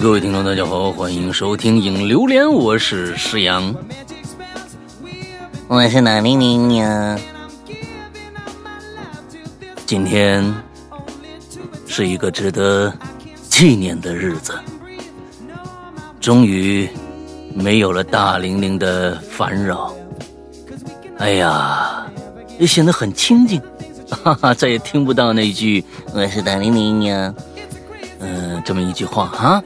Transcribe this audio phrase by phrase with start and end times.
[0.00, 3.74] 各位听众，大家好，欢迎收听《影榴莲》，我是石阳，
[5.66, 7.18] 我是哪玲玲呀。
[9.86, 10.54] 今天
[11.86, 12.92] 是一个值得
[13.48, 14.52] 纪念的日子，
[16.20, 16.88] 终于
[17.52, 19.92] 没有了大玲玲的烦扰。
[21.18, 22.06] 哎呀，
[22.58, 23.60] 也显得很清静，
[24.08, 25.84] 哈哈，再也听不到那句
[26.14, 27.34] “我是大玲玲呀”。
[28.20, 29.62] 嗯，这么一句话哈，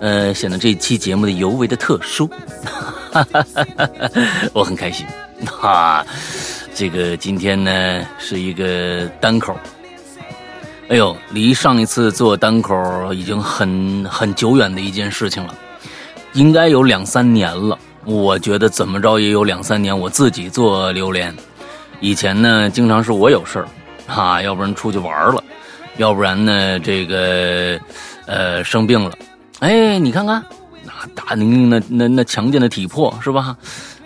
[0.00, 2.26] 呃，显得这期节目的尤为的特殊，
[2.62, 4.10] 哈哈哈哈
[4.52, 5.06] 我很开心。
[5.46, 6.04] 哈，
[6.74, 9.58] 这个今天呢是一个单口，
[10.88, 15.54] 哎呦，离上一次做单口已经很很久远的一件事情了，
[16.34, 17.78] 应该有两三年了。
[18.04, 21.34] 我觉得怎么着也有两三年，我自己做榴莲，
[22.00, 23.68] 以前呢经常是我有事儿，
[24.06, 25.42] 哈，要不然出去玩了。
[25.98, 26.78] 要不然呢？
[26.80, 27.80] 这个，
[28.26, 29.16] 呃，生病了，
[29.60, 30.44] 哎，你看看，
[30.84, 33.56] 那大宁宁那那那强健的体魄是吧？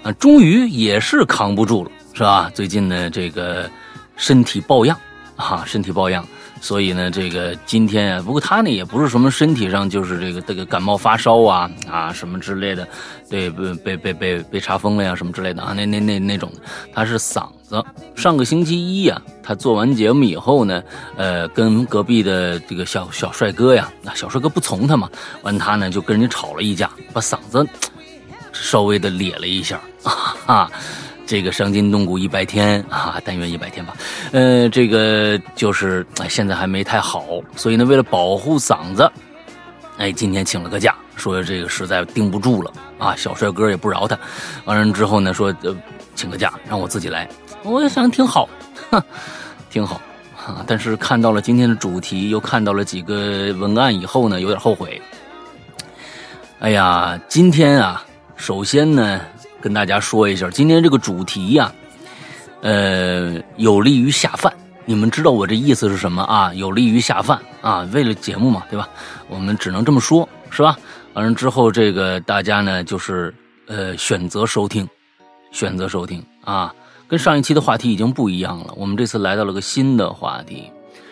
[0.04, 2.48] 啊，终于也是扛不住了，是吧？
[2.54, 3.68] 最近呢，这个
[4.16, 4.96] 身体抱恙，
[5.34, 6.24] 啊，身体抱恙。
[6.60, 12.86] 所以呢，这个今天啊，不过他呢也不是什么身体上就是这个这个感冒发烧啊啊什么之类的，
[13.28, 16.52] 对，被被被被被查封了呀什么之类的啊，那那那那种，
[16.94, 17.82] 他是嗓子。
[18.14, 20.82] 上个星期一呀，他做完节目以后呢，
[21.16, 25.08] 呃，跟隔壁的这个小小帅哥呀，那小帅哥不从他嘛，
[25.42, 27.66] 完他呢就跟人家吵了一架，把嗓子
[28.52, 29.80] 稍微的咧了一下
[30.46, 30.70] 啊。
[31.30, 33.94] 这个伤筋动骨一百天啊，但愿一百天吧。
[34.32, 37.24] 呃，这个就是，现在还没太好，
[37.54, 39.08] 所以呢，为了保护嗓子，
[39.96, 43.14] 哎，今天请了个假，说这个实在顶不住了啊。
[43.14, 44.18] 小帅哥也不饶他，
[44.64, 45.72] 完了之后呢，说呃，
[46.16, 47.28] 请个假让我自己来。
[47.62, 48.48] 我也想挺好，
[49.70, 50.00] 挺好。
[50.66, 55.00] 但是看到了今天的主题，又看到了几个文案以后呢，有点后悔。
[56.58, 58.04] 哎呀，今天啊，
[58.34, 59.20] 首先呢。
[59.60, 61.72] 跟大家说一下，今天这个主题呀，
[62.62, 64.52] 呃，有利于下饭。
[64.86, 66.52] 你们知道我这意思是什么啊？
[66.54, 68.88] 有利于下饭啊，为了节目嘛，对吧？
[69.28, 70.76] 我们只能这么说，是吧？
[71.12, 73.32] 完了之后，这个大家呢，就是
[73.68, 74.88] 呃，选择收听，
[75.52, 76.74] 选择收听啊。
[77.06, 80.68] 跟上一期的话题已经不一样了，我们这次来到了个新的话题。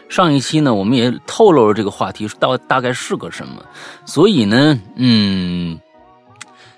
[0.08, 3.62] 上一期呢，我们也透露了这个话题大大概是个什么，
[4.04, 5.78] 所以呢，嗯，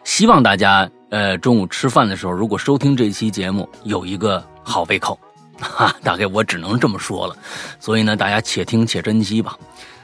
[0.05, 0.91] 希望大家。
[1.11, 5.19] 呃，中午吃饭的时候，如果收听这期节目，有一个好胃口，
[5.61, 7.37] 哈， 大概我只能这么说了。
[7.81, 9.57] 所以呢，大家且听且珍惜吧。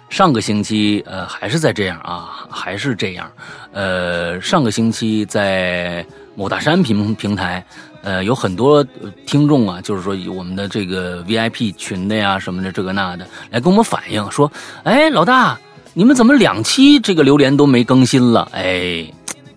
[0.08, 3.30] 上个星期，呃，还是在这样啊，还是这样。
[3.72, 7.64] 呃，上个星期在某大山平平台，
[8.02, 8.84] 呃，有很多
[9.26, 14.50] 听众啊，就是说我们的这个 VIP 群的呀，什么的这个那的，来跟我们反映说，
[14.84, 15.58] 哎，老大，
[15.94, 18.48] 你们怎么两期这个榴莲都没更新了？
[18.52, 19.06] 哎。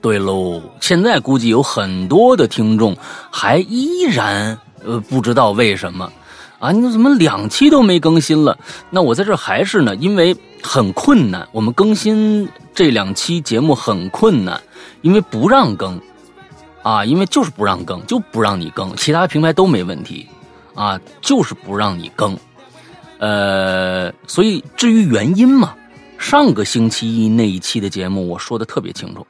[0.02, 2.96] 对喽，现在估计有很多的听众
[3.30, 6.10] 还依然呃不知道为什么
[6.58, 6.72] 啊？
[6.72, 8.58] 你怎么两期都没更新了？
[8.90, 14.62] 那我在这还是呢，因为很困难，我们更新这两期节目很困难，
[15.02, 16.00] 因为不让更
[16.82, 20.28] 啊，因为就是不让更，就不让你更，其他平台都没问题
[20.76, 22.38] 啊，就是不让你更。
[23.18, 25.76] 呃，所以至于原因嘛，
[26.18, 29.28] 上个星期一那一期的节目我说的特别清楚。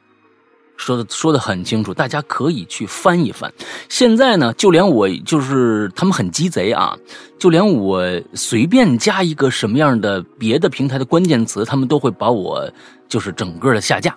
[0.80, 3.52] 说的说的很清楚，大家可以去翻一翻。
[3.90, 6.96] 现在呢，就连我就是他们很鸡贼啊，
[7.38, 8.02] 就连我
[8.32, 12.66] 随便加一个什么样的别的平台的关键词，他们都会把我
[13.08, 14.16] 就是整个的下架。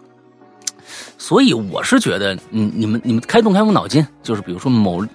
[1.18, 5.06] 所以我是觉得，嗯，你们你们开动开动脑筋，就是比如说某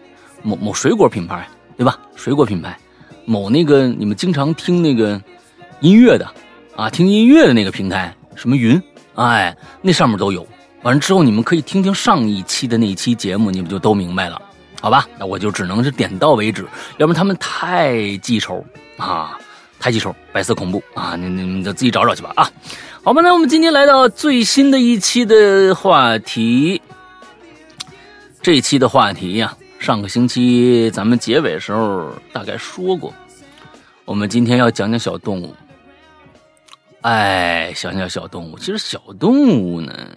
[0.42, 1.98] 某某水果品牌，对吧？
[2.14, 2.78] 水果品牌，
[3.24, 5.20] 某那个你们经常听那个
[5.80, 6.30] 音乐的
[6.76, 8.80] 啊，听音乐的那个平台，什么云，
[9.14, 10.46] 哎，那上面都有。
[10.82, 14.40] 完了之后，你们可以听听上一期的那一期节目，你们就都明白了，
[14.80, 15.06] 好吧？
[15.18, 16.66] 那我就只能是点到为止，
[16.98, 18.64] 要不然他们太记仇
[18.96, 19.36] 啊，
[19.80, 21.16] 太记仇，白色恐怖啊！
[21.16, 22.50] 你你们就自己找找去吧啊！
[23.02, 26.80] 好吧，那我们今天来到最新的一期的话题，
[28.40, 33.12] 这一期的话题呀，上个星期咱们结尾时候大概说过，
[34.04, 35.52] 我们今天要讲讲小动物。
[37.08, 40.10] 哎，想想小动物，其实小动物呢，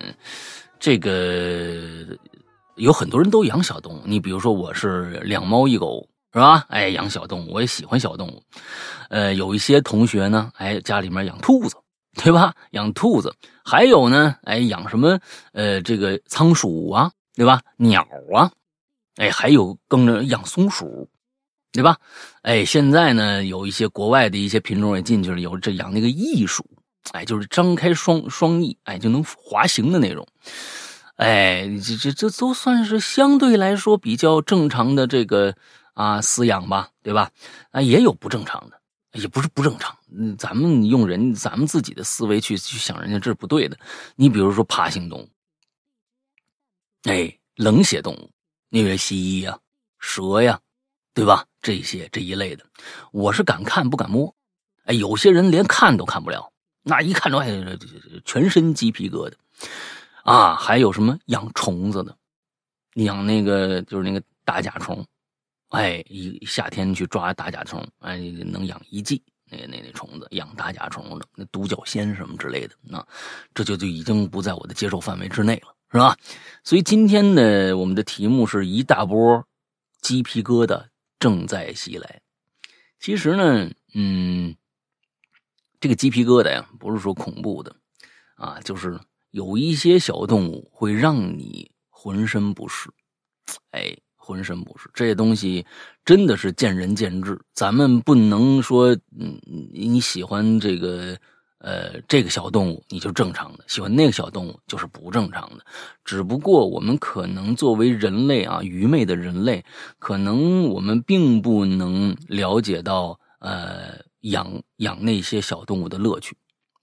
[0.77, 1.73] 这个
[2.75, 4.01] 有很多人都养小动物。
[4.03, 6.65] 你比如说，我是两猫一狗，是吧？
[6.67, 8.43] 哎，养小动物，我也喜欢小动物。
[9.09, 11.77] 呃，有一些同学呢，哎，家里面养兔子，
[12.21, 12.53] 对吧？
[12.71, 13.33] 养兔子，
[13.63, 15.17] 还有呢，哎，养什么？
[15.53, 17.61] 呃，这个仓鼠啊，对吧？
[17.77, 18.05] 鸟
[18.35, 18.51] 啊，
[19.15, 21.07] 哎，还有跟着养松鼠。
[21.73, 21.95] 对吧？
[22.41, 26.65] 哎，现在呢，有一些国外的一些品种也进去了，有这养那个翼鼠，
[27.12, 30.27] 哎，就是张开双双翼，哎，就能滑行的那种，
[31.15, 35.56] 哎，这这这都算是相对来说比较正常的这个
[35.94, 37.31] 啊饲养吧，对吧？
[37.71, 38.80] 啊，也有不正常的，
[39.19, 43.77] 也不是不正常，嗯，咱们用人咱们自己的思维去去想，人家这是不对的。
[44.15, 45.30] 你比如说爬行动物，
[47.03, 48.30] 哎，冷血动物，
[48.69, 49.59] 那个蜥蜴呀，
[50.00, 50.59] 蛇呀。
[51.13, 51.45] 对吧？
[51.62, 52.65] 这些这一类的，
[53.12, 54.33] 我是敢看不敢摸。
[54.86, 56.50] 哎，有些人连看都看不了，
[56.83, 57.77] 那一看着哎，
[58.25, 59.33] 全身鸡皮疙瘩
[60.23, 60.55] 啊！
[60.55, 62.15] 还有什么养虫子的，
[62.95, 65.05] 养那个就是那个大甲虫，
[65.69, 69.21] 哎，一夏天去抓大甲虫，哎，能养一季。
[69.49, 73.05] 那那那虫子养大甲虫的，那独角仙什么之类的，那
[73.53, 76.17] 这就就已经不在我的接受范围之内了，是吧？
[76.63, 79.45] 所以今天呢，我们的题目是一大波
[80.01, 80.85] 鸡皮疙瘩。
[81.19, 82.19] 正在袭来。
[82.99, 84.55] 其实呢，嗯，
[85.81, 87.75] 这个鸡皮疙瘩呀，不是说恐怖的
[88.35, 88.97] 啊，就是
[89.31, 92.89] 有一些小动物会让你浑身不适，
[93.71, 94.89] 哎，浑身不适。
[94.93, 95.65] 这些东西
[96.05, 99.37] 真的是见仁见智，咱们不能说，嗯，
[99.73, 101.17] 你喜欢这个。
[101.63, 105.63] 呃，这个小动物你就正常的，喜欢那个小动物就是不正常的。
[106.03, 109.63] 只不过我们可能作为人类啊，愚昧的人类，
[109.99, 116.35] 可能我们并不能了解到呃养养那些小动物的乐趣。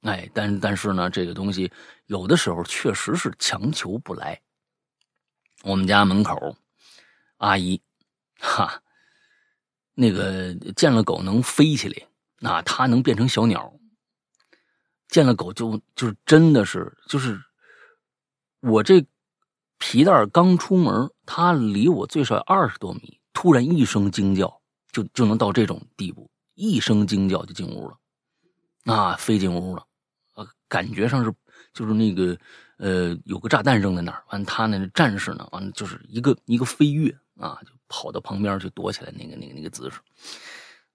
[0.02, 1.70] 哎，但但是呢，这个东西
[2.06, 4.40] 有的时候确实是强求不来。
[5.64, 6.56] 我们家门口
[7.38, 7.80] 阿姨，
[8.38, 8.80] 哈，
[9.94, 12.06] 那个见了狗能飞起来，
[12.38, 13.74] 那它能变成小鸟。
[15.08, 17.40] 见了狗就就是真的是就是
[18.60, 19.04] 我这
[19.78, 24.60] 皮蛋刚出门，它离我最少二十多米，突然一声惊叫，
[24.92, 27.96] 就就能到这种地步，一声惊叫就进屋了，
[28.92, 29.86] 啊，飞进屋了，
[30.34, 31.32] 呃，感觉上是
[31.72, 32.36] 就是那个
[32.78, 40.00] 呃有个炸弹扔在那儿，完他那战士呢，完就是一个一个飞跃啊，就跑到旁边去躲起来那个那个那个姿势，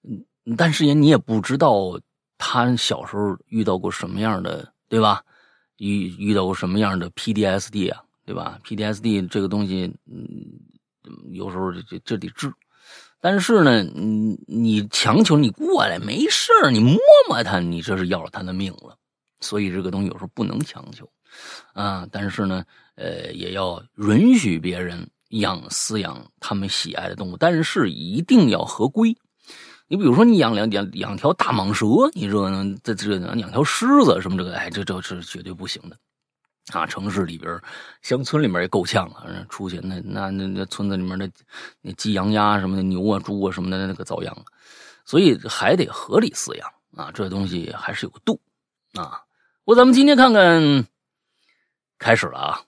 [0.04, 2.00] 嗯，但是也你也不知道。
[2.46, 5.24] 他小时候遇到过什么样的，对吧？
[5.78, 10.60] 遇遇到过什么样的 PDSD 啊，对吧？PDSD 这个东西，嗯，
[11.32, 12.52] 有时候这这得治。
[13.24, 16.98] 但是呢，你你强求你过来没事你摸
[17.30, 18.98] 摸他，你这是要了他的命了。
[19.40, 21.10] 所以这个东西有时候不能强求
[21.72, 22.06] 啊。
[22.12, 22.66] 但是呢，
[22.96, 29.16] 呃，也要允许别人养饲养他们喜爱的动物，但是一定要合规。
[29.88, 32.36] 你比如说，你养两养养条大蟒蛇，你这？
[32.84, 35.98] 这这养条狮子什么这个，哎，这这是绝对不行的
[36.72, 36.86] 啊！
[36.86, 37.62] 城市里边、
[38.02, 41.30] 乡村里面也够呛了，出去那那那那村子里面的
[41.82, 44.46] 那鸡羊鸭什么的，牛啊猪啊什么的，那个遭殃。
[45.06, 48.40] 所以还得合理饲养啊，这东西还是有个度
[48.94, 49.22] 啊。
[49.66, 50.88] 我咱们今天看看，
[51.98, 52.62] 开始了啊，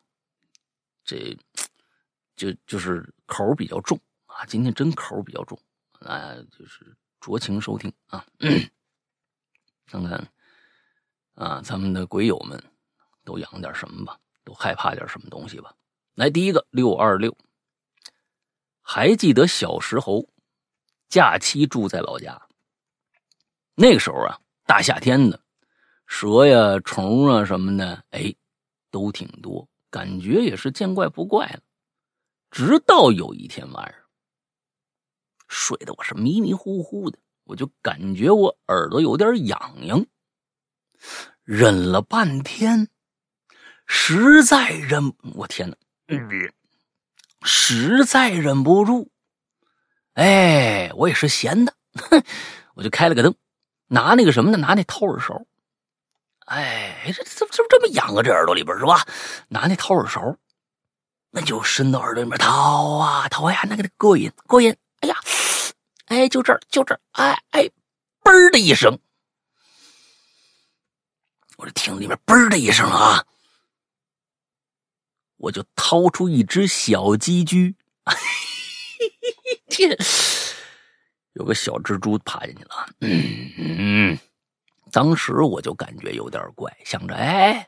[1.05, 1.37] 这
[2.35, 5.57] 就就是口比较重啊，今天真口比较重
[5.99, 6.95] 啊，就是。
[7.21, 8.23] 酌情收听啊，
[9.89, 10.31] 看看
[11.33, 12.63] 啊，咱们的鬼友们
[13.25, 15.75] 都养点什么吧，都害怕点什么东西吧。
[16.13, 17.35] 来，第一个六二六，
[18.81, 20.29] 还记得小时候
[21.09, 22.41] 假期住在老家，
[23.73, 25.41] 那个时候啊，大夏天的，
[26.07, 28.33] 蛇呀、虫啊什么的，哎，
[28.91, 31.59] 都挺多，感觉也是见怪不怪了。
[32.51, 34.01] 直到有一天晚上。
[35.47, 40.03] 睡得我是迷迷糊糊的，我就感觉我耳朵有点痒痒，
[41.43, 42.89] 忍了半天，
[43.85, 45.75] 实在忍，我天哪，
[47.43, 49.09] 实在忍不住，
[50.13, 52.23] 哎，我也是闲的，哼，
[52.75, 53.35] 我就开了个灯，
[53.87, 54.57] 拿那个什么呢？
[54.57, 55.45] 拿那掏耳勺，
[56.45, 58.23] 哎，这这这这么痒啊？
[58.23, 59.05] 这耳朵里边是吧？
[59.47, 60.35] 拿那掏耳勺，
[61.29, 64.75] 那就伸到耳朵里面掏啊掏呀，那个过瘾过瘾。
[65.01, 65.15] 哎呀，
[66.05, 67.69] 哎，就这儿，就这儿，哎哎，
[68.23, 68.97] 嘣的一声，
[71.57, 73.23] 我就听里面嘣的一声啊，
[75.37, 77.75] 我就掏出一只小鸡居，
[79.69, 79.97] 天
[81.33, 84.17] 有个小蜘蛛爬进去了，嗯嗯，
[84.91, 87.67] 当时我就感觉有点怪，想着，哎，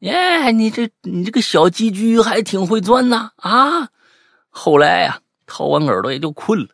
[0.00, 3.90] 哎，你这你这个小鸡居还挺会钻呐啊！
[4.48, 6.68] 后来呀，掏完耳朵也就困了，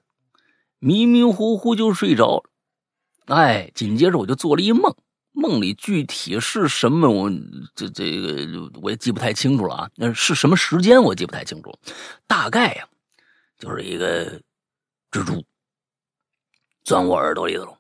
[0.79, 2.45] 迷迷糊糊就睡着了。
[3.27, 4.97] 哎，紧接着我就做了一梦，
[5.33, 7.31] 梦里具体是什么，我
[7.75, 9.91] 这这个我也记不太清楚了啊。
[9.97, 11.75] 那是什么时间我记不太清楚，
[12.27, 12.87] 大概呀，
[13.59, 14.27] 就是一个
[15.11, 15.45] 蜘蛛
[16.85, 17.77] 钻我耳朵里头，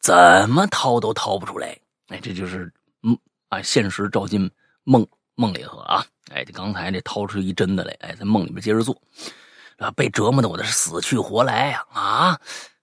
[0.00, 1.76] 怎么掏都掏不出来。
[2.08, 3.18] 哎，这就是嗯
[3.48, 4.50] 啊，现实照进
[4.84, 6.04] 梦梦里头啊。
[6.30, 8.96] 哎，这刚才这掏出一针的来，哎，在梦里面接着做，
[9.78, 12.40] 啊，被折磨的我的是死去活来呀啊！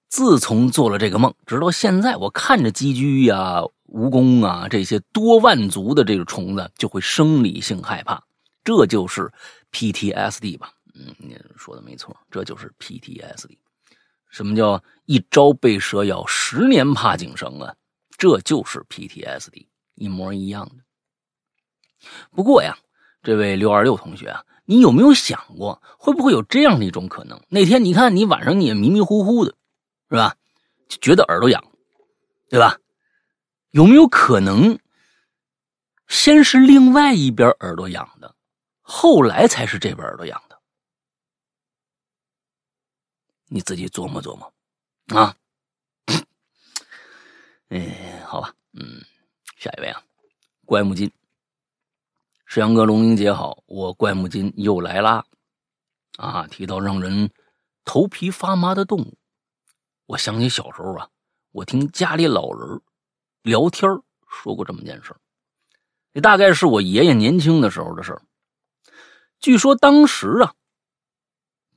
[0.09, 3.61] 自从做了这个梦，直到现在，我看着寄居呀、
[3.91, 8.23] 蜈蚣啊这些多万足的这个虫子，就会生理性害怕。
[8.63, 9.31] 这就是
[9.71, 10.73] PTSD 吧？
[10.93, 13.57] 嗯，你说的没错，这就是 PTSD。
[14.29, 17.75] 什么叫一朝被蛇咬，十年怕井绳啊？
[18.17, 19.65] 这就是 PTSD，
[19.95, 20.75] 一模一样的。
[22.31, 22.77] 不过呀，
[23.23, 27.41] 这位六二六同学啊，你有没有想过，会不会有这样的一种可能？
[27.49, 29.55] 那天你看你晚上你也迷迷糊糊的。
[30.11, 30.35] 是吧？
[30.87, 31.63] 就觉得耳朵痒，
[32.49, 32.79] 对吧？
[33.71, 34.79] 有没有可能，
[36.07, 38.35] 先是另外一边耳朵痒的，
[38.81, 40.59] 后来才是这边耳朵痒的？
[43.47, 44.53] 你自己琢磨琢磨
[45.19, 45.35] 啊。
[47.69, 49.03] 哎，好吧，嗯，
[49.57, 50.01] 下一位啊，
[50.65, 51.11] 怪木金，
[52.45, 55.23] 石阳哥，龙英姐好，我怪木金又来啦。
[56.17, 57.31] 啊，提到让人
[57.85, 59.17] 头皮发麻的动物。
[60.07, 61.07] 我想起小时候啊，
[61.51, 62.81] 我听家里老人
[63.49, 63.89] 聊天
[64.27, 65.15] 说过这么件事
[66.13, 68.19] 这大概是我爷爷年轻的时候的事
[69.39, 70.53] 据说当时啊，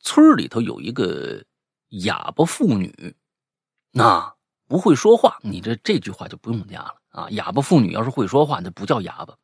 [0.01, 1.45] 村里头有一个
[1.89, 3.15] 哑巴妇女，
[3.93, 4.35] 那
[4.67, 7.31] 不会说话，你这这句话就不用加了啊。
[7.31, 9.37] 哑巴妇女要是会说话，那不叫哑巴。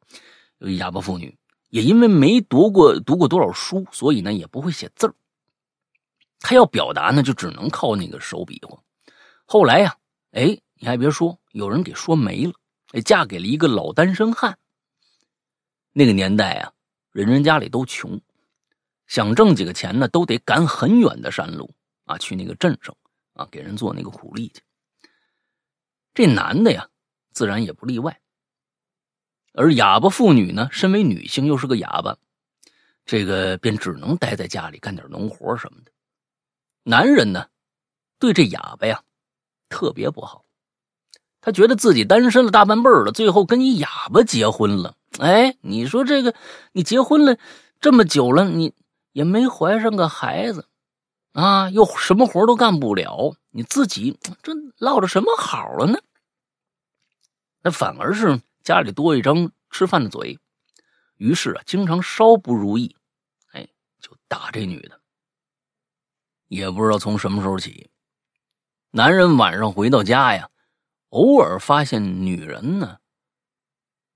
[0.59, 5.15] 有哑巴妇女也因为没读过读过多少书，所以呢也不会写字儿。
[6.41, 8.77] 他要表达呢，就只能靠那个手比划。
[9.45, 9.97] 后来呀，
[10.33, 12.53] 哎，你还别说，有人给说媒了，
[12.93, 14.59] 哎，嫁给了一个老单身汉。
[15.93, 16.73] 那个年代啊，
[17.11, 18.21] 人人家里都穷，
[19.07, 22.97] 想挣几个钱呢，都得赶很远的山路啊，去那个镇上
[23.35, 24.63] 啊，给人做那个苦力去。
[26.15, 26.89] 这男的呀，
[27.33, 28.21] 自然也不例外。
[29.55, 32.17] 而哑巴妇女呢，身为女性，又是个哑巴，
[33.05, 35.91] 这个便只能待在家里干点农活什么的。
[36.85, 37.49] 男人呢，
[38.21, 39.03] 对这哑巴呀
[39.69, 40.45] 特别不好，
[41.49, 44.95] 他觉得自己单身了大半辈儿了，最后跟一哑巴结婚了。
[45.19, 46.35] 哎，你说这个，
[46.73, 47.38] 你结婚了
[47.81, 48.75] 这么久了，你
[49.12, 50.67] 也没怀上个孩子
[51.33, 55.99] 啊，又什么活都干不了，你自己这落着什么好了呢？
[57.62, 60.38] 那反而是家里多一张吃饭的嘴，
[61.17, 62.95] 于是啊，经常稍不如意，
[63.52, 63.67] 哎，
[64.02, 65.00] 就打这女的。
[66.49, 67.88] 也不知道从什么时候起，
[68.90, 70.50] 男人晚上回到家呀，
[71.11, 72.99] 偶尔发现女人呢，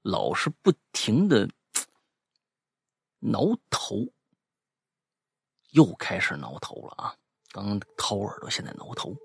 [0.03, 1.49] 老是不停的
[3.21, 4.13] 挠头，
[5.71, 7.15] 又开始挠头了啊！
[7.51, 9.17] 刚掏耳朵，现在挠头，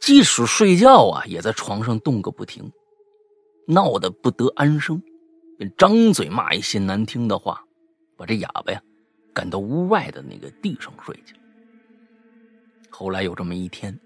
[0.00, 2.72] 即使睡觉啊，也在床上动个不停，
[3.66, 5.02] 闹得不得安生，
[5.58, 7.64] 便张嘴骂一些难听的话，
[8.16, 8.82] 把这哑巴呀。
[9.32, 11.36] 赶到屋外的那个地上睡去。
[12.90, 13.96] 后来有这么一天，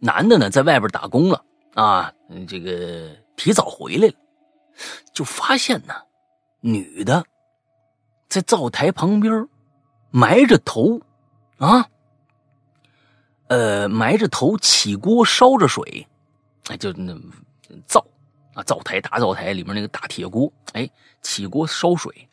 [0.00, 2.12] 男的呢在外边打工了啊，
[2.48, 4.14] 这个提早回来了，
[5.12, 5.94] 就发现呢，
[6.60, 7.24] 女的
[8.28, 9.46] 在灶台旁边
[10.10, 11.00] 埋着头
[11.58, 11.86] 啊，
[13.48, 16.06] 呃，埋着头起锅烧着水，
[16.68, 17.14] 哎，就那
[17.86, 18.04] 灶
[18.54, 20.90] 啊，灶台大灶台里面那个大铁锅，哎，
[21.22, 22.26] 起锅烧水。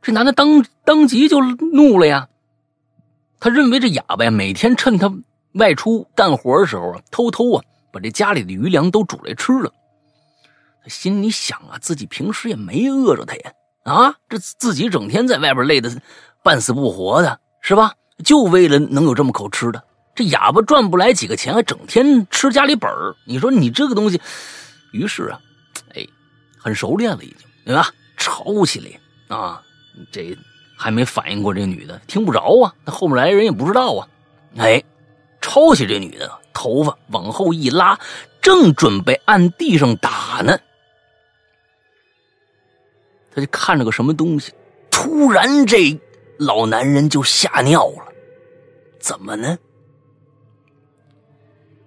[0.00, 2.28] 这男的当当即就怒了呀！
[3.38, 5.08] 他认为这哑巴呀，每天趁他
[5.54, 9.72] 外出干活的时候啊，偷偷啊把这家里的余粮都煮来吃了。
[10.82, 13.52] 他心里想啊，自己平时也没饿着他呀，
[13.84, 15.90] 啊，这自己整天在外边累得
[16.42, 17.94] 半死不活的，是吧？
[18.24, 19.82] 就为了能有这么口吃的。
[20.14, 23.14] 这哑巴赚不来几个钱，还整天吃家里本儿。
[23.26, 24.20] 你说你这个东西，
[24.92, 25.40] 于是啊，
[25.94, 26.06] 哎，
[26.58, 27.88] 很熟练了，已经对吧？
[28.18, 29.60] 吵起来啊！
[30.12, 30.36] 这
[30.76, 34.08] 还没反应过，这女的听不着啊，那后面来人也不知道啊。
[34.58, 34.82] 哎，
[35.42, 37.98] 抄起这女的头发往后一拉，
[38.40, 40.58] 正准备按地上打呢，
[43.34, 44.54] 他就看着个什么东西，
[44.90, 46.00] 突然这
[46.38, 48.12] 老男人就吓尿了。
[48.98, 49.58] 怎么呢？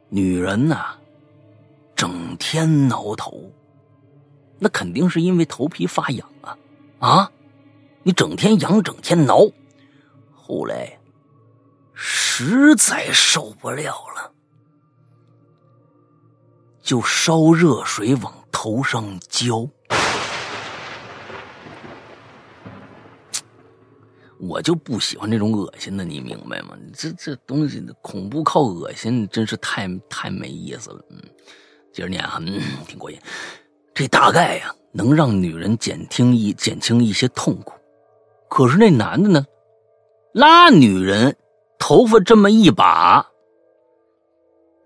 [0.10, 0.98] 女人呐，
[1.96, 3.52] 整天挠头，
[4.60, 6.58] 那肯定是因为头皮发痒啊
[7.00, 7.32] 啊！
[8.04, 9.50] 你整天痒，整天挠，
[10.34, 11.00] 后来
[11.96, 14.32] 实在受不了了，
[16.82, 19.68] 就烧热水往头上浇。
[24.38, 26.78] 我就不喜欢这种恶心的，你明白吗？
[26.94, 31.04] 这这东西恐怖靠恶心，真是太太没意思了。
[31.10, 31.20] 嗯，
[31.94, 33.18] 接着念啊，嗯，挺过瘾。
[33.94, 37.74] 这大概呀，能让女人减轻一减轻一些痛苦。
[38.50, 39.46] 可是那男的呢，
[40.34, 41.36] 拉女人
[41.80, 43.26] 头发这么一把，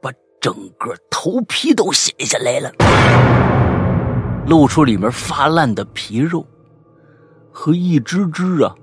[0.02, 2.72] 把整个头皮都掀下来了，
[4.48, 6.46] 露出里面发烂的皮肉
[7.52, 8.76] 和一只只啊。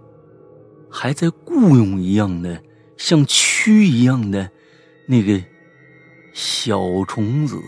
[0.89, 2.63] 还在雇佣一样的，
[2.97, 4.49] 像蛆一样的
[5.07, 5.45] 那个
[6.33, 7.61] 小虫子。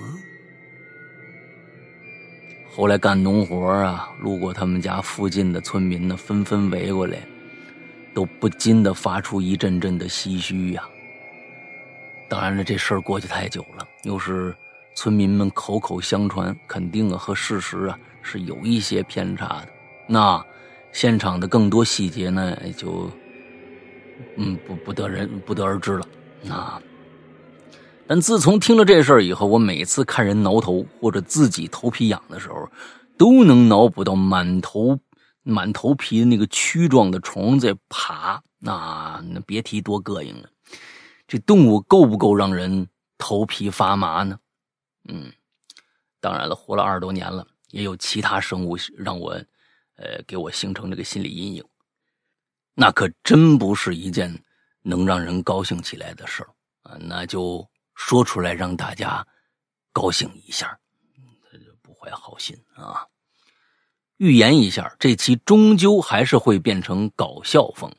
[2.75, 7.18] 后来干农活啊，路过他们家附近的村民呢，纷纷围过来，
[8.18, 10.82] 都不禁的发出一阵阵的唏嘘呀。
[12.28, 14.52] 当然了，这事儿过去太久了，又是
[14.96, 19.68] 村民们口口相传，肯定啊和事实啊是有一些偏差的。
[20.08, 20.44] 那。
[20.90, 23.10] 现场的更多细节呢，就，
[24.37, 26.06] 嗯，不不得人不得而知了。
[26.48, 26.80] 啊，
[28.06, 32.66] 但自从听了这事儿以后，我每次看人挠头或者自己头皮痒的时候，
[33.18, 34.98] 都能脑补到满头
[35.50, 38.42] 满头皮的那个蛆状的虫在爬。
[38.58, 40.48] 那那别提多膈应了。
[41.26, 44.38] 这动物够不够让人头皮发麻呢？
[45.08, 45.32] 嗯，
[46.20, 49.40] 当然了，活了二十多年了，也有其他生物让我。
[50.00, 51.64] 呃，给我形成这个心理阴影，
[52.72, 54.32] 那可真不是一件
[54.80, 56.50] 能让人高兴起来的事儿
[56.82, 56.96] 啊！
[57.00, 59.26] 那就说出来让大家
[59.92, 60.78] 高兴一下，
[61.50, 63.04] 他就不怀好心啊！
[64.18, 67.90] 预言一下，这期终究还是会变成搞笑风，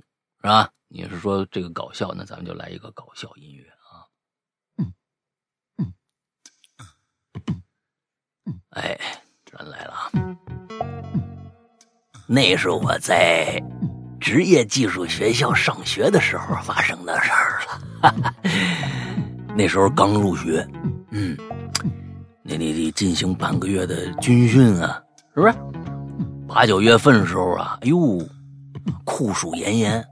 [0.42, 0.70] 是吧？
[0.90, 4.04] 你是说这个搞笑，那咱们就来一个搞笑音乐啊！
[4.78, 4.94] 嗯
[5.78, 5.94] 嗯
[8.46, 9.00] 嗯，哎，
[9.46, 10.12] 咱来了啊！
[12.28, 13.62] 那是我在
[14.20, 17.62] 职业技术学校上学的时候发生的事儿
[18.02, 18.36] 了。
[19.56, 20.68] 那时候刚入学，
[21.12, 21.38] 嗯，
[22.44, 25.02] 你你得进行半个月的军训啊，
[25.34, 25.54] 是不是？
[26.50, 28.20] 八九月份的时候啊，哎呦，
[29.04, 30.04] 酷暑炎炎，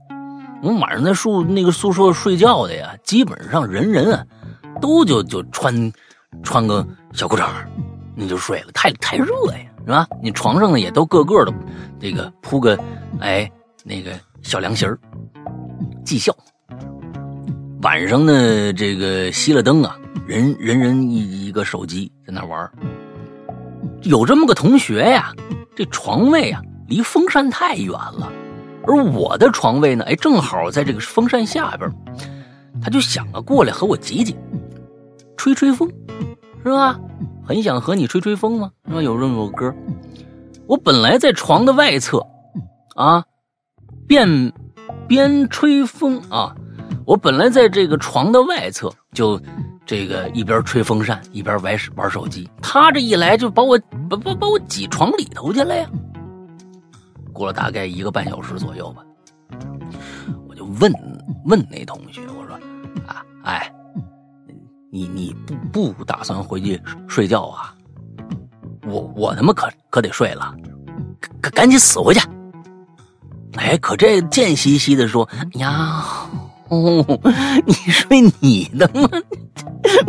[0.61, 4.23] 我们晚上在宿那个宿舍睡觉的呀，基本上人人啊，
[4.79, 5.91] 都就就穿
[6.43, 7.49] 穿个小裤衩，
[8.15, 9.57] 你就睡了，太太热呀。
[9.83, 10.05] 是吧？
[10.21, 11.53] 你床上呢也都个个的，
[11.99, 12.77] 这个铺个，
[13.19, 13.49] 哎，
[13.83, 14.11] 那个
[14.43, 14.99] 小凉席儿，
[16.05, 16.35] 绩效。
[17.81, 19.97] 晚上呢，这个熄了灯啊，
[20.27, 22.69] 人人人一一个手机在那玩
[24.03, 25.33] 有这么个同学呀，
[25.77, 28.31] 这床位啊离风扇太远了，
[28.87, 31.87] 而我的床位呢，哎，正好在这个风扇下边，
[32.81, 34.35] 他就想啊过来和我挤挤，
[35.37, 35.87] 吹吹风，
[36.63, 36.99] 是吧？
[37.45, 38.71] 很想和你吹吹风吗？
[38.87, 39.03] 是吧？
[39.03, 39.71] 有这么首歌。
[40.65, 42.25] 我本来在床的外侧，
[42.95, 43.23] 啊，
[44.07, 44.51] 边
[45.07, 46.55] 边吹风啊。
[47.07, 49.41] 我本来在这个床的外侧，就
[49.85, 52.49] 这个一边吹风扇一边玩玩手机。
[52.61, 55.89] 他这一来就把我把把把我挤床里头去了呀。
[57.31, 59.01] 过了大概一个半小时左右吧，
[60.49, 60.91] 我就问
[61.45, 62.55] 问那同学，我说
[63.07, 63.73] 啊，哎。
[64.89, 65.35] 你你
[65.71, 67.75] 不不打算回去睡觉啊？
[68.85, 70.55] 我我他妈可可得睡了，
[71.41, 72.21] 赶赶紧死回去！
[73.57, 76.05] 哎，可这贱兮兮的说呀，
[76.69, 77.19] 哦，
[77.65, 79.09] 你睡你的吗？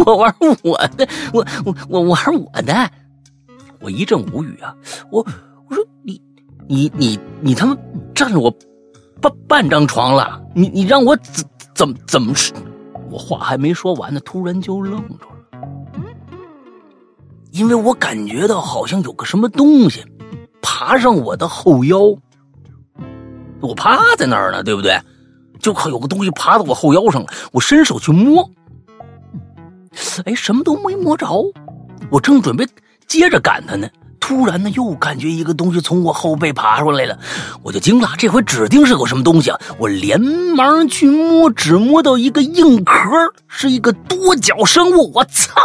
[0.05, 2.91] 我玩我的，我我我玩我的。
[3.81, 4.75] 我一阵无语啊！
[5.11, 5.25] 我
[5.69, 6.21] 我说你
[6.67, 7.77] 你你你他妈
[8.13, 8.53] 占了我
[9.21, 11.45] 半半张床了，你你让我怎
[11.75, 12.57] 怎么怎么睡？
[13.09, 16.03] 我话还没说完呢，突然就愣住了，
[17.53, 20.05] 因为我感觉到好像有个什么东西
[20.61, 21.99] 爬上我的后腰，
[23.61, 25.01] 我趴在那儿呢，对不对？
[25.61, 28.49] 就靠有个东西爬到我后腰上了，我伸手去摸，
[30.25, 31.27] 哎，什么都没摸着，
[32.11, 32.67] 我正准备
[33.07, 33.89] 接着赶他呢。
[34.21, 37.19] 突然呢，又感觉一个东西从我后背爬出来了，
[37.63, 39.59] 我就惊了，这回指定是个什么东西啊！
[39.79, 42.93] 我连忙去摸，只摸到一个硬壳，
[43.47, 45.11] 是一个多脚生物。
[45.15, 45.65] 我操！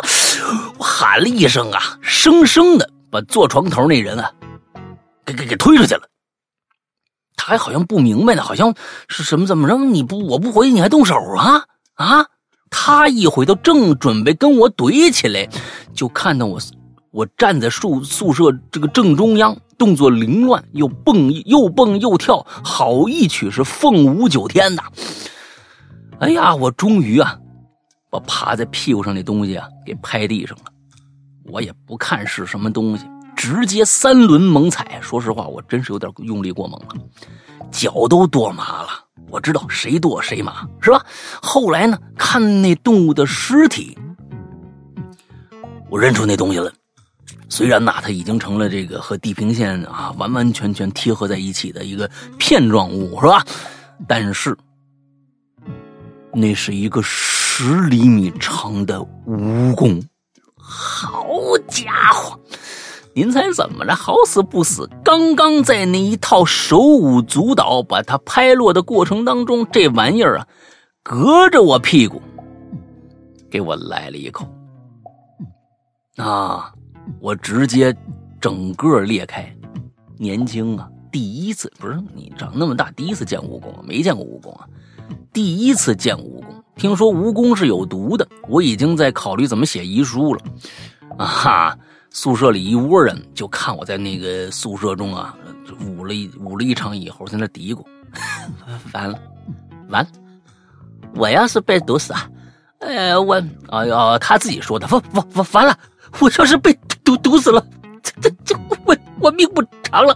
[0.78, 4.32] 我喊了一声啊，生生的把坐床头那人啊，
[5.26, 6.04] 给给给推出去了。
[7.36, 8.74] 他还好像不明白呢，好像
[9.08, 9.78] 是什么怎么着？
[9.78, 11.64] 你不我不回去，你还动手啊
[11.96, 12.26] 啊！
[12.70, 15.48] 他一回头，正准备跟我怼起来，
[15.94, 16.60] 就看到我。
[17.12, 24.82] 我站在宿宿舍这个正中央，动作凌乱，又蹦又蹦又跳，好一曲是凤舞九天呐！
[26.20, 27.38] 哎呀，我终于啊，
[28.10, 30.64] 把趴在屁股上那东西啊给拍地上了。
[31.46, 33.06] 我也不看是什么东西，
[33.44, 34.98] 直接三轮猛踩。
[35.02, 36.96] 说实话，我真是有点用力过猛了，
[37.70, 38.88] 脚都跺麻了。
[39.30, 41.06] 我知道谁跺谁麻，是吧？
[41.42, 43.98] 后来呢，看那动物的尸体，
[45.90, 46.72] 我认出那东西了。
[47.50, 53.46] 虽然呐，它已经成了这个和地平线啊完完全全贴合在一起的一个片状物，是吧？
[54.08, 54.58] 但是，
[56.32, 60.02] 那是一个十厘米长的蜈蚣。
[60.56, 61.28] 好
[61.68, 62.40] 家伙，
[63.16, 63.96] 您猜怎么着？
[63.96, 70.48] 好死不死，刚刚在那一套手舞足蹈把它拍落的过程当中，这玩意儿啊，
[71.04, 72.22] 隔着我屁股
[73.52, 74.48] 给我来了一口
[76.18, 76.74] 啊！
[77.20, 77.96] 我直接
[78.42, 79.48] 整个裂开。
[80.18, 84.66] 年轻啊，第一次不是你长那么大第一次见蜈蚣，没见过蜈蚣啊，
[85.32, 86.46] 第一次见蜈蚣。
[86.76, 90.42] 听说蜈蚣是有毒的，我已经在考虑怎么写遗书了。
[91.18, 91.78] 啊哈！
[92.16, 95.36] 宿舍里一窝人就看我在那个宿舍中啊，
[95.88, 97.84] 捂了一捂了一场以后，在那嘀咕：
[98.94, 99.20] 完了，
[99.90, 100.10] 完了！
[101.16, 102.30] 我要是被毒死啊，
[102.80, 105.78] 呃，我哎呀，他自己说的，完完完完了！
[106.20, 106.72] 我要是被
[107.04, 107.66] 毒毒死了，
[108.04, 110.16] 这这这我我命不长了，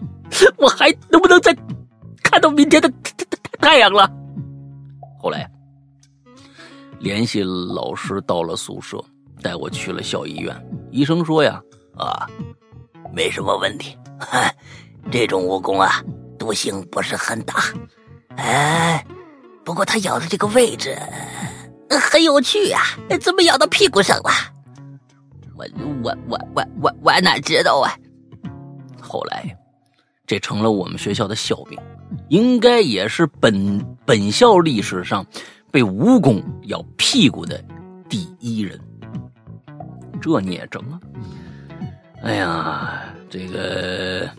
[0.57, 1.51] 我还能不能再
[2.21, 4.09] 看到明天的太太太阳了？
[5.19, 5.49] 后来。
[6.99, 9.03] 联系老师到了宿舍，
[9.39, 10.55] 带我去了校医院。
[10.89, 11.61] 医生说呀，
[11.97, 12.27] 啊，
[13.13, 13.97] 没什么问题，
[15.11, 16.03] 这种蜈蚣啊，
[16.37, 17.55] 毒性不是很大。
[18.35, 19.05] 哎，
[19.63, 20.97] 不过它咬的这个位置
[21.89, 22.81] 很有趣啊，
[23.21, 24.31] 怎么咬到屁股上了？
[25.55, 25.65] 我
[26.03, 27.91] 我我我我我哪知道啊？
[29.01, 29.57] 后来，
[30.25, 31.79] 这成了我们学校的笑柄，
[32.29, 35.25] 应该也是本本校历史上。
[35.69, 37.61] 被蜈蚣咬屁股的
[38.07, 38.79] 第一人，
[40.21, 40.97] 这你也整啊？
[42.23, 44.29] 哎呀，这个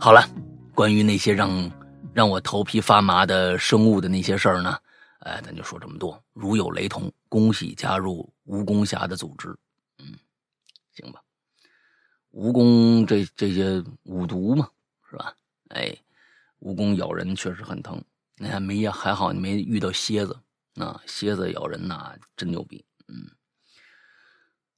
[0.00, 0.26] 好了，
[0.74, 1.70] 关于那些让
[2.14, 4.76] 让我头皮发麻的生物的那些事儿呢，
[5.20, 6.20] 哎，咱就说这么多。
[6.32, 9.54] 如有雷同，恭喜加入蜈蚣侠的组织。
[9.98, 10.14] 嗯，
[10.92, 11.20] 行吧。
[12.32, 14.68] 蜈蚣这这些五毒嘛，
[15.08, 15.32] 是吧？
[15.68, 15.94] 哎，
[16.60, 18.02] 蜈蚣咬人确实很疼。
[18.38, 20.36] 你看没还好，你没遇到蝎子。
[20.74, 22.84] 那蝎子咬人呐，真牛逼。
[23.06, 23.30] 嗯，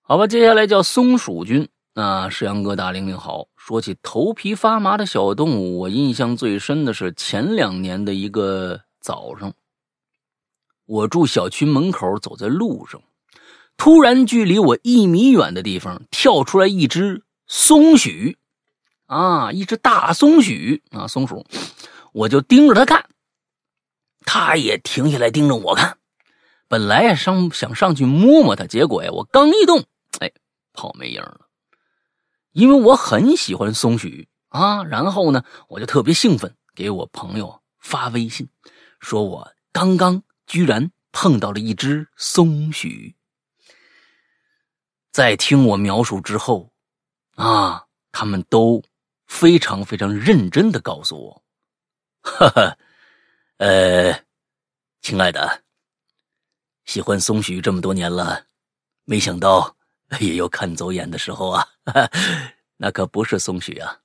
[0.02, 1.66] 好吧，接下来叫松鼠君。
[1.98, 3.48] 那世阳哥大玲玲好。
[3.56, 9.54] 说起头皮发麻的小动物，我印象最深的是前两年的一个早上，
[10.84, 13.00] 我住小区门口，走在路上，
[13.78, 18.10] 突然距离我一米远的地方跳出来一只松鼠，
[19.06, 20.52] 啊，一只大松鼠
[20.90, 21.46] 啊，松鼠，
[22.12, 23.08] 我就盯着它看。
[24.26, 25.96] 它也停下来盯着我看，
[26.68, 29.82] 本来呀上想上去摸摸它，结果呀我刚一动，
[30.20, 30.30] 哎，
[30.74, 31.45] 跑没影了。
[32.56, 38.48] 因为我很喜欢松许啊，然后呢我就特别兴奋，给我朋友发微信，
[38.98, 43.14] 说我刚刚居然碰到了一只松许。
[45.12, 46.72] 在听我描述之后，
[47.34, 48.82] 啊，他们都
[49.26, 51.42] 非常非常认真的告诉我，
[52.22, 52.78] 哈哈。
[53.58, 54.24] 呃，
[55.02, 55.62] 亲爱的，
[56.86, 58.46] 喜欢松许这么多年了，
[59.04, 59.75] 没想到
[60.20, 61.66] 也有看走眼的时候啊！
[62.78, 63.98] 那可不是松鼠啊，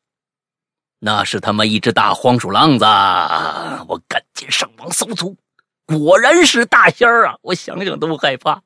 [1.00, 2.86] 那是他妈一只大黄鼠狼子！
[2.86, 5.38] 我赶紧上网搜图，
[5.86, 7.36] 果然是大仙儿啊！
[7.42, 8.62] 我想想都害怕，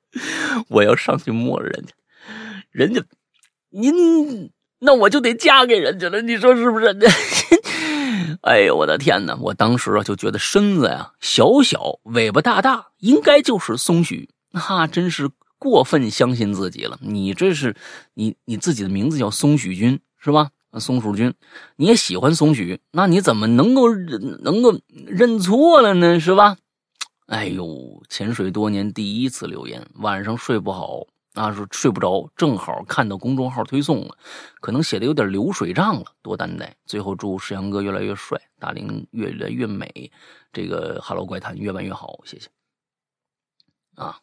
[0.69, 1.93] 我要上去摸人家，
[2.71, 3.03] 人家，
[3.69, 6.95] 您那我就得嫁给人家了，你说是不是？
[8.43, 9.35] 哎呦我的天哪！
[9.41, 14.15] 我当时啊就觉得身子呀小小，尾巴大大，应该就是松鼠。
[14.51, 16.97] 那真是过分相信自己了。
[17.01, 17.75] 你这是
[18.13, 20.51] 你你自己的名字叫松鼠君是吧？
[20.79, 21.33] 松鼠君，
[21.77, 26.19] 你也喜欢松鼠，那你怎么能够能够认错了呢？
[26.19, 26.57] 是吧？
[27.27, 31.07] 哎呦，潜水多年第一次留言，晚上睡不好。
[31.37, 34.17] 那是睡不着，正好看到公众号推送了，
[34.61, 36.75] 可能写的有点流水账了，多担待。
[36.85, 40.09] 最后祝世阳哥越来越帅，大玲越来越美，
[40.53, 42.47] 这个 Hello 怪谈越办越好，谢谢。
[43.95, 44.17] 啊，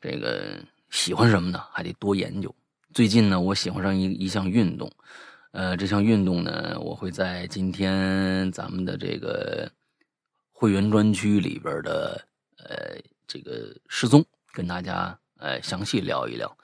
[0.00, 1.62] 这个喜欢什么呢？
[1.72, 2.54] 还得多研究。
[2.92, 4.90] 最近呢，我喜欢上一一项运动，
[5.52, 9.70] 呃，这项运动呢，我会在今天咱们的这个
[10.52, 12.24] 会员专区里边的
[12.58, 15.18] 呃这个失踪跟大家。
[15.40, 16.58] 呃，详细聊一聊。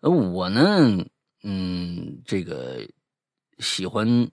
[0.00, 1.06] 呃，我呢，
[1.44, 2.80] 嗯，这个
[3.60, 4.28] 喜欢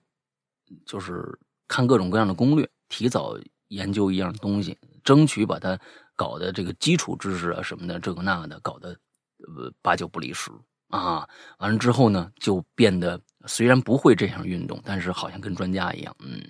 [0.84, 5.78] 就是看各种各样的攻略，提早研究一样东西，争取把它
[6.16, 8.90] 搞的这个基础知识啊什么的，这个那个的搞得
[9.56, 10.50] 呃八九不离十
[10.88, 11.28] 啊。
[11.58, 16.42] 完了之后呢，就变得虽然不会这项运动，但是好像跟专家一样，嗯。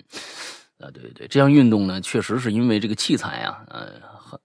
[0.79, 4.39] 啊，对对对，这项运动呢，确实是因为这个器材啊，呃，很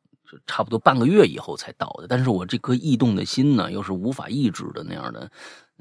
[0.46, 2.06] 差不多半个月以后才到的。
[2.08, 5.30] 但是我这颗异动的心呢，又是无法抑制的那样的，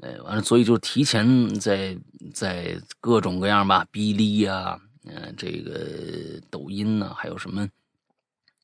[0.00, 1.96] 呃，完了，所以就提前在
[2.34, 7.66] 在各种各样吧，哔哩呀，嗯，这个抖音呢，还有什么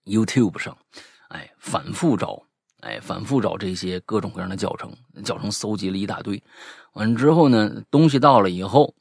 [0.09, 0.77] YouTube 上，
[1.29, 2.43] 哎，反复找，
[2.81, 4.93] 哎，反复找这些各种各样的教程，
[5.23, 6.43] 教程搜集了一大堆。
[6.95, 8.95] 完之后呢，东西到了以后，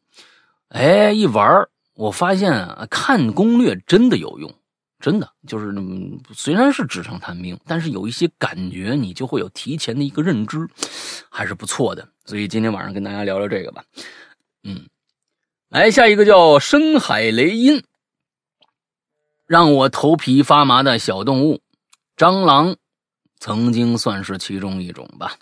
[0.69, 4.53] 哎，一玩我发现啊，看攻略真的有用，
[4.99, 5.73] 真的就是
[6.33, 10.67] 虽然是纸上谈兵，但是有一些感觉，你就会有提前的一个认知，
[11.29, 12.07] 还是不错的。
[12.25, 13.83] 所以今天晚上跟大家聊聊这个吧。
[14.63, 14.87] 嗯，
[15.69, 17.83] 来下一个叫深海雷音，
[19.47, 21.61] 让我头皮发麻的小动物，
[22.17, 22.75] 蟑螂
[23.39, 25.37] 曾经算是其中一种吧。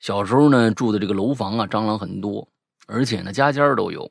[0.00, 2.48] 小时候呢，住的这个楼房啊，蟑螂很多，
[2.88, 4.10] 而且呢，家家都有。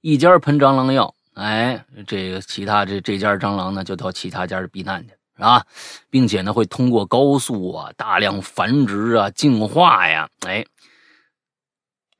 [0.00, 5.64] 一家喷蟑螂药，哎，这个其他这这家蟑螂呢，就到其他家避难去，是吧？
[6.10, 10.64] 并且呢，会通过高速啊，大量繁殖啊，进化呀，哎，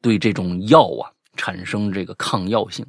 [0.01, 2.87] 对这种药啊产生这个抗药性，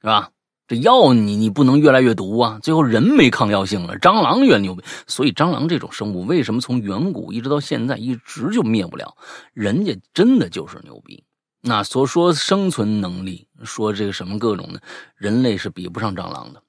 [0.00, 0.30] 是吧？
[0.70, 4.84] 这药你你不能越来越毒啊，最后人没抗药性了，蟑螂越牛逼。
[5.08, 9.16] 所以蟑螂这种生物为什么从远古一直到现在一直就灭不了？
[9.52, 11.24] 人家真的就是牛逼。
[11.60, 14.80] 那所说生存能力，说这个什么各种的，
[15.16, 16.62] 人类是比不上蟑螂的，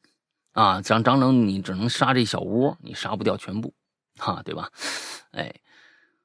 [0.53, 3.71] 啊，像蟑螂你只能杀这小窝，你杀不掉全部，
[4.17, 4.67] 哈，对吧？
[5.29, 5.53] 哎，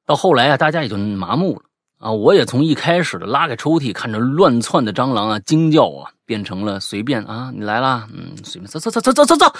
[0.07, 1.63] 到后来啊，大家也就麻木了
[2.07, 9.53] 啊，我也从一开始的拉开抽屉看着乱窜的蟑螂啊，惊叫啊，变成了随便啊，你来了，嗯，随便走走走走走走走，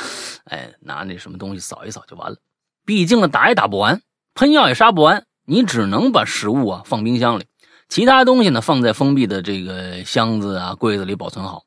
[0.45, 2.37] 哎，拿那什么东西扫一扫就完了，
[2.85, 4.01] 毕竟呢，打也打不完，
[4.35, 7.47] 喷药也杀不完，你只能把食物啊放冰箱里。
[7.89, 11.65] 其他东西呢，放在封闭的这个箱子啊、柜子里保存好。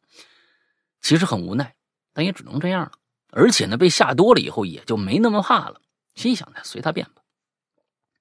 [1.01, 1.73] 其实很无奈，
[2.13, 2.91] 但也只能这样了。
[3.31, 5.81] 而且呢，被吓多了以后，也就没那么怕了。
[6.15, 7.21] 心想呢，随他便吧。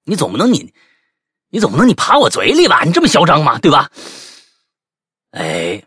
[0.02, 0.74] 你总不能你，
[1.50, 2.82] 你总不能你爬我嘴里吧？
[2.84, 3.58] 你这么嚣张吗？
[3.58, 3.90] 对吧？
[5.30, 5.82] 哎，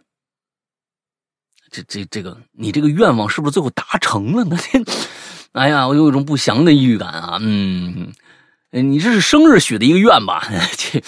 [1.71, 4.57] 这这这个，你这个愿望是不是最后达成了呢？
[5.53, 7.37] 哎呀，我有一种不祥的预感啊。
[7.41, 8.11] 嗯，
[8.71, 10.47] 你这是生日许的一个愿吧？
[10.77, 11.03] 这。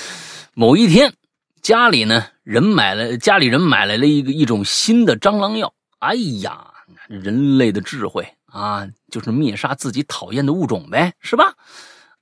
[0.54, 1.14] 某一天，
[1.62, 5.74] 家里呢人买了家里人买来了一个一种新的蟑螂药。
[6.00, 6.66] 哎呀，
[7.08, 11.54] 人类的智慧啊，就是灭杀自己讨厌的物种呗，是吧？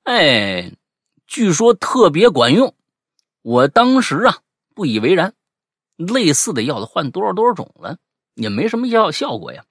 [0.04, 0.72] 哎，
[1.32, 2.76] 据说特别管用。
[3.42, 4.40] 我当时啊
[4.76, 5.34] 不以为然，
[5.96, 7.98] 类似的药都换多少多少种了，
[8.34, 9.64] 也没什么效效果呀。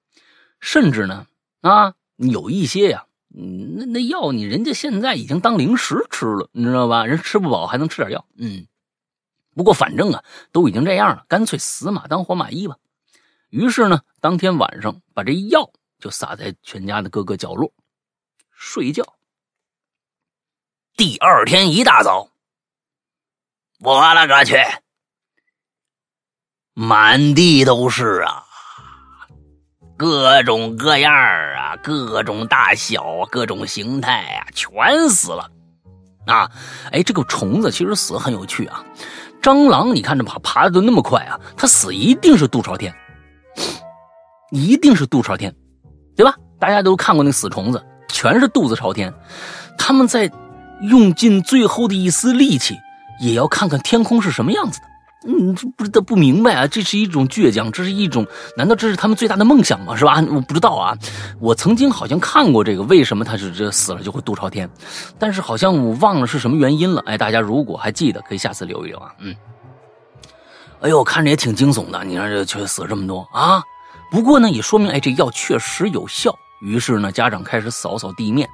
[0.58, 1.26] 甚至呢
[1.60, 3.04] 啊有一些呀。
[3.28, 7.04] 那那药你人家现在已经当零食吃了，你知道吧？
[7.04, 8.24] 人吃不饱还能吃点药。
[8.38, 8.66] 嗯，
[9.54, 12.78] 不过反正啊，都已经这样了，干脆死马当活马医吧。
[13.50, 17.70] 于是呢，当天晚上把这药就撒在全家的各个角落，
[18.50, 19.04] 睡觉。
[21.00, 22.28] 第二天一大早，
[23.82, 24.58] 我勒个去，
[26.74, 28.44] 满地都是啊！
[29.96, 35.50] 各种各样啊，各种大小，各种形态啊，全死了
[36.26, 36.50] 啊！
[36.92, 38.84] 哎，这个虫子其实死很有趣啊。
[39.40, 42.94] 蟑螂，你看着爬爬的都那么快啊，它死一定是肚朝天，
[44.52, 45.50] 一定是肚朝天，
[46.14, 46.36] 对吧？
[46.58, 49.10] 大家都看过那死虫子，全是肚子朝天。
[49.78, 50.30] 他们在
[50.82, 52.76] 用尽最后的一丝力气，
[53.20, 54.86] 也要看看天空是什么样子的。
[55.28, 59.94] 嗯，这不知道不明白啊，这是一种倔强，这是一种，难道这是他们最大的梦想吗？
[59.94, 60.24] 是吧？
[60.30, 60.96] 我不知道啊，
[61.38, 64.66] 我曾经好像看过这个，为什么他是这死了就会肚朝天，
[65.18, 67.02] 但是好像我忘了是什么原因了。
[67.04, 69.12] 哎，大家如果还记得，可以下次留一留啊。
[69.18, 69.36] 嗯，
[70.80, 73.62] 哎呦，看着也挺惊悚的，你看这却死这么多啊。
[74.10, 76.34] 不过呢，也说明哎，这药确实有效。
[76.62, 78.48] 于是呢，家长开始扫扫地面，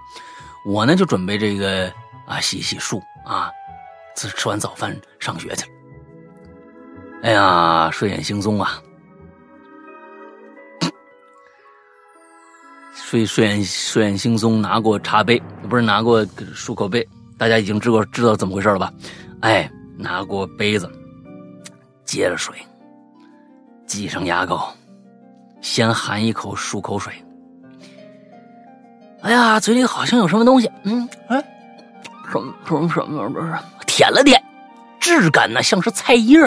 [0.65, 1.93] 我呢就准备这个
[2.27, 3.51] 啊洗洗漱啊，
[4.17, 5.73] 吃吃完早饭上学去了。
[7.23, 8.83] 哎呀，睡眼惺忪啊！
[12.95, 17.07] 睡睡眼睡眼惺忪，拿过茶杯，不是拿过漱口杯，
[17.39, 18.93] 大家已经知道知道怎么回事了吧？
[19.41, 20.91] 哎，拿过杯子，
[22.05, 22.55] 接着水，
[23.87, 24.75] 挤上牙膏，
[25.61, 27.13] 先含一口漱口水。
[29.23, 31.43] 哎呀，嘴里好像有什么东西，嗯，哎，
[32.31, 33.29] 什么什么什么？
[33.31, 33.53] 不是，
[33.87, 34.43] 舔了舔。
[34.99, 36.41] 质感呢像是菜叶。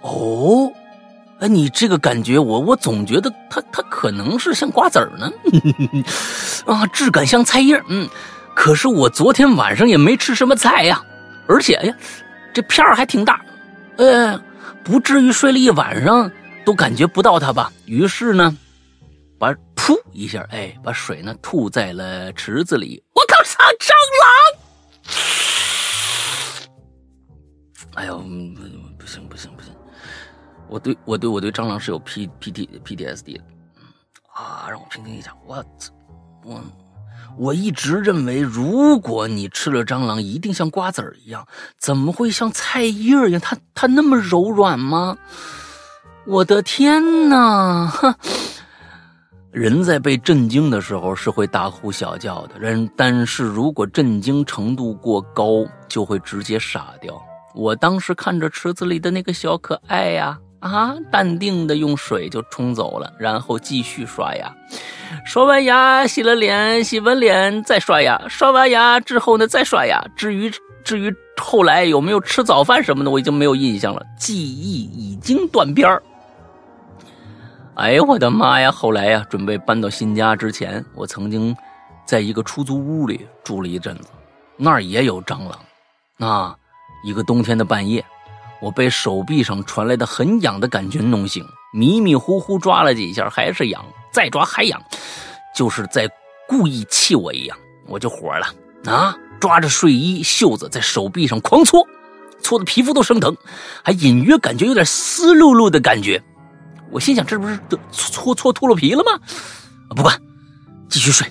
[0.00, 0.70] 哦，
[1.40, 5.30] 哎，你这个感觉，我我总觉得它它可能是像瓜子儿呢，
[6.64, 8.08] 啊，质感像菜叶嗯，
[8.54, 11.02] 可是我昨天晚上也没吃什么菜呀，
[11.48, 11.94] 而且呀，
[12.54, 13.40] 这片儿还挺大，
[13.96, 14.40] 呃，
[14.84, 16.30] 不至于睡了一晚上
[16.64, 17.70] 都感觉不到它吧？
[17.84, 18.56] 于是呢，
[19.86, 23.00] 噗一下，哎，把水呢吐在了池子里。
[23.14, 24.32] 我靠，上蟑螂！
[27.94, 28.18] 哎呦，
[28.98, 29.72] 不行不行不行！
[30.68, 33.44] 我对我对我对蟑螂是有 P P T P T S D 的，
[34.34, 35.32] 啊，让我平静一下。
[35.46, 35.64] 我
[36.42, 36.60] 我
[37.38, 41.46] 我一直认为，如果你吃了蟑螂，一定像瓜子儿一样，
[41.78, 43.40] 怎么会像菜叶一样？
[43.40, 45.16] 它它那么柔软吗？
[46.26, 47.86] 我的天哪！
[47.86, 48.12] 哼，
[49.52, 57.14] 人在被震惊的时候是会大呼小叫的，人但是如果震惊程度过高，就会直接傻掉。
[57.54, 60.38] 我当时看着池子里的那个小可爱呀。
[60.58, 64.52] 啊，淡定的用水就冲走了，然后继续刷牙。
[65.24, 68.20] 刷完牙，洗了脸，洗完脸再刷牙。
[68.28, 70.02] 刷完牙之后呢，再刷牙。
[70.16, 70.50] 至于
[70.82, 76.02] 至于后来有没有吃早饭什么的，我已经没有印象了，记忆已经断片儿。
[77.76, 78.72] 哎呦，我的妈呀！
[78.72, 81.54] 后来呀，准备搬到新家之前，我曾经
[82.06, 84.08] 在一个出租屋里住了一阵子，
[84.56, 86.30] 那儿也有蟑螂。
[86.30, 86.56] 啊，
[87.04, 88.02] 一个冬天的半夜。
[88.62, 94.80] 我被手臂上传来的很痒的感觉弄醒，迷迷糊糊抓了几下，还是痒，再抓还痒，
[95.54, 96.08] 就是在
[96.48, 98.46] 故意气我一样，我就火了
[98.90, 99.14] 啊！
[99.38, 101.86] 抓着睡衣袖子在手臂上狂搓，
[102.40, 103.36] 搓的皮肤都生疼，
[103.82, 106.22] 还隐约感觉有点湿漉漉的感觉。
[106.90, 107.58] 我心想，这不是
[107.90, 109.20] 搓搓秃噜皮了吗？
[109.90, 110.20] 不管，
[110.88, 111.26] 继续睡，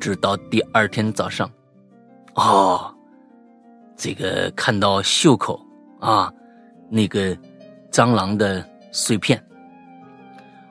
[0.00, 1.50] 直到第二天早上，
[2.34, 2.94] 哦，
[3.96, 5.60] 这个看到袖口。
[6.00, 6.32] 啊，
[6.88, 7.36] 那个
[7.90, 9.44] 蟑螂的碎片，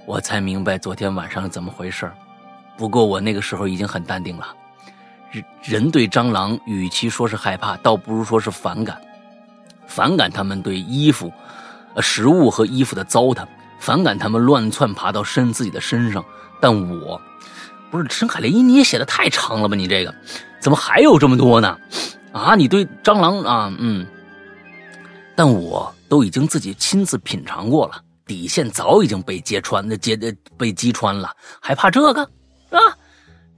[0.06, 2.10] 我才明白昨天晚上怎么回事
[2.78, 4.56] 不过我那个时候已经很淡定了。
[5.30, 9.02] 人人对蟑螂，与其说是害怕，倒不如说是反感。
[9.86, 11.30] 反感他们对衣服、
[11.94, 13.46] 呃食物和衣服的糟蹋，
[13.80, 16.24] 反感他们乱窜爬到身自己的身上。
[16.60, 17.22] 但我
[17.92, 19.76] 不是深海林，你也写的太长了吧？
[19.76, 20.14] 你这个
[20.60, 21.78] 怎么还有这么多呢？
[22.32, 24.06] 啊，你对蟑螂啊，嗯。
[25.36, 32.24] 但我都已经自己亲自品尝过了，底线早已经被揭穿，那揭的被击穿了，还怕这个
[32.72, 32.80] 啊？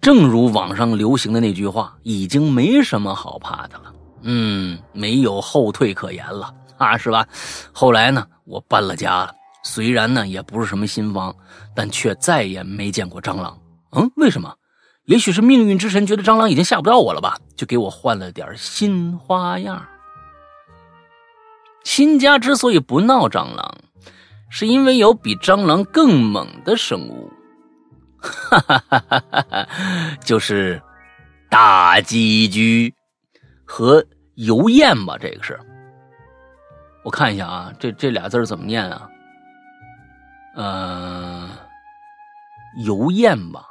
[0.02, 7.26] 正如网上流行的那句话，已经没什么好怕的了，嗯，没有后退可言了啊，是吧？
[7.72, 9.34] 后来呢，我搬了家了，
[9.72, 11.36] 虽然呢也不是什么新房，
[11.76, 13.56] 但却再也没见过蟑螂。
[13.92, 14.56] 嗯，为什么？
[15.06, 19.86] 也许是命运之神觉得蟑螂已经吓不到我了吧，就给我换了点新花样。
[21.84, 23.78] 新家之所以不闹蟑螂，
[24.50, 27.32] 是因为有比蟑螂更猛的生物，
[28.20, 29.68] 哈哈哈哈哈，
[30.24, 30.82] 就是
[31.48, 32.92] 大寄居
[33.66, 34.04] 和
[34.36, 35.16] 油燕吧？
[35.20, 35.60] 这个是，
[37.04, 39.08] 我看一下啊，这这俩字怎么念啊？
[40.62, 41.50] 嗯，
[42.84, 43.66] 油燕吧，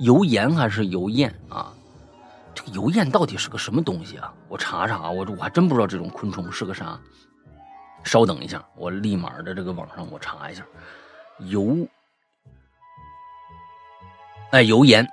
[0.00, 1.72] 油盐还是油燕啊？
[2.54, 4.30] 这个油燕到底是个什么东西啊？
[4.48, 7.00] 我查查啊，我我还真不知道这种昆虫是个啥。
[8.04, 10.62] 稍等一下，我立马的这个网上我查一下。
[11.38, 11.88] 油，
[14.50, 15.08] 哎，油盐。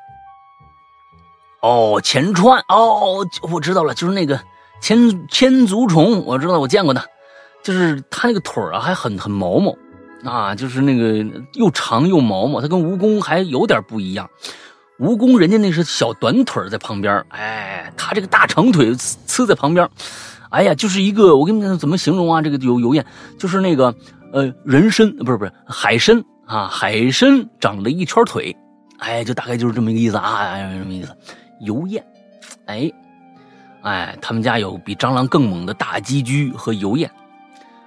[1.61, 4.37] 哦，前川哦，我知道了，就是那个
[4.81, 7.01] 千千足虫，我知道，我见过的，
[7.63, 9.75] 就是它那个腿啊，还很很毛毛
[10.25, 14.29] 啊，就是那个又长又毛毛，它跟蜈蚣还有点不一样。
[14.99, 19.89] 蜈蚣人家那是小短腿在旁边，哎，它这个大长腿呲在旁边，
[20.51, 22.41] 哎呀，就是一个我跟你们怎么形容啊？
[22.41, 23.03] 这个油油燕
[23.39, 23.95] 就是那个
[24.31, 28.55] 呃人参不是不是海参啊，海参长了一圈腿，
[28.99, 31.15] 哎，就大概就是这么一个意思啊，什么意思？
[31.61, 32.05] 油燕，
[32.67, 32.91] 哎
[33.81, 37.09] 哎，他们家有比蟑螂更猛的大鸡居和油燕，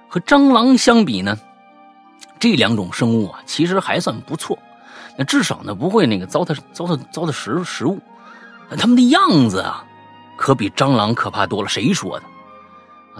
[0.07, 1.37] 和蟑螂相比呢，
[2.39, 4.57] 这两种生物啊，其实还算不错。
[5.17, 7.99] 那至少呢不会那个糟蹋糟蹋糟蹋食食物，
[8.77, 9.85] 他们的样子啊，
[10.35, 11.69] 可比蟑螂可怕多了。
[11.69, 12.25] 谁说的？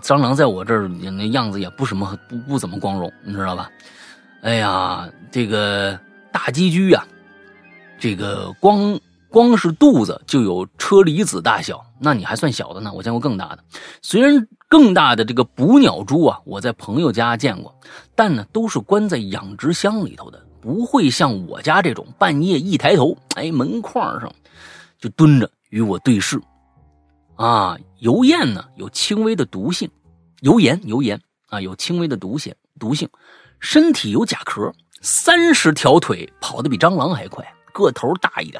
[0.01, 3.69] 蟑螂在我这儿那样子也不什么不不怎么光荣，你知道吧？
[4.41, 5.97] 哎呀，这个
[6.33, 7.01] 大鸡居呀，
[7.97, 8.99] 这个光
[9.29, 12.91] 光是肚子就有车厘子大小，那你还算小的呢。
[12.93, 13.63] 我见过更大的，
[14.01, 17.73] 虽然更大的这个捕鸟蛛啊，我在朋友家见过，
[18.15, 20.45] 但呢都是关在养殖箱里头的。
[20.61, 24.33] 不会像我家这种半夜一抬头，哎，门框上
[24.97, 26.41] 就蹲着与我对视。
[27.35, 29.87] 啊，油燕呢有轻微的毒性，
[30.41, 33.07] 油盐油盐啊有轻微的毒性毒性，
[33.59, 38.59] 身体有甲壳，三十条腿跑得比蟑螂还快，个头大一点，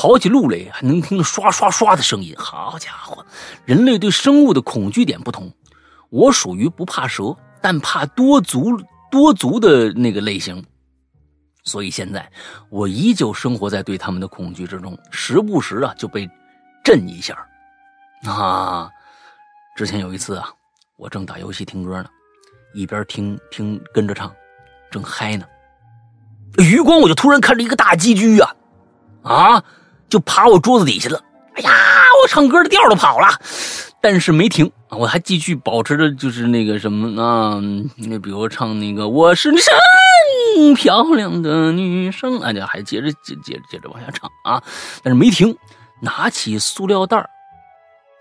[0.00, 2.32] 跑起路来还能听到刷刷刷的声音。
[2.38, 3.26] 好家伙，
[3.64, 5.52] 人类对生物的恐惧点不同，
[6.08, 8.80] 我属于不怕蛇，但怕多足
[9.10, 10.64] 多足的那个类型，
[11.64, 12.30] 所以现在
[12.70, 16.30] 我依旧生活在对他们的恐惧之中，时不时啊就被
[16.84, 17.36] 震一下。
[18.22, 18.88] 啊，
[19.74, 20.48] 之前有一次啊，
[20.96, 22.08] 我正打游戏听歌呢，
[22.72, 24.32] 一边听听跟着唱，
[24.92, 25.44] 正嗨呢，
[26.58, 28.54] 余光我就突然看着一个大鸡居啊，
[29.24, 29.64] 啊，
[30.08, 31.22] 就爬我桌子底下了。
[31.54, 31.70] 哎呀，
[32.22, 33.28] 我唱歌的调都跑了，
[34.00, 37.60] 但是没停，我还继续保持着就是那个什么啊，
[37.96, 44.62] 那比如唱那个我是真漂亮的女生，哎，还接着接接着接着往下唱啊，
[45.02, 45.56] 但是没停，
[46.00, 47.28] 拿起塑料袋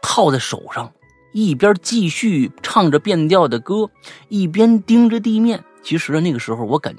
[0.02, 0.92] 套在手上，
[1.32, 3.90] 一边继续唱着变调的歌，
[4.30, 5.64] 一边盯着地面。
[5.84, 6.96] 其实那个时候，我感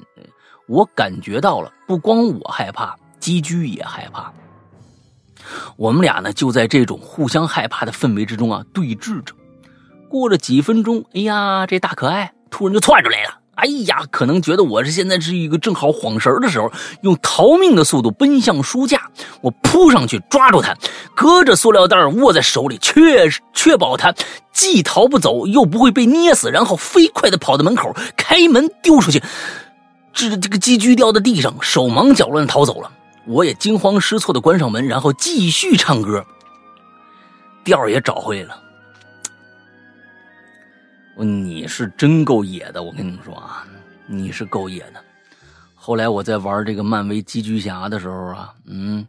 [0.67, 4.31] 我感觉到了，不光我害怕，鸡居也害怕。
[5.77, 9.33] 我们俩呢，就在这种互相害怕的氛围之中啊，对峙着。
[10.09, 13.35] 过了几分钟，哎呀，这大可爱突然就窜出来了。
[13.55, 16.71] 哎呀，可能觉得我是现在是一个正好晃神的时候，
[17.01, 19.01] 用逃命的速度奔向书架。
[19.41, 20.73] 我扑上去抓住他，
[21.13, 24.13] 隔着塑料袋握在手里，确确保他
[24.53, 26.49] 既逃不走，又不会被捏死。
[26.49, 29.21] 然后飞快的跑到门口，开门丢出去，
[30.13, 32.89] 这这个鸡居掉在地上，手忙脚乱逃走了。
[33.25, 36.25] 我也惊慌失措的关上门，然后继续唱歌，
[37.63, 38.63] 调也找回来了。
[41.17, 43.67] 你是真够野的，我跟你们说啊，
[44.07, 45.03] 你是够野的。
[45.75, 49.05] 后来我在玩这个漫威寄居侠的时候啊，嗯，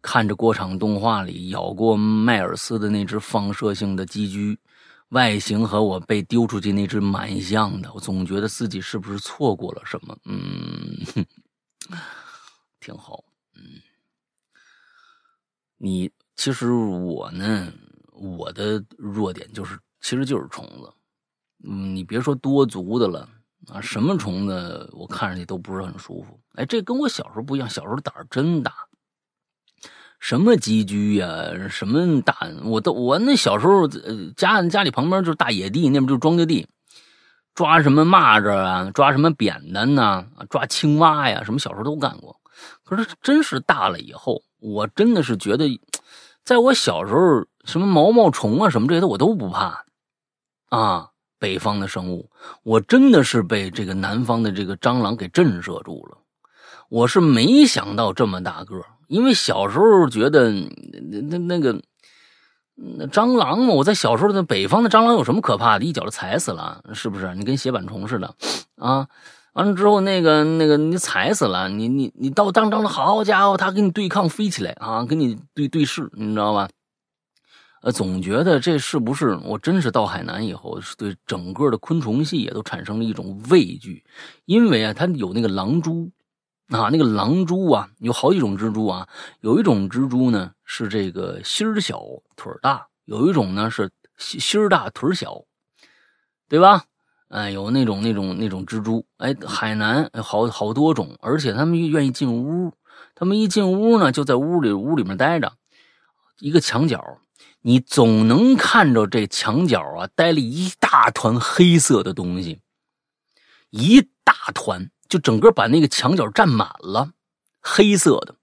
[0.00, 4.58] 看着过场动画里咬过迈尔斯的那只放射性的寄居，
[5.10, 10.16] 外形和我被丢出去那只蛮像的，我总觉得自己是不是错过了什么？
[10.24, 11.26] 嗯，
[12.80, 13.22] 挺好。
[15.82, 17.72] 你其实我呢，
[18.12, 20.92] 我的弱点就是，其实就是虫子。
[21.64, 23.26] 嗯，你别说多足的了
[23.72, 26.38] 啊，什么虫子我看上去都不是很舒服。
[26.56, 28.74] 哎，这跟我小时候不一样，小时候胆儿真大。
[30.18, 31.26] 什么寄居呀，
[31.70, 33.88] 什么大，我都我那小时候
[34.36, 36.68] 家家里旁边就是大野地，那边就是庄稼地，
[37.54, 42.38] 抓什么蚂蚱啊，抓什么扁担呐，抓青蛙呀，什么小时候都干过。
[42.84, 45.80] 可是真是大了以后，我真的是觉得，
[46.44, 49.84] 在我小时候，什么毛毛虫啊，什么这些的我都不怕
[50.68, 51.08] 啊。
[51.38, 52.30] 北方的生物，
[52.62, 56.18] 我真的是被这个南方的这个蟑螂给震慑住了。
[56.90, 61.80] 我是没想到这么大个，因为小时候觉得那那那个
[62.74, 65.84] 那蟑螂嘛，我在小时候在北方的蟑螂有什么可怕的？
[65.86, 67.34] 一脚就踩死了，是不是？
[67.34, 68.34] 你跟血板虫似的
[68.76, 69.08] 啊！
[69.54, 76.68] 完了之后，那个那个你踩死了，你你你到当当的好家伙，他跟你对抗飞起来啊，跟你对对视，你知道吧？
[77.82, 84.04] 呃，总觉得这是不是我真是到海南以后，是对整个的昆虫系也都产生了一种畏惧，
[84.44, 86.10] 因为啊，它有那个狼蛛，
[86.68, 89.08] 啊，那个狼蛛啊，有好几种蜘蛛啊，
[89.40, 92.02] 有一种蜘蛛呢是这个心儿小
[92.36, 95.42] 腿大，有一种呢是心心儿大腿小，
[96.48, 96.84] 对吧？
[97.30, 102.72] 哎，有那种那种那种蜘蛛，哎，海南好好多种，而且他们愿意进屋，
[103.14, 105.52] 他们一进屋呢，就在屋里屋里面待着，
[106.40, 107.18] 一个墙角。
[107.62, 112.58] 你总能看着这墙角啊，待了一大团黑色的东西，
[113.70, 117.12] 一大团，就整个把那个墙角占满了，
[117.60, 118.34] 黑色的。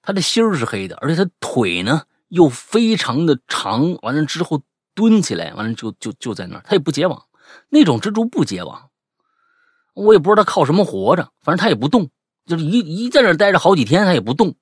[0.00, 3.94] 它的心是黑的，而且它腿呢又非常的长。
[4.02, 4.62] 完了之后
[4.94, 7.20] 蹲起来，完了就就就在那儿，它也不结网。
[7.68, 8.90] 那种蜘蛛不结网，
[9.94, 12.10] 我也不知道它靠什么活着，反正它也不动，
[12.46, 14.56] 就是一一在那待着好几天，它也不动。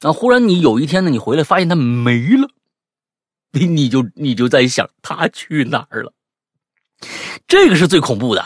[0.00, 2.48] 啊，忽然你有一天呢，你回来发现它没了。
[3.52, 6.12] 你你就你就在想他去哪儿了？
[7.48, 8.44] 这个是最恐怖的。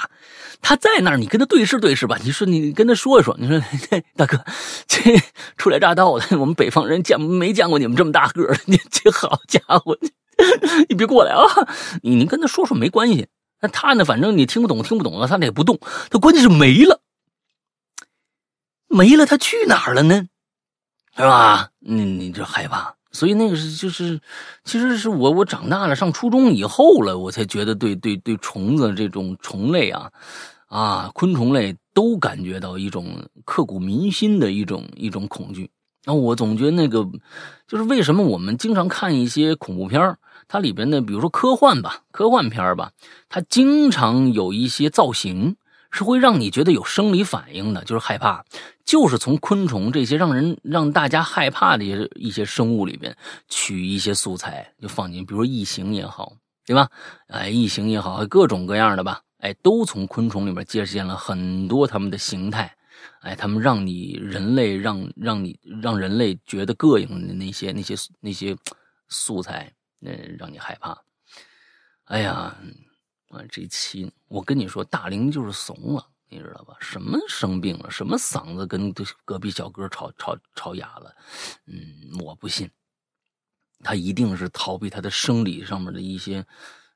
[0.63, 2.19] 他在那儿，你跟他对视对视吧。
[2.23, 3.61] 你说你跟他说一说，你说
[4.15, 4.45] 大哥，
[4.87, 5.01] 这
[5.57, 8.61] 初来乍到的，我们北方人见没见过你们这么大个的？
[8.67, 9.99] 你这好家伙，
[10.89, 11.43] 你别过来啊！
[12.03, 13.27] 你你跟他说说没关系。
[13.61, 14.05] 那他呢？
[14.05, 15.79] 反正你听不懂听不懂了，他也不动。
[16.11, 17.01] 他关键是没了，
[18.89, 20.27] 没了，他去哪儿了呢？
[21.17, 21.71] 是吧？
[21.81, 22.95] 你你就害怕。
[23.13, 24.21] 所以那个是就是，
[24.65, 30.13] 其实是我我长大了上初中以后了，我才觉得对对对虫子这种虫类啊，
[30.69, 35.69] 啊昆虫类都感觉到一种刻骨铭心的一种一种恐惧。
[36.05, 37.05] 那我总觉得那个，
[37.67, 40.17] 就是为什么我们经常看一些恐怖片
[40.53, 42.91] 它里边的，比如说科幻吧，科幻片吧，
[43.29, 45.55] 它经常有一些造型
[45.93, 48.45] 是会让你觉得有生理反应的，就是害怕，
[48.85, 53.17] 就是从昆虫这些让人让大家害怕的一些一些生物里边
[53.49, 56.33] 取一些素材就放进，比如说异形也好，
[56.67, 56.89] 对吧？
[57.29, 62.75] 哎，异形也好，各种各样的吧，哎，都从昆虫里面借鉴了很多他们的形态。
[63.21, 68.57] 哎，他们让你人类让让你让人类觉得膈应的那些那些那些
[69.09, 71.01] 素材，那让你害怕。
[72.07, 72.57] 哎呀，
[73.29, 76.77] 啊，这期我跟你说，大龄就是怂了，你知道吧？
[76.81, 77.89] 什么生病了？
[77.89, 78.93] 什么嗓子跟
[79.25, 81.15] 隔壁小哥吵吵吵哑了？
[81.67, 82.69] 嗯，我不信，
[83.85, 86.45] 他一定是逃避他的生理上面的一些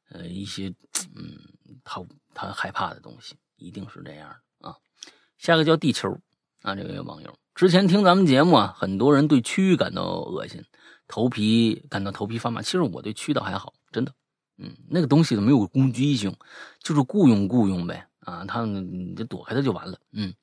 [0.08, 0.74] 呃一些
[1.14, 1.38] 嗯，
[1.84, 4.76] 他他害怕的东西，一定是这样的啊。
[5.38, 6.18] 下个叫地球
[6.62, 10.64] 啊，这位网友之前听咱们节目啊，很多人对蛆感到恶心，
[11.08, 12.62] 头皮感到头皮发麻。
[12.62, 14.12] 其实我对蛆倒还好，真的，
[14.58, 16.34] 嗯，那个东西都没有攻击性，
[16.82, 20.34] 就是雇佣雇佣呗啊，他你就躲开它就完了，嗯，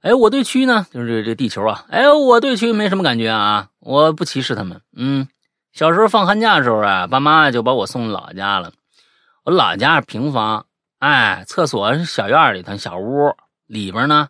[0.00, 5.28] 哎，我对蛆呢，就是这这地球啊，哎，我对蛆没什么感觉啊，我不歧视他们，嗯，
[5.72, 8.72] 小时候放寒假的时候啊，爸妈就把我送老家了，
[9.44, 10.66] 我老家是平房，
[10.98, 13.34] 哎，厕所是小院里头小屋。
[13.70, 14.28] 里边呢，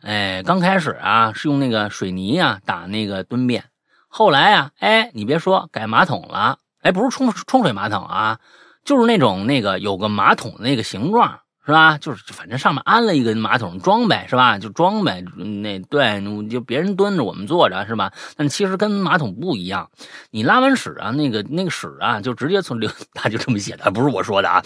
[0.00, 3.69] 哎，刚开始啊是用那个水泥啊打那个蹲便，
[4.12, 8.40] 后来啊，哎，你别说改马桶了，哎，不是冲冲水马桶啊，
[8.84, 11.96] 就是那种那个有个马桶那个形状，是吧？
[11.96, 14.58] 就是反正上面安了一个马桶装呗，是吧？
[14.58, 18.12] 就装呗，那对，就别人蹲着我们坐着，是吧？
[18.36, 19.88] 但其实跟马桶不一样，
[20.30, 24.60] 你拉完屎啊，那个那个屎啊就直接从流， 他就这么写的，不是我说的啊。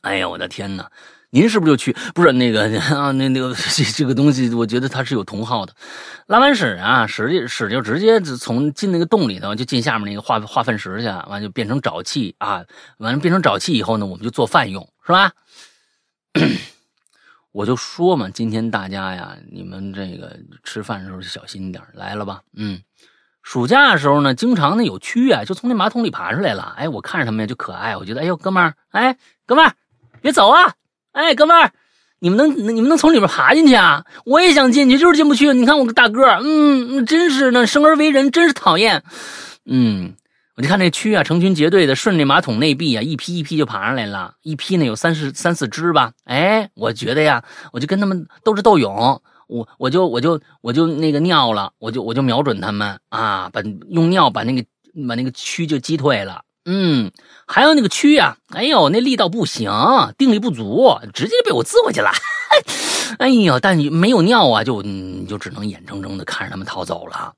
[0.00, 0.90] 哎呀，我的天哪！
[1.34, 1.96] 您是不是就去？
[2.14, 2.64] 不是那个
[2.94, 5.72] 啊，那那个这这个东西，我觉得它是有同号的。
[6.26, 12.62] 拉完屎啊，屎就屎就直接从进那个洞里头，就进下面那个化化粪池去，完就变成沼气啊。
[12.98, 15.32] 完了变成沼气以后呢，我们就做饭用，是吧？
[17.50, 22.42] 我就说嘛，今天大家呀，你们这个吃饭的时候小心点来了吧？
[22.54, 22.82] 嗯，
[23.42, 26.74] 暑假的时候呢，经常呢有蛆啊，就从那马桶里爬出来了。
[26.76, 29.16] 哎，我看着他们呀就可爱，我觉得，哎呦，哥们儿，哎，
[29.46, 29.72] 哥们儿，
[30.20, 30.74] 别走啊！
[31.12, 31.70] 哎，哥们儿，
[32.20, 34.04] 你们能你们能从里面爬进去啊？
[34.24, 35.52] 我也想进去，就是进不去。
[35.52, 39.02] 你看我个大个儿，嗯，真是呢，生而为人真是讨厌。
[39.66, 40.14] 嗯，
[40.56, 46.12] 我就看那蛆啊，成群结队的顺着马桶内壁啊，一批一批就爬上来了，一批呢有三四三四只吧。
[46.24, 53.60] 哎，我觉得呀，我就跟他们斗智斗勇，我我就我就我就那个尿了，我就我就瞄准他们啊，把
[53.90, 54.64] 用尿把那个
[55.06, 56.42] 把那个蛆就击退了。
[56.64, 57.10] 嗯，
[57.46, 59.70] 还有那个蛆啊，哎呦，那力道不行，
[60.16, 62.10] 定力不足，直接被我滋回去了。
[63.18, 67.32] 哎呦，但没有尿啊，就你就只能眼睁睁的看着他们逃走了。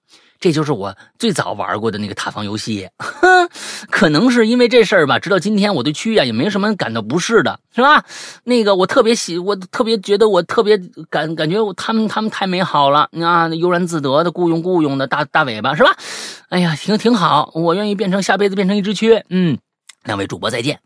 [0.45, 3.49] 这就是我最早玩过的那个塔防游戏， 哼，
[3.89, 8.05] 可能是因为这事儿吧，直到今天我对蛆啊也没什么感到不适的，是吧？
[8.45, 10.77] 那个我特别喜，我特别觉得我特别
[11.09, 15.97] 感感觉他们他们太美好了啊，悠然自得的雇佣雇佣的大大尾巴，是吧？
[16.51, 19.23] 哎呀，挺挺好，我愿意变成下辈子变成一只蛆。
[19.31, 19.57] 嗯，
[20.05, 20.81] 两位主播再见。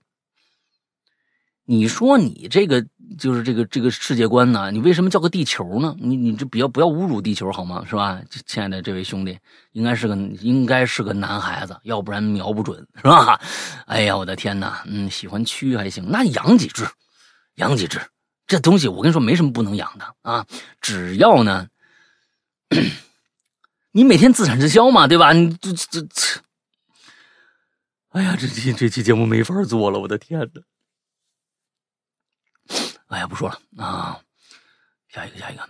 [1.65, 2.87] 你说你这个
[3.17, 4.71] 就是这个这个世界观呢？
[4.71, 5.95] 你为什么叫个地球呢？
[5.99, 7.85] 你你这不要不要侮辱地球好吗？
[7.89, 8.21] 是吧？
[8.47, 9.39] 亲爱的这位兄弟，
[9.73, 13.41] 应该是个应该是个男孩子，要不然瞄不准是吧？
[13.87, 14.83] 哎呀，我的天哪！
[14.87, 16.87] 嗯，喜欢蛆还行，那养几只，
[17.55, 18.01] 养几只，
[18.47, 20.45] 这东西我跟你说没什么不能养的啊，
[20.81, 21.69] 只要呢。
[23.93, 25.33] 你每天自产自销嘛，对吧？
[25.33, 26.41] 你这这这，
[28.11, 30.63] 哎呀，这期这期节目没法做了，我的天哪！
[33.09, 34.19] 哎呀，不说了啊，
[35.09, 35.63] 下一个，下一个，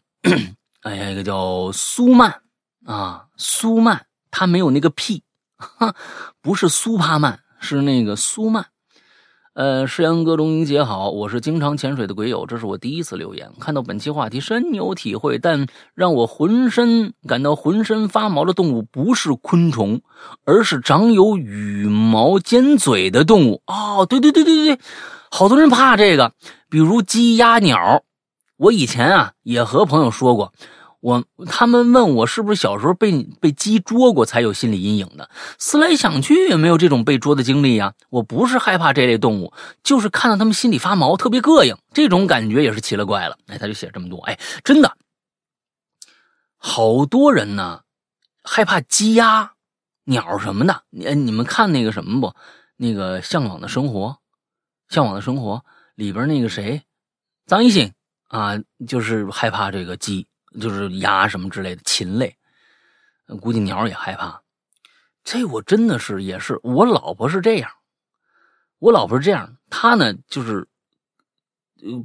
[0.82, 2.42] 哎，下一个叫苏曼
[2.84, 5.22] 啊，苏曼，他没有那个屁，
[6.42, 8.66] 不是苏帕曼，是那个苏曼。
[9.54, 20.00] 呃，世阳哥，龙英姐好，我是经常潜水的鬼友，这是我第一次留言，看到本期话题深有体会，但让我浑身感到浑身发毛的动物不是昆虫，
[20.44, 23.60] 而是长有羽毛尖嘴的动物。
[23.66, 24.80] 哦，对对对对对，
[25.30, 26.32] 好多人怕这个，
[26.68, 28.04] 比如鸡、鸭、鸟。
[28.56, 30.52] 我以前啊也和朋友说过。
[31.00, 35.30] 我他们问我是不是小时候被被鸡捉过才有心理阴影的？
[35.56, 37.94] 思来想去也没有这种被捉的经历呀。
[38.10, 39.52] 我不是害怕这类动物，
[39.84, 43.38] 就是看到他们心里发毛，特别膈应，这种感觉也是奇了怪了。
[43.46, 44.92] 哎，他就写这么多，哎，真的，
[46.56, 47.82] 好多人呢
[48.42, 49.52] 害怕鸡鸭
[50.02, 50.82] 鸟什么的。
[50.90, 52.34] 你你们看那个什么不？
[52.76, 54.18] 那个向往的生活，
[54.88, 55.64] 向往的生活
[55.94, 56.82] 里边那个谁，
[57.46, 57.92] 张艺兴。
[58.30, 60.26] 啊，就是害怕这个鸡，
[60.60, 62.36] 就是鸭什么之类的禽类，
[63.40, 64.42] 估计鸟也害怕。
[65.24, 67.70] 这我真的是也是，我老婆是这样，
[68.78, 70.68] 我老婆是这样，她呢就是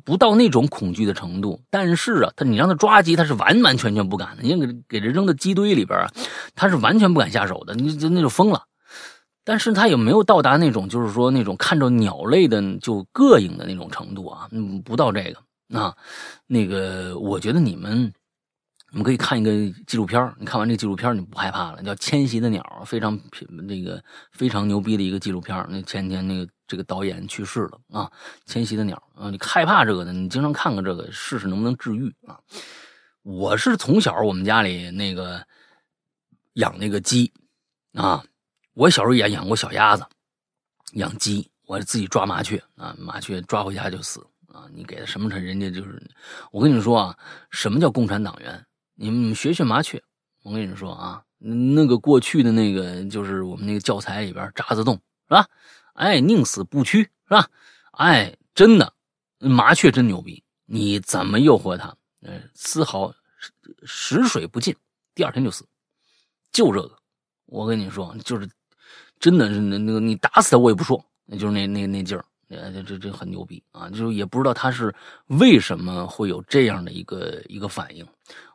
[0.06, 4.44] 不到那种恐惧的程度，但是啊，她你让她抓鸡，她是完完全全不敢的。
[4.44, 6.10] 你给给这扔到鸡堆里边啊，
[6.56, 8.66] 她是完全不敢下手的，你就那就疯了。
[9.44, 15.39] 但是她也没有到达那种就是说那种看着鸟类的就膈应的那种程度啊，嗯，不到这个。
[15.74, 15.96] 啊，
[16.46, 18.14] 那个，我觉得你们，
[18.91, 19.50] 你们可以看一个
[19.88, 23.20] 纪录片你看完这个纪录片你不害怕了，叫《迁徙的鸟》，非常
[23.68, 28.12] 那个非常牛逼的一个纪录片那前天那个这个导演去世了啊，
[28.52, 32.38] 《迁徙的鸟》啊，你害怕这个的，你经常看看这个，试试能不能治愈啊。
[33.24, 35.44] 我是从小我们家里那个
[36.56, 37.34] 养那个鸡
[37.96, 38.24] 啊，
[38.74, 40.05] 我小时候也养过小鸭子，
[40.93, 44.26] 养鸡，我自己抓麻雀啊，麻雀抓回家就死。
[44.47, 45.99] 啊，你给他什么人家就是，
[46.51, 47.17] 我跟你说啊，
[47.49, 48.63] 什么叫共产党员？
[48.93, 49.99] 你们学学麻雀。
[50.43, 54.93] 我跟你说啊，那个过去的那个就是我们那个教材里边渣滓洞
[55.28, 55.47] 是吧？
[55.93, 57.49] 哎，宁死不屈是吧？
[57.93, 58.93] 哎，真的，
[59.39, 63.11] 麻雀真牛逼，你怎么诱惑它，呃，丝毫
[63.84, 64.76] 食水不进，
[65.15, 65.67] 第二天就死，
[66.51, 66.95] 就这个。
[67.45, 68.47] 我跟你说，就是
[69.24, 72.26] 真的是那那个你打死他我也不说，那就是那那那劲儿。
[72.49, 73.89] 这这这很牛逼啊！
[73.89, 74.93] 就是也不知道他是
[75.28, 78.05] 为什么会有这样的一个一个反应。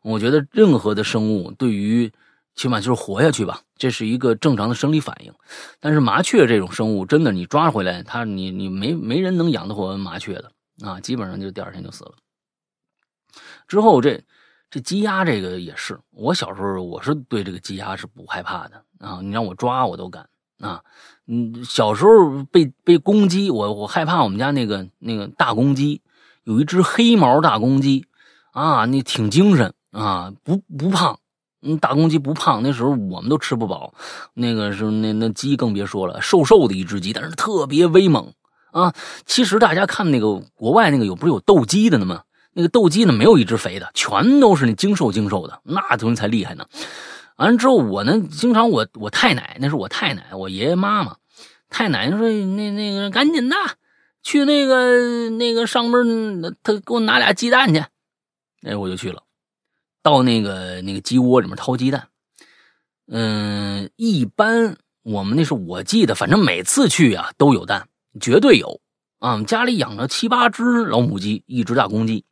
[0.03, 2.13] 我觉得任何的生物对于
[2.55, 5.33] 起码就是活下去吧，这是一个正常的生理反应。
[5.81, 10.53] 但是麻雀这种生物，真的你抓回来，它你你没没人能养得活麻雀的
[10.85, 12.13] 啊，基本上就第二天就死了。
[13.67, 14.23] 之后这
[14.71, 20.29] 这鸡鸭这个也是，我小时候我是对这个鸡鸭是不害怕的啊，你让我抓我都敢
[20.61, 20.83] 啊。
[21.27, 26.01] 嗯，小时候被被公鸡，我我害怕我们家那个那个大公鸡，
[26.45, 28.07] 有一只黑毛大公鸡，
[28.53, 31.19] 啊，那挺精神啊，不不胖，
[31.61, 33.93] 嗯，大公鸡不胖，那时候我们都吃不饱，
[34.33, 38.33] 那个是那那鸡更别说了，瘦瘦的一只鸡，但是特别威猛
[38.73, 38.95] 啊。
[39.27, 42.23] 其实大家看那个国外那个有不是有斗鸡的呢吗？
[42.55, 46.65] 那个斗鸡呢没有一只肥的，全都是那精瘦精瘦的，那东西才厉害呢。
[47.39, 51.17] 完了之后，我呢，经常我我太奶，那是我太奶，我爷爷妈妈，
[51.69, 53.55] 太奶奶说那那个赶紧的，
[54.25, 57.79] 去那个那个上边，他给我拿俩鸡蛋去，
[58.63, 59.23] 哎，我就去了，
[60.03, 62.09] 到那个那个鸡窝里面掏鸡蛋。
[63.07, 67.89] 嗯，一般我们那是我记得，反正每次去啊都有蛋，
[68.21, 68.81] 绝对有
[69.21, 69.41] 啊。
[69.45, 72.25] 家里养了七八只老母鸡，一只大公鸡，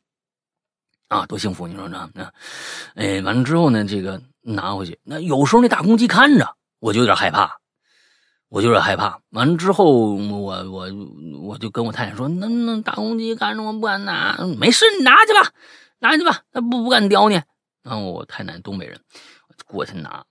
[1.07, 1.65] 啊，多幸福！
[1.65, 2.33] 你说这那，
[2.95, 4.21] 哎，完了之后呢，这个。
[4.53, 7.57] 拿回去，那有时候那大公鸡看着我就有点害怕，
[8.49, 9.19] 我就有点害怕。
[9.31, 10.87] 完了之后，我我
[11.41, 15.51] 我就跟我太太说：“那那大公鸡看着我不敢拿，没事，你拿去吧，
[15.99, 17.35] 拿去吧，他不不敢叼你。”
[17.83, 18.99] 然后我太太东北人，
[19.65, 20.23] 过去拿，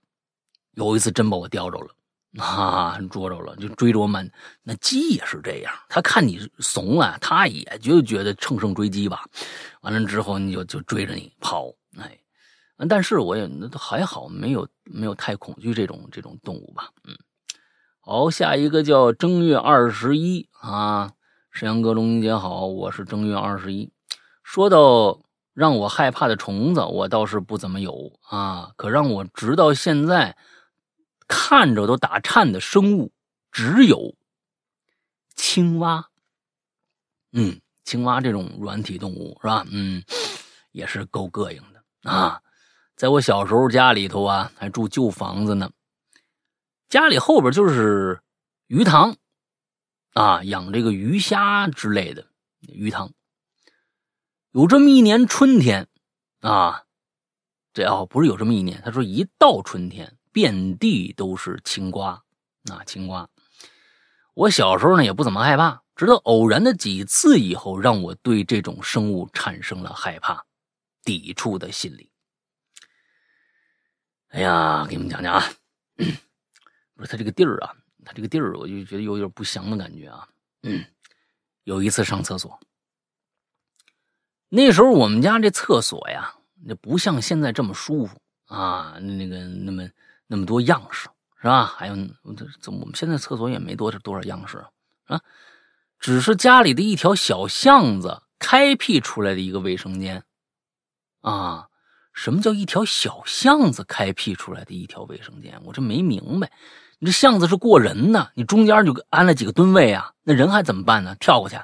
[0.73, 4.29] 有一次真把我叼着了，啊，捉着了，就追着我满。
[4.63, 9.25] 那鸡也是这样，他看你怂了，他也就觉得乘胜追击吧。
[9.81, 11.71] 完了之后，你就就追着你跑，
[12.87, 16.91] 但是我也那还好，没有没有太恐惧这种这种动物吧。
[17.05, 17.17] 嗯，
[17.99, 21.11] 好，下一个叫正月二十一啊，
[21.51, 23.91] 沈阳哥龙英姐好，我是正月二十一。
[24.43, 25.19] 说到
[25.53, 30.37] 让我害怕的虫子，我倒是不怎么有啊，可让我直到现在
[31.27, 33.11] 看着都打颤的生物，
[33.51, 34.15] 只有
[35.35, 36.09] 青蛙。
[37.31, 39.65] 嗯，青蛙这种软体动物是吧？
[39.71, 40.03] 嗯，
[40.71, 42.39] 也是够膈应的啊。
[42.97, 45.69] 在我小时候，家里头啊还住旧房子呢，
[46.89, 48.19] 家里后边就是
[48.65, 49.15] 鱼塘，
[50.13, 52.25] 啊，养这个鱼虾之类的
[52.61, 53.13] 鱼塘。
[54.49, 55.87] 有这么一年春天，
[56.39, 56.85] 啊，
[57.71, 62.23] 这哦不是有这么一年，他说一到春天，遍地都是青瓜，
[62.71, 63.29] 啊，青瓜。
[64.33, 70.43] 我小时候呢也不怎么害怕，直到偶然的几次以后，让我对这种生物产生了害怕、
[71.03, 72.09] 抵触的心理。
[74.37, 75.43] 哎呀，给你们讲讲啊，
[76.93, 77.73] 不是他这个地儿啊，
[78.05, 80.27] 他这个地儿，我就觉得有点不祥的感觉啊。
[81.63, 82.59] 有一次上厕所，
[84.49, 89.89] 那时候我们家这厕所呀，那不像现在这么舒服啊，那个那么
[90.27, 91.09] 那么多样式
[91.41, 91.65] 是吧？
[91.65, 91.95] 还有
[92.61, 94.63] 怎么我们现在厕所也没多少多少样式
[95.05, 95.19] 啊，
[95.97, 100.23] 只是家里的一条小巷子开辟出来的一个卫生间
[101.21, 101.66] 啊。
[102.17, 105.53] 什么叫一条小巷子开辟出来的一条卫生间？
[105.63, 106.51] 我这没明白。
[106.97, 110.11] 你这巷子是过人呢，你中间就安了几个蹲位啊？
[110.23, 111.15] 那人还怎么办呢？
[111.19, 111.55] 跳过去，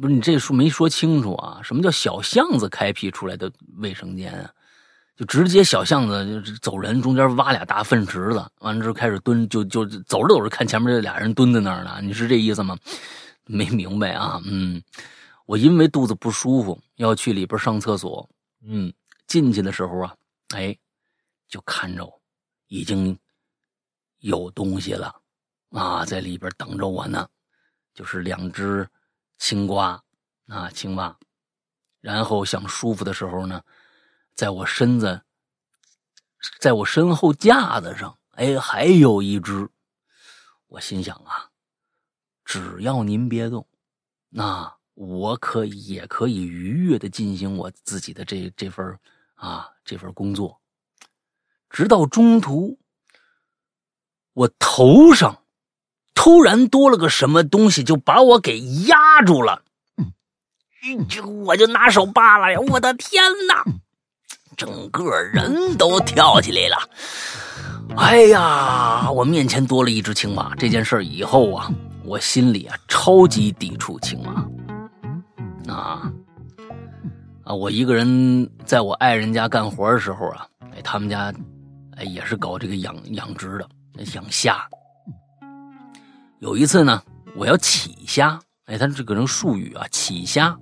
[0.00, 1.60] 不是你这说没说清楚啊？
[1.62, 4.50] 什么叫小巷子开辟出来的卫生间啊？
[5.16, 12.00] 就直接小巷子就走人，中间挖俩大粪池子，完了之后开始蹲，就就走着走着看前面这俩人蹲在那儿呢。
[12.02, 12.76] 你是这意思吗？
[13.46, 14.42] 没明白啊？
[14.44, 14.82] 嗯，
[15.46, 18.28] 我因为肚子不舒服要去里边上厕所，
[18.66, 18.92] 嗯，
[19.30, 20.16] 进去的时候啊，
[20.48, 20.76] 哎，
[21.46, 22.20] 就看着
[22.66, 23.16] 已经
[24.18, 25.22] 有东西了
[25.70, 27.30] 啊，在里边等着我呢，
[27.94, 28.90] 就是两只
[29.38, 30.02] 青蛙
[30.48, 31.16] 啊，青蛙，
[32.00, 33.62] 然后想舒服的时候呢。
[34.34, 35.22] 在我身子，
[36.60, 39.68] 在我身后架子上，哎，还有一只。
[40.66, 41.50] 我心想啊，
[42.42, 43.68] 只要您别动，
[44.30, 48.98] 那我可也可以愉悦的进行我自己的这这份
[49.40, 50.60] 啊这份工作。
[51.70, 52.78] 直到中途，
[54.34, 55.42] 我头上
[56.14, 59.62] 突然多了个什么东西，就把我给压住了。
[59.96, 62.58] 嗯，这我就拿手扒拉呀！
[62.68, 63.64] 我的天哪！
[64.56, 66.76] 整个人都跳起来了！
[67.96, 70.52] 哎呀，我面前多了一只青蛙。
[70.58, 71.70] 这件事以后啊，
[72.04, 75.72] 我心里啊超级抵触青蛙。
[75.72, 76.12] 啊
[77.54, 81.32] 我一个人在我爱人家干活的时候啊，哎，他们家
[81.96, 83.68] 哎也是搞这个养养殖的，
[84.14, 84.56] 养虾。
[86.40, 87.02] 有一次呢，
[87.36, 90.56] 我要起虾，哎，他这个人术语啊，起虾。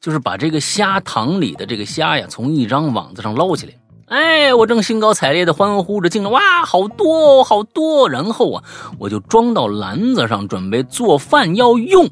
[0.00, 3.74] 就是把这个虾塘里的这个虾呀，从一张网子上捞起来。
[4.06, 8.08] 哎，我正兴高采烈的欢呼着，进来，哇，好多好多！
[8.08, 8.64] 然后啊，
[8.98, 12.08] 我就装到篮子上，准备做饭要用。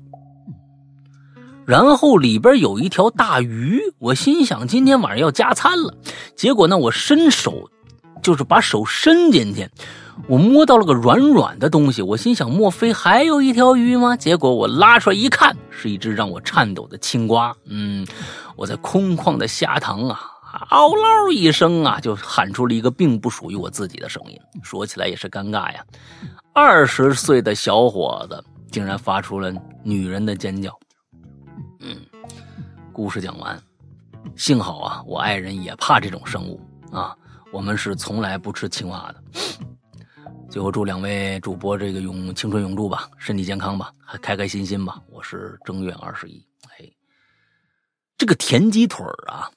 [1.69, 5.93] 然后里边有一条大鱼，我心想今天晚上要加餐了。
[6.35, 7.69] 结果呢，我伸手，
[8.23, 9.69] 就是把手伸进去。
[10.29, 14.17] 我摸到了个软软的东西，我心想，莫非还有一条鱼吗？
[14.17, 17.55] 结果我拉出来一看，是一只让我颤抖的青蛙。
[17.67, 18.07] 嗯，
[18.57, 20.19] 我在空旷的虾塘啊，
[20.71, 24.39] 嗷唠一声啊，就喊出了一个并不属于我自己的声音。
[24.63, 25.85] 说起来也是尴尬呀，
[26.55, 29.53] 二十岁的小伙子竟然发出了
[29.83, 30.73] 女人的尖叫。
[31.81, 32.05] 嗯，
[32.93, 33.61] 故事讲完，
[34.37, 36.61] 幸好啊，我爱人也怕这种生物
[36.91, 37.17] 啊，
[37.53, 39.23] 我们是从来不吃青蛙的。
[40.51, 45.01] 最后祝两位主播这个永青春永驻吧，身体健康吧，还开开心心吧。
[45.09, 46.93] 我是正月二十一，嘿，
[48.17, 49.49] 这个田鸡腿啊，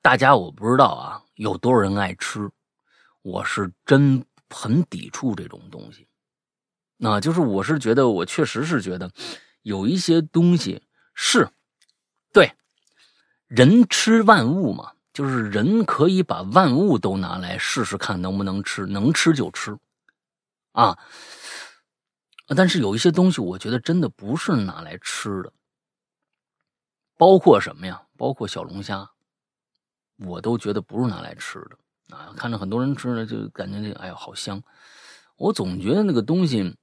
[0.00, 2.48] 大家我不知道啊，有多少人爱吃？
[3.22, 6.06] 我是真很抵触这种东西。
[6.96, 9.10] 那就是我是觉得，我确实是觉得
[9.62, 10.80] 有一些东西
[11.14, 11.48] 是
[12.32, 12.52] 对
[13.46, 19.76] 人吃万物嘛，就是人可以把万物都拿来试试看能不能吃，能吃就吃。
[20.72, 20.98] 啊，
[22.56, 25.52] 但是有一些东西，我觉得真的不是拿来吃的，
[27.16, 28.02] 包括什么呀？
[28.16, 29.08] 包括小龙虾，
[30.18, 32.34] 我都觉得不是拿来吃的啊。
[32.36, 34.62] 看着很多人吃呢，就感觉这哎呀好香，
[35.36, 36.76] 我总觉得那个东西，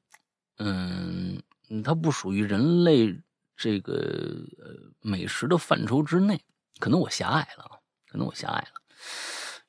[0.57, 1.41] 嗯，
[1.83, 3.21] 它不属于人类
[3.61, 3.93] 这个
[4.57, 6.43] 呃美食的范畴之内，
[6.79, 8.81] 可能我狭隘了，可能我狭隘了。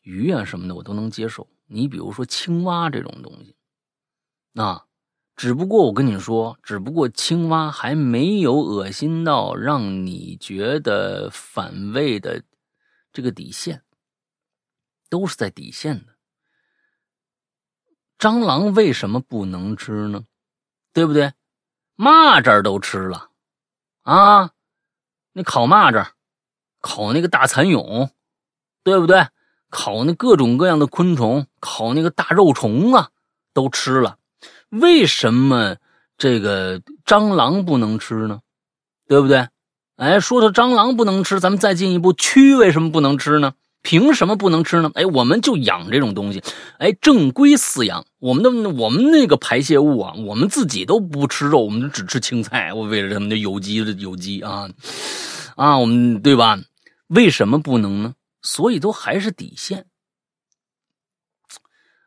[0.03, 3.55] 鱼啊什么的我都能接受，你比如说青蛙这种东西。
[4.55, 4.87] 啊，
[5.37, 12.43] 只不过我跟你说，只不过青蛙还没有恶心到让你觉得反胃的
[13.13, 13.85] 这个底线，
[15.11, 16.17] 都是在底线的。
[18.19, 20.25] 蟑螂为什么不能吃呢？
[20.95, 21.35] 对不对？
[21.95, 23.32] 蚂蚱都吃了
[24.03, 24.51] 啊，
[25.33, 26.09] 那烤蚂蚱，
[26.81, 28.11] 烤那个大蚕蛹，
[28.83, 29.29] 对不对？
[29.71, 33.11] 烤那各种各样的昆虫，烤那个大肉虫啊，
[33.55, 34.19] 都吃了。
[34.69, 35.77] 为什么
[36.19, 38.41] 这个蟑螂不能吃呢？
[39.07, 39.49] 对不对？
[39.97, 43.55] 哎，说到蟑螂不能吃，咱们再进一步，蛆为什么不能吃呢？
[43.83, 44.91] 凭什么不能吃呢？
[44.95, 46.43] 哎，我们就养这种东西，
[46.79, 48.07] 哎，正规饲养。
[48.19, 52.73] 我们的我们那个排泄物啊，我们自己都不吃肉，我们只吃青菜。
[52.73, 54.71] 我为了他们的有机的有机啊
[55.57, 56.59] 啊，我们对吧？
[57.09, 58.15] 为什么不能呢？
[58.41, 59.87] 所以都还是底线。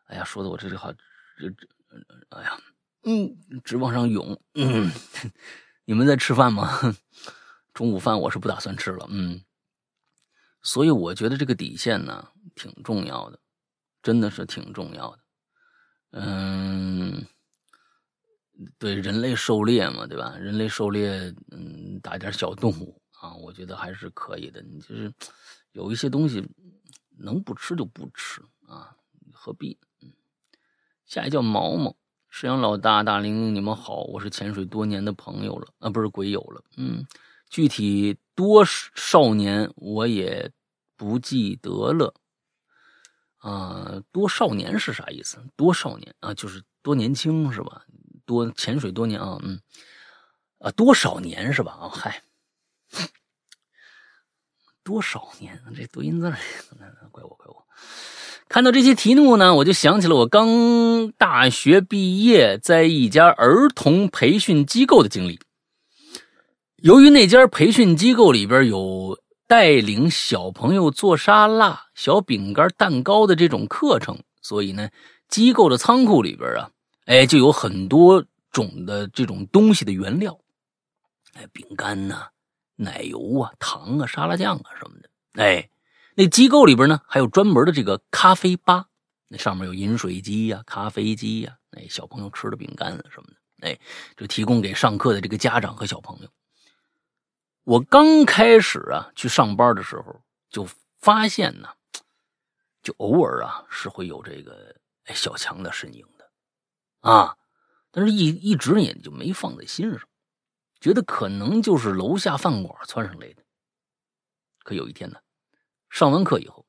[0.08, 1.68] 哎呀，说的我这里好这这。
[2.30, 2.58] 哎呀，
[3.04, 4.40] 嗯，直往上涌。
[4.56, 4.92] 嗯，
[5.86, 6.80] 你们在吃饭吗？
[7.74, 9.06] 中午饭我是不打算吃了。
[9.10, 9.42] 嗯，
[10.66, 13.40] 所以我觉得这个底线呢挺重要的，
[14.02, 15.20] 真的是挺重要的。
[16.18, 17.24] 嗯，
[18.80, 20.36] 对，人类狩猎嘛，对吧？
[20.40, 24.60] 人类狩猎，嗯，打点小动物啊，我觉得还是可以的。
[24.64, 25.14] 你就是
[25.74, 26.44] 有一些东西
[27.16, 28.96] 能不吃就不吃啊，
[29.32, 29.78] 何必？
[30.02, 30.12] 嗯，
[31.06, 31.96] 下一叫毛毛。
[32.28, 36.64] 石阳老大大玲玲，你们好，我是潜水多年的朋友了啊，不是鬼友了。
[36.76, 37.06] 嗯，
[37.50, 40.52] 具体多少年我也
[40.98, 42.14] 不记得了。
[43.38, 45.38] 啊，多少年是啥意思？
[45.56, 47.84] 多少年啊，就是多年轻是吧？
[48.26, 49.62] 多潜水多年啊，嗯，
[50.58, 51.72] 啊，多少年是吧？
[51.74, 52.24] 啊，嗨，
[54.84, 55.62] 多少年？
[55.76, 56.34] 这多音字，
[57.12, 57.64] 怪我，怪我。
[58.48, 65.40] 看到这些题目呢，我就想起了我刚大学毕业，在一家儿童培训机构的经历。
[66.78, 69.18] 由于那家培训机构里边有
[69.48, 74.90] 带领小朋友做沙拉、小饼干、蛋糕的这种课程，所以呢，
[75.30, 76.70] 机构的仓库里边啊，
[77.06, 80.38] 哎，就有很多种的这种东西的原料，
[81.34, 82.28] 哎，饼干呐、
[82.76, 85.10] 奶油啊、糖啊、沙拉酱啊什么的，
[85.42, 85.70] 哎。
[86.18, 88.86] 那机构里边呢，还有专门的这个咖啡吧，
[89.28, 93.28] 那上面有饮水机呀、咖啡机呀，哎，小朋友吃的饼干啊什么
[93.60, 93.78] 的，哎，
[94.16, 96.30] 就提供给上课的这个家长和小朋友。
[97.66, 100.68] 我刚开始啊去上班的时候，就
[101.00, 101.70] 发现呢，
[102.82, 104.76] 就偶尔啊是会有这个
[105.08, 106.30] 小强的身影的，
[107.02, 107.36] 啊，
[107.92, 110.02] 但是一一直也就没放在心上，
[110.80, 113.44] 觉得可能就是楼下饭馆窜上来的。
[114.64, 115.20] 可有一天呢。
[115.90, 116.66] 上完课以后，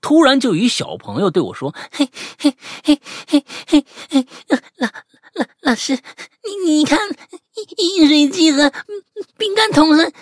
[0.00, 4.26] 突然就一小朋友对我说：“嘿，嘿，嘿，嘿，嘿，嘿，
[4.78, 4.88] 老
[5.38, 5.94] 老老师，
[6.44, 6.98] 你你看，
[7.76, 8.70] 饮水机和
[9.36, 10.12] 饼干桶上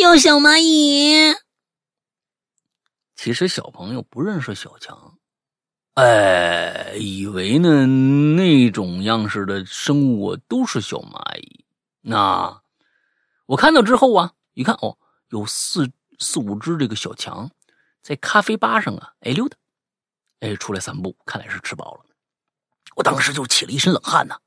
[0.00, 1.34] 有小蚂蚁。”
[3.14, 5.18] 其实小朋友不认识小强，
[5.94, 11.64] 哎，以为呢那种样式的生物都是小蚂蚁。
[12.00, 12.62] 那
[13.46, 15.90] 我看到之后啊，一看哦，有四。
[16.18, 17.50] 四五只这个小强
[18.00, 19.56] 在咖啡吧上啊，哎溜达，
[20.38, 22.04] 哎出来散步，看来是吃饱了。
[22.96, 24.38] 我当时就起了一身冷汗呐，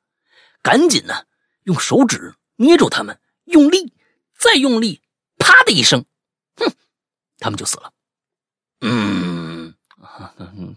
[0.61, 1.13] 赶紧呢
[1.63, 3.93] 用手指捏住他们，用力
[4.37, 5.01] 再用力，
[5.37, 6.05] 啪的一声，
[6.55, 6.71] 哼，
[7.39, 7.91] 他们就死了。
[8.81, 9.73] 嗯，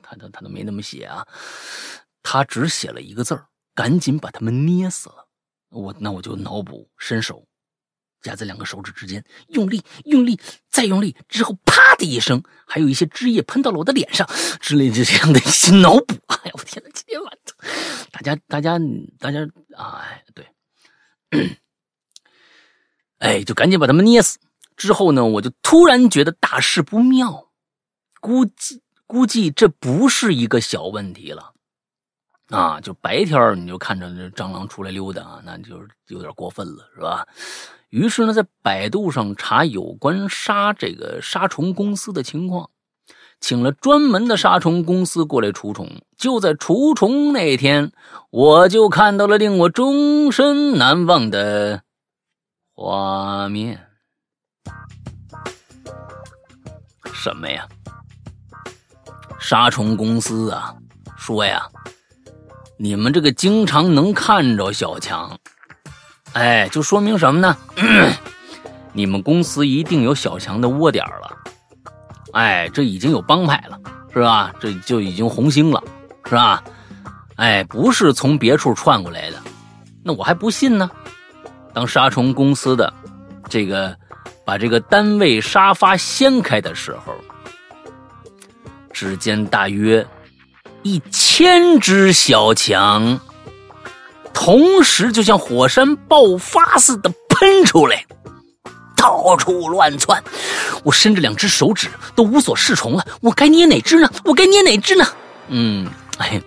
[0.02, 1.26] 他他他都没那么写啊，
[2.22, 5.28] 他只写了一个字儿，赶紧把他们捏死了。
[5.70, 7.44] 我那我就脑补，伸手。
[8.20, 14.28] 夹在两个手指之间，用力，用力，再用力，之后啪的一声，还有一些汁液喷到了我的脸上，
[14.60, 16.16] 之类的这样的一些脑补。
[16.26, 17.38] 哎呀，我天哪，今天晚，
[18.10, 18.78] 大家，大家，
[19.18, 19.40] 大家，
[19.76, 20.46] 哎，对，
[23.18, 24.38] 哎，就赶紧把他们捏死。
[24.76, 27.50] 之后呢，我就突然觉得大事不妙，
[28.20, 31.52] 估计，估计这不是一个小问题了。
[32.48, 37.26] 啊，就白天你就看着这蟑螂出来溜达啊，那就有点过分了，是吧？
[37.90, 42.70] 于是呢，在百度上查有关杀这个杀虫公司的情况，
[43.40, 45.88] 请了专门的杀虫公司过来除虫。
[46.16, 47.92] 就在除虫那天，
[48.30, 51.82] 我就看到了令我终身难忘的
[52.74, 53.86] 画面。
[57.12, 57.66] 什么呀？
[59.40, 60.74] 杀虫公司啊，
[61.16, 61.66] 说呀，
[62.76, 65.38] 你们这个经常能看着小强。
[66.32, 67.56] 哎，就说明什么呢？
[68.92, 71.36] 你们公司一定有小强的窝点了。
[72.32, 73.78] 哎，这已经有帮派了，
[74.12, 74.52] 是吧？
[74.60, 75.82] 这就已经红星了，
[76.24, 76.62] 是吧？
[77.36, 79.42] 哎，不是从别处串过来的，
[80.02, 80.90] 那我还不信呢。
[81.72, 82.92] 当杀虫公司的
[83.48, 83.96] 这个
[84.44, 87.14] 把这个单位沙发掀开的时候，
[88.92, 90.04] 只见大约
[90.82, 93.20] 一千只小强。
[94.34, 98.04] 同时，就像火山爆发似的喷出来，
[98.98, 100.22] 到处乱窜。
[100.82, 104.10] 我伸着两只手指都无所适从了，我该捏哪只呢？
[104.24, 105.06] 我该捏哪只呢？
[105.48, 105.88] 嗯，
[106.18, 106.40] 哎，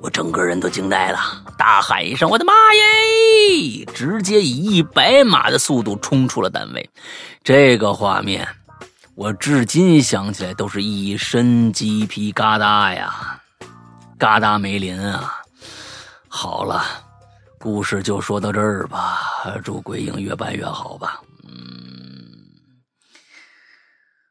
[0.00, 1.18] 我整个人都惊呆了，
[1.58, 6.88] 大喊一声：“我的妈耶！”直接以一百码的速度冲出了单位。
[7.42, 8.46] 这个画面，
[9.14, 13.40] 我至今想起来都是一身鸡皮疙瘩呀，
[14.18, 15.34] 疙瘩梅林啊！
[16.28, 16.84] 好了，
[17.58, 19.18] 故事就说到这儿吧。
[19.64, 21.20] 祝鬼影越办越好吧。
[21.50, 22.46] 嗯，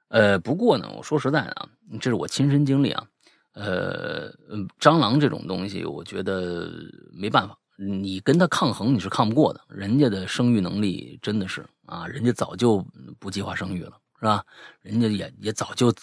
[0.09, 3.05] 呃，不过呢，我说实在的啊，这是我亲身经历啊。
[3.53, 4.31] 呃，
[4.79, 6.71] 蟑螂这种东西，我觉得
[7.11, 9.61] 没办法，你跟它抗衡，你是抗不过的。
[9.67, 12.85] 人家的生育能力真的是啊，人家早就
[13.19, 13.99] 不计划生育了。
[14.21, 14.43] 是吧？
[14.81, 15.93] 人家也也早就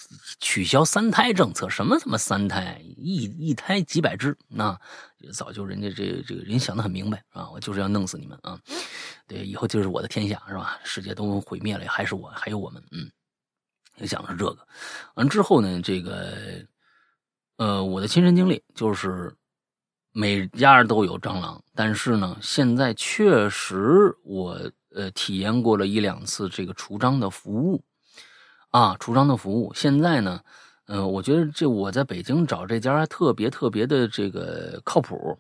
[0.41, 4.75] 取消三胎政策，什么什么三胎，一一胎几百只，那
[5.35, 8.59] 早就人家这这个人想的很明白啊，我就是要弄死你们啊！
[9.27, 10.79] 对，以后就是我的天下，是吧？
[10.85, 13.11] 世界都毁灭了，还是我，还有我们，嗯，
[13.97, 14.59] 也想的是这个。
[15.15, 16.65] 完之后呢，这个
[17.57, 19.35] 呃，我的亲身经历就是
[20.13, 24.71] 每家都有蟑螂，但是呢，现在确实我。
[24.95, 27.85] 呃体验过了一两次这个除蟑的服务
[28.71, 29.71] 啊，除蟑的服务。
[29.75, 30.41] 现在呢，
[30.87, 35.39] 呃，我觉得这我在北京找这家特别特别的这个靠谱。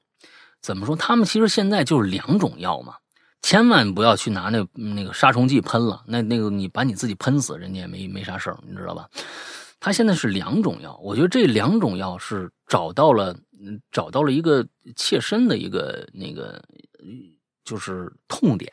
[0.61, 0.95] 怎么说？
[0.95, 2.97] 他们其实现在就是两种药嘛，
[3.43, 9.09] 千万不要去拿那那个杀虫剂喷了，那那个你把你自己喷死，人家也没没啥事儿，你知道吧？
[9.78, 13.39] 他现在是两种药，我觉得这两种药是找到了，
[13.93, 14.66] 找到了一个
[14.97, 16.61] 切身的一个那个
[17.64, 18.72] 就是痛点，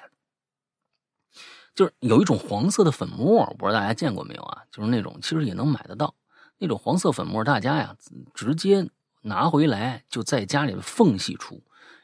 [1.75, 4.63] 就是有一种黄色的粉末，不知道大家见过没有啊？
[4.71, 6.15] 就是那种其实也能买得到
[6.57, 7.95] 那种黄色粉末，大家呀
[8.33, 8.89] 直接
[9.21, 11.61] 拿回来就在家里的缝隙处。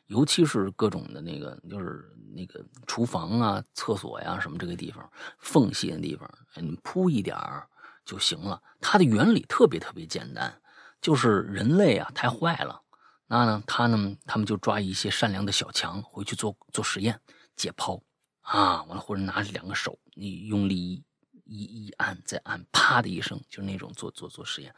[0.08, 2.04] 尤其是各种的那个，就是
[2.36, 5.10] 那个厨房啊、厕所呀什么这个地方
[5.40, 7.68] 缝隙的地方，你铺一点儿
[8.06, 8.62] 就行了。
[8.80, 10.62] 它的原理特别特别简单，
[11.02, 12.82] 就是人类啊太坏了，
[13.28, 17.20] 那呢他呢他们就抓一些善良的小强回去做做实验
[17.56, 18.02] 解剖
[18.42, 21.04] 啊，完了或者拿着两个手你用力一
[21.46, 24.74] 一一按再按，啪的一声，就是那种做做做实验，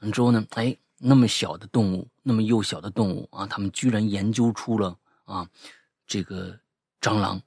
[0.00, 0.76] 完之后呢，哎。
[1.04, 5.44] 那么小的动物，那么幼小的动物啊，他们居然研究出了啊，
[6.06, 6.56] 这个
[7.02, 7.42] 蟑螂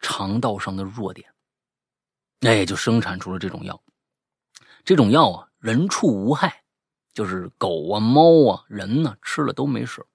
[0.00, 1.28] 肠道上的弱点，
[2.40, 3.82] 哎，就生产出了这种药。
[4.84, 6.62] 这种药啊，人畜无害，
[7.12, 10.06] 就是狗啊、猫啊、人呢吃了都没事，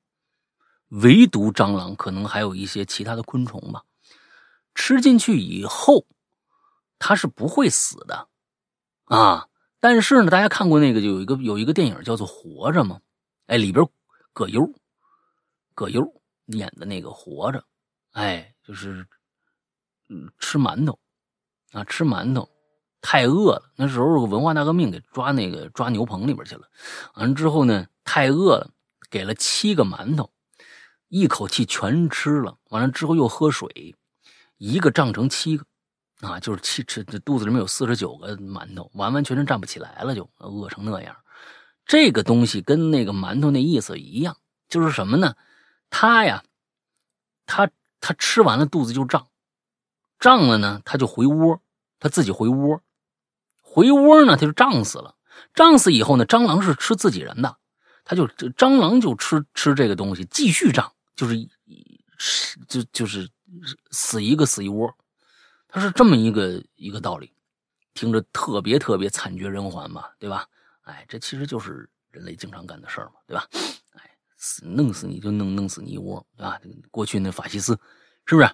[0.87, 3.83] 唯独蟑螂可能还有一些其他的昆虫吧，
[4.73, 6.05] 吃进去以后
[6.97, 8.29] 它是不会死的
[9.03, 9.49] 啊。
[9.79, 13.01] 但是呢，大家看过那个就有一个有一个电影叫做《活着》吗？
[13.47, 13.85] 哎，里边
[14.33, 14.69] 葛优，
[15.75, 17.59] 葛优演的那个《活着》，
[18.11, 19.07] 哎，就是
[20.09, 20.99] 嗯吃馒头
[21.71, 22.49] 啊，吃馒头，
[22.99, 23.71] 太饿了。
[23.77, 26.67] 那时候文化大革命给抓那个抓牛棚里边去了，
[27.15, 28.69] 完了之后呢，太饿了，
[29.09, 30.29] 给了七个馒头，
[31.07, 32.57] 一口气全吃了。
[32.69, 33.95] 完了之后又喝水，
[34.57, 35.65] 一个胀成七个。
[36.21, 41.15] 啊，就是七吃肚子里面有四十九个馒头，完完全全站不起来了，就饿成那样。
[41.85, 44.35] 这个东西跟那个馒头那意思一样，
[44.67, 45.35] 就是什么呢？
[45.91, 46.43] 他呀，
[47.45, 47.69] 他
[48.07, 49.27] 他吃完了肚子就胀，
[50.17, 51.61] 胀了呢他就回窝，
[51.99, 52.81] 他自己回窝，
[53.61, 55.17] 回窝呢他就胀死了。
[55.53, 57.57] 胀死以后呢，蟑螂是吃自己人的，
[58.05, 61.35] 他就蟑螂就吃吃这个东西，继续胀，就是
[62.69, 63.29] 就就是
[63.91, 64.95] 死一个死一窝。
[65.67, 67.33] 它是这么一个一个道理，
[67.93, 70.47] 听着特别特别惨绝人寰嘛，对吧？
[70.83, 73.45] 哎，这其实就是人类经常干的事儿嘛，对吧？
[73.95, 76.57] 哎，死弄死你就弄弄死你一窝，对吧？
[76.89, 77.77] 过去那法西斯
[78.27, 78.49] 是不是？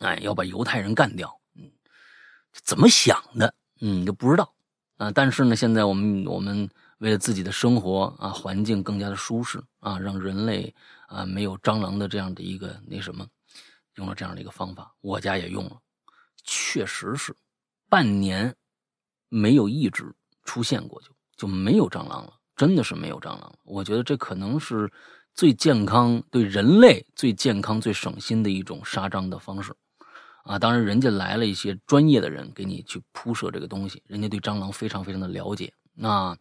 [0.00, 1.72] 哎，要把犹太人干掉，嗯，
[2.52, 3.54] 怎么想的？
[3.80, 4.54] 嗯，都不知道
[4.98, 5.10] 啊。
[5.10, 6.68] 但是呢，现在我们我们
[6.98, 10.74] 为了自己的生活啊，环境更加的舒适啊，让人类
[11.08, 13.26] 啊没有蟑螂的这样的一个那什么，
[13.94, 15.80] 用了这样的一个方法，我家也用了。
[16.44, 17.34] 确实是，
[17.88, 18.54] 半年
[19.30, 20.14] 没有一只
[20.44, 23.58] 出现过，就就没有蟑螂了，真的是没有蟑螂了。
[23.64, 24.92] 我觉得这可能是
[25.36, 29.70] 最健康、对人类最健康、最省心的一种杀蟑的方式
[30.44, 30.58] 啊！
[30.58, 36.34] 当然，人家来了一些专业的人给你去铺设这个东西，人家对蟑螂非常非常的了解，那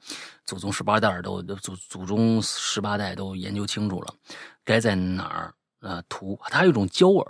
[0.45, 4.13] 祖宗十八代都祖祖宗十八代都研究清楚了，
[4.63, 6.39] 该在哪儿啊涂？
[6.45, 7.25] 它有一种胶饵，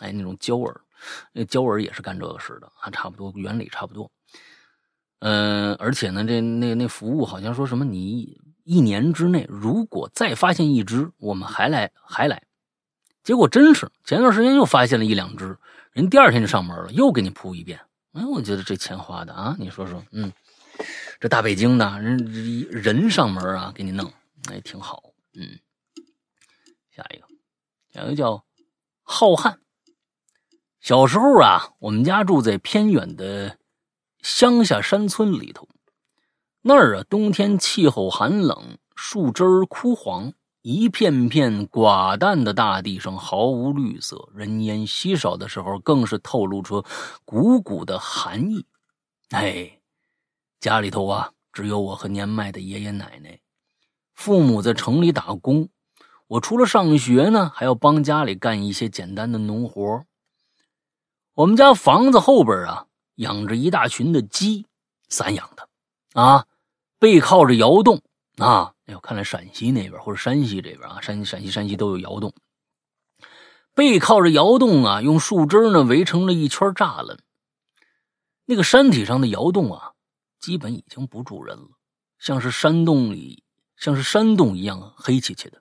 [0.00, 0.74] 哎，那种胶饵。
[1.32, 4.10] 那胶饵也是干这个事的啊，差不多原理差不多。
[5.18, 12.42] 嗯，而且呢，这那那服务好像说什么，你一年之内如果再发现一只，我们还来还来。
[13.22, 15.56] 结果真是前段时间又发现了一两只，
[15.92, 17.80] 人第二天就上门了，又给你铺一遍。
[18.12, 20.32] 哎，我觉得这钱花的啊，你说说，嗯，
[21.20, 24.12] 这大北京的人人上门啊，给你弄，
[24.44, 25.02] 那也挺好。
[25.34, 25.58] 嗯，
[26.90, 27.26] 下一个，
[27.92, 28.44] 下一个叫
[29.02, 29.56] 浩瀚。
[30.80, 33.56] 小时候啊，我们家住在偏远的
[34.20, 35.68] 乡下山村里头。
[36.64, 40.32] 那儿啊，冬天气候寒冷，树枝枯黄，
[40.62, 46.84] 一片片寡淡的大地上毫无绿色，人烟稀少的时候，更是透露出
[47.24, 48.64] 股股的寒意。
[49.30, 49.80] 哎，
[50.60, 53.40] 家里头啊，只有我和年迈的爷爷奶奶，
[54.14, 55.68] 父母在城里打工，
[56.28, 60.04] 我除了上学呢，还要帮家里干一些简单的农活。
[61.34, 62.86] 我们家房子后边啊，
[63.16, 64.66] 养着一大群的鸡，
[65.08, 65.68] 散养的，
[66.12, 66.46] 啊，
[67.02, 68.00] 背靠着窑洞
[68.36, 68.72] 啊。
[68.86, 72.32] 哎呦，看来陕西那边或者山西这边啊，山陕西山西都有窑洞。
[73.74, 77.18] 背靠着窑洞啊，用树枝呢围成了一圈栅栏。
[78.44, 79.94] 那个山体上的窑洞啊，
[80.38, 81.70] 基本已经不住人了，
[82.20, 83.42] 像是山洞里，
[83.76, 85.60] 像是山洞一样黑漆漆的。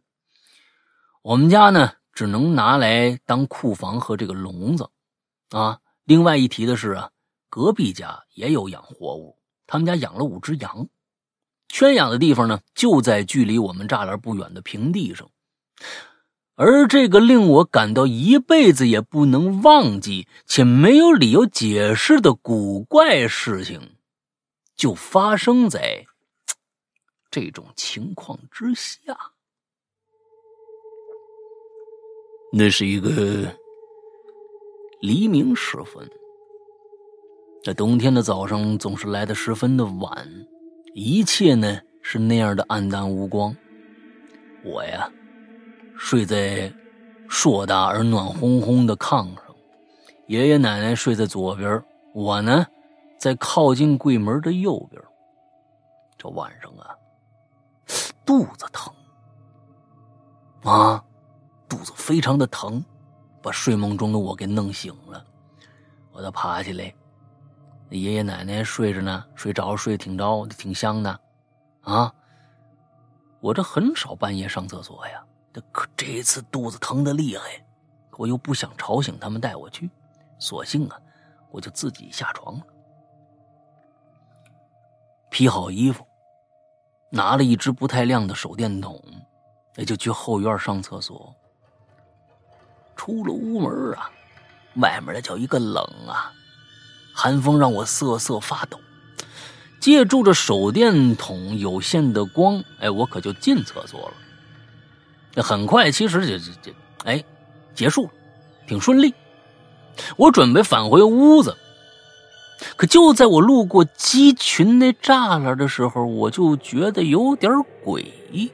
[1.24, 4.88] 我们家呢，只能拿来当库房和这个笼子。
[5.50, 5.80] 啊。
[6.04, 7.10] 另外一提的是啊，
[7.50, 10.88] 隔壁家也有养活物，他们家养了五只羊，
[11.72, 15.30] 圈养的地方呢就在距离我们栅栏不远的平地上。
[16.56, 23.96] 而这个令我感到一辈子也不能忘记且没有理由解释的古怪事情，
[24.76, 26.06] 就发生在
[27.32, 29.18] 这种情况之下。
[32.54, 33.58] 那是一个
[35.00, 36.08] 黎明时分，
[37.64, 40.46] 在冬天的早上总是来的十分的晚，
[40.94, 43.56] 一切呢是那样的暗淡无光。
[44.64, 45.10] 我呀，
[45.98, 46.72] 睡在
[47.28, 49.44] 硕大而暖烘烘的炕上，
[50.28, 51.84] 爷爷奶奶睡在左边，
[52.14, 52.66] 我呢
[53.18, 55.02] 在靠近柜门的右边。
[56.18, 56.96] 这晚上啊，
[58.26, 58.94] 肚子疼
[60.64, 61.04] 啊。
[61.70, 62.84] 肚子非常的疼，
[63.42, 65.26] 把睡梦中的我给弄醒了。
[66.12, 66.94] 我都爬起来，
[67.98, 71.20] 爷爷奶奶睡着呢，睡着睡挺着，挺香的。
[71.82, 72.14] 啊，
[73.40, 77.66] 我这很少半夜上厕所呀，这可这次肚子疼的厉害，
[78.18, 79.90] 我又不想吵醒他们带我去，
[80.40, 80.98] 索性啊，
[81.50, 82.64] 我就自己下床了，
[85.30, 86.06] 披好衣服，
[87.10, 89.04] 拿了一只不太亮的手电筒，
[89.76, 91.36] 也就去后院上厕所。
[92.96, 94.10] 出了屋门啊，
[94.76, 96.32] 外面的叫一个冷啊，
[97.22, 98.80] 寒风让我瑟瑟发抖。
[99.80, 104.12] 借助着手电筒有限的光，哎，我可就进厕所
[105.36, 105.44] 了。
[105.44, 106.72] 很快，其实就就就
[107.04, 107.24] 哎，
[107.76, 108.10] 结束了，
[108.66, 109.14] 挺顺利。
[110.18, 111.56] 我准备返回屋子，
[112.76, 117.52] 可就在我路过鸡群那栅栏的时候，我就觉得有点
[117.86, 118.52] 诡异。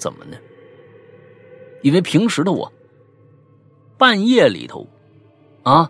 [0.00, 0.36] 怎么呢？
[1.80, 2.72] 因为平时的我。
[3.96, 4.88] 半夜里头，
[5.62, 5.88] 啊，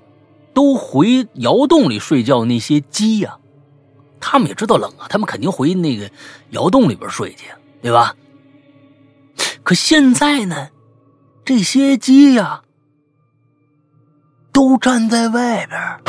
[0.55, 2.45] 都回窑洞里睡觉。
[2.45, 3.37] 那些鸡呀，
[4.21, 6.11] 他们也知道冷啊，他们肯定回那个
[6.51, 7.45] 窑洞里边睡去，
[7.83, 8.15] 对吧？
[9.63, 10.69] 可现在呢，
[11.45, 12.63] 这些鸡呀，
[14.53, 16.01] 都站在外边，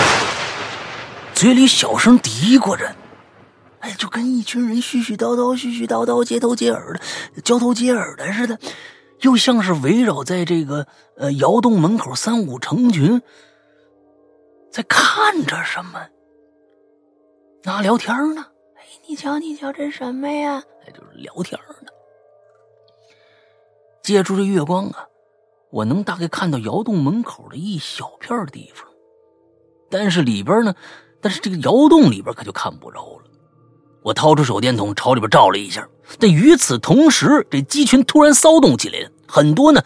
[1.33, 2.95] 嘴里小声嘀咕着，
[3.79, 8.59] 哎，就跟一群人絮絮叨叨、絮絮叨叨、接头接耳的、交头接耳的似的。
[9.21, 10.85] 又像是围绕在这个
[11.15, 13.21] 呃窑洞门口三五成群，
[14.75, 16.05] 在看着什么？
[17.63, 18.45] 那聊天呢？
[18.75, 20.61] 哎，你瞧，你瞧，这什么呀？
[20.85, 21.87] 哎，就是聊天呢。
[24.03, 25.07] 借助这月光啊，
[25.71, 28.85] 我能大概看到窑洞门口的一小片地方，
[29.89, 30.75] 但是里边呢，
[31.21, 33.23] 但是这个窑洞里边可就看不着了。
[34.03, 35.87] 我掏出手电筒朝里边照了一下，
[36.19, 39.81] 但与此同时，这鸡群突然骚动起来了，很多呢，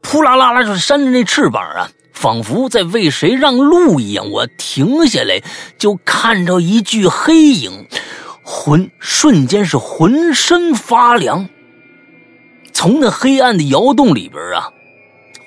[0.00, 4.28] 扑啦啦啦就是扇着那翅膀啊，仿佛在为谁让路一样。
[4.28, 5.40] 我停下来，
[5.78, 7.86] 就看着一具黑影，
[8.42, 11.48] 浑瞬间是浑身发凉。
[12.72, 14.72] 从那黑暗的窑洞里边啊，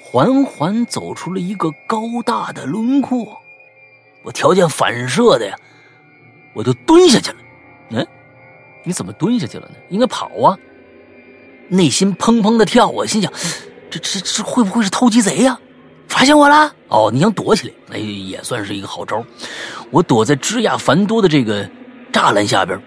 [0.02, 3.42] 缓缓走出了一个高大的轮廓。
[4.24, 5.56] 我条件反射的呀，
[6.54, 7.38] 我就蹲下去了。
[7.90, 8.08] 嗯，
[8.86, 9.76] 你怎么蹲下去了呢？
[9.90, 10.58] 应该跑啊！
[11.68, 13.30] 内心砰砰的跳，我心想，
[13.90, 15.60] 这这这会不会是偷鸡贼呀？
[16.12, 16.76] 发现我了？
[16.90, 17.74] 哦，你想躲起来？
[17.88, 19.26] 那也算是一个好招。
[19.90, 21.68] 我躲在枝桠繁多的这个
[22.12, 22.80] 栅栏下边，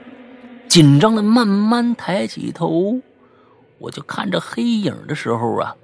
[0.68, 3.00] 紧张的慢慢抬起头，
[3.78, 5.74] 我就看着黑影的时候啊，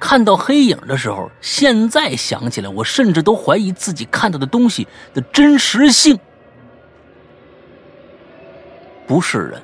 [0.00, 6.18] 看到黑影的时候，现在想起来，我甚至都怀疑自己看到的东西的真实性。
[9.06, 9.62] 不是人，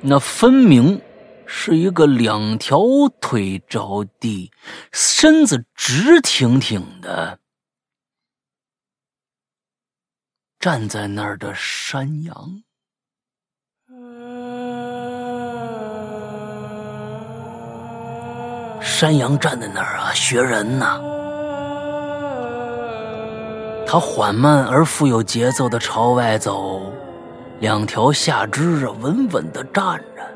[0.00, 1.00] 那分明
[1.46, 2.78] 是一个两条
[3.20, 4.50] 腿着地、
[4.92, 7.38] 身子直挺挺的
[10.58, 12.62] 站在那儿的山羊。
[18.80, 21.00] 山羊站在那儿啊，学人呐。
[23.86, 26.92] 他缓慢而富有节奏的朝外走，
[27.60, 30.35] 两条下肢啊稳稳的站着，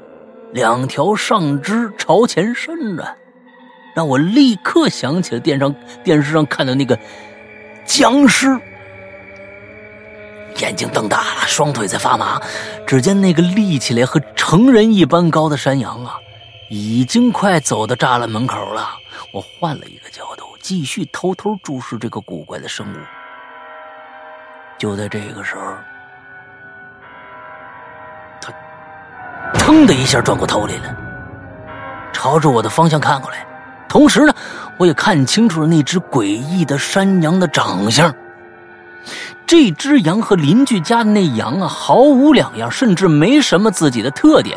[0.52, 3.16] 两条上肢朝前伸着，
[3.94, 6.98] 让我立刻想起了电上电视上看到那个
[7.85, 8.59] 僵尸，
[10.56, 12.40] 眼睛瞪大了，双腿在发麻。
[12.86, 16.16] 只见那个立起来和成人一般高的山羊啊，
[16.68, 18.89] 已经快走到栅栏门口了。
[19.32, 22.97] 我换了一个角度，继续偷偷注视这个古怪的生物。
[24.77, 25.77] 就在这个时候，
[29.55, 30.97] 腾的一下转过头来了，
[32.12, 33.47] 朝着我的方向看过来。
[33.89, 34.32] 同时呢，
[34.78, 38.14] 我也看清楚了那只诡异的山羊的长相。
[39.47, 44.56] 这只羊和邻居家的那羊啊毫无两样，甚至没什么自己的特点。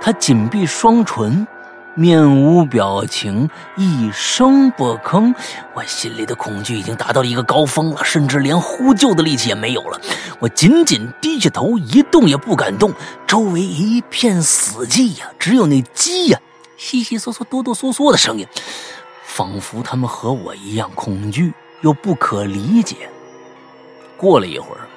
[0.00, 1.46] 它紧闭双唇。
[1.94, 5.34] 面无表情，一声不吭。
[5.74, 10.00] 我心里的恐惧已经达到了一个高峰了，甚至连呼救的力气也没有了。
[10.38, 12.94] 我紧紧低下头，一动也不敢动。
[13.26, 16.40] 周围一片死寂呀，只有那鸡呀，
[16.78, 18.46] 悉悉嗦嗦、哆哆嗦嗦的声音，
[19.24, 21.52] 仿佛他们和我一样恐惧
[21.82, 23.08] 又不可理解。
[24.16, 24.88] 过了一会儿，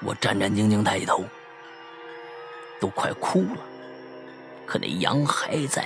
[0.00, 1.24] 我战战兢兢抬起头，
[2.80, 3.71] 都快哭了。
[4.72, 5.84] 可那羊还在，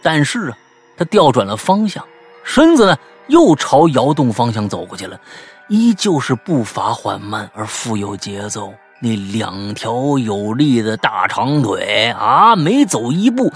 [0.00, 0.56] 但是啊，
[0.96, 2.04] 它调转了方向，
[2.44, 2.96] 身子呢
[3.26, 5.20] 又朝窑洞方向走过去了，
[5.68, 8.72] 依旧是步伐缓慢而富有节奏。
[9.00, 13.52] 那两条有力的大长腿啊，每走一步，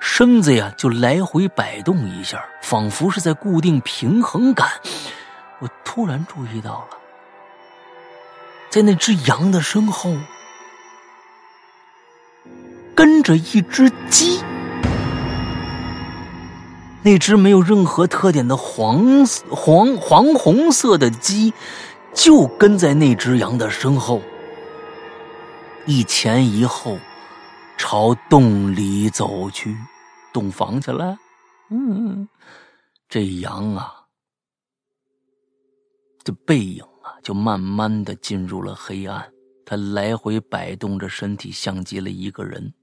[0.00, 4.68] 身子呀就来回摆动一下，仿佛是在固定平衡感。
[5.60, 6.98] 我突然注意到了，
[8.70, 10.16] 在那只羊的身后。
[12.98, 14.40] 跟着一只鸡，
[17.04, 21.54] 那只没有任何特点的黄黄黄红色的鸡，
[22.12, 24.20] 就跟在那只羊的身后，
[25.86, 26.98] 一前一后，
[27.76, 29.76] 朝洞里走去。
[30.32, 31.16] 洞房去了，
[31.70, 32.28] 嗯，
[33.08, 33.94] 这羊啊，
[36.24, 39.32] 这背影啊，就慢慢的进入了黑暗。
[39.64, 42.74] 它来回摆动着身体，像极了一个人。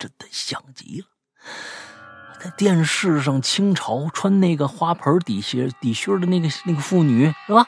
[0.00, 1.06] 真的像极了，
[2.42, 7.66] 在电视上清朝穿那个花盆底鞋底靴的那个那个妇女是吧？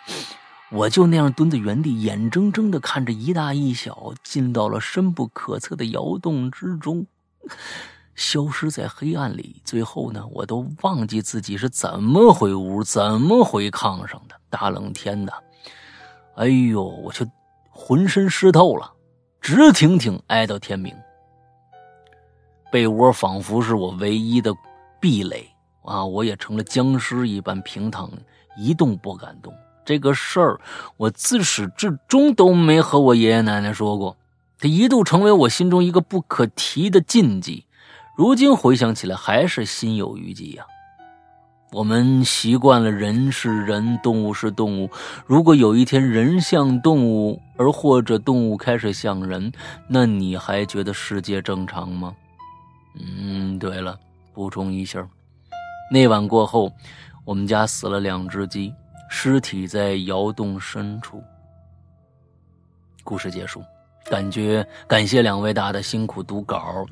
[0.70, 7.06] 我就那样蹲在原地，眼睁睁的看着一大一小进到了深不可测的窑洞之中，
[8.14, 9.60] 消失在黑暗里。
[9.66, 14.40] 最后呢，我都忘记自己是怎么回屋、怎么回炕上的。
[14.48, 15.34] 大冷天的，
[16.36, 17.26] 哎呦，我就
[17.68, 18.90] 浑身湿透了，
[19.42, 20.96] 直挺挺挨到天明。
[22.72, 24.50] 被窝仿佛是我唯一的
[24.98, 25.46] 壁垒
[25.84, 26.02] 啊！
[26.02, 28.10] 我也成了僵尸一般平躺，
[28.56, 29.52] 一动不敢动。
[29.84, 30.58] 这个事儿，
[30.96, 34.16] 我自始至终都没和我爷爷奶奶说过，
[34.58, 37.66] 它一度成为我心中一个不可提的禁忌。
[38.16, 40.64] 如今回想起来，还是心有余悸呀。
[41.72, 44.88] 我们习惯了人是人，动物是动物。
[45.26, 49.52] 如果有一天人像动物，而或者动物开始像人，
[49.88, 52.14] 那你还觉得世界正常吗？
[52.94, 53.98] 嗯，对了，
[54.32, 55.08] 补充一下，
[55.90, 56.72] 那晚过后，
[57.24, 58.74] 我们家死了两只鸡，
[59.08, 61.22] 尸体在窑洞深处。
[63.02, 63.64] 故事结束，
[64.04, 66.86] 感觉感谢两位大的辛苦读稿，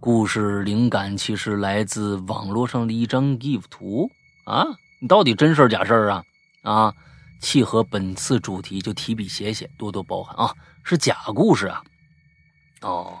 [0.00, 4.10] 故事灵感其实来自网络上的一张 GIF 图
[4.46, 4.66] 啊，
[5.00, 6.24] 你到底真事假事啊？
[6.62, 6.94] 啊，
[7.40, 11.84] 契合本次主题就提笔写写，多多包涵啊，是假故事啊，
[12.80, 13.18] 哦。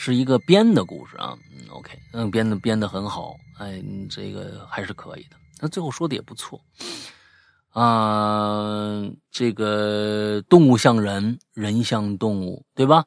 [0.00, 5.36] 是一个编的故事啊，嗯，OK，嗯，编的编的很好，哎，这个还是可以的。
[5.58, 6.60] 那最后说的也不错
[7.70, 9.02] 啊，
[9.32, 13.06] 这个动物像人，人像动物，对吧？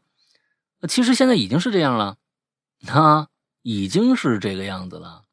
[0.90, 2.18] 其实现在已经是这样了，
[2.90, 3.30] 啊，
[3.62, 5.24] 已经是这个样子了。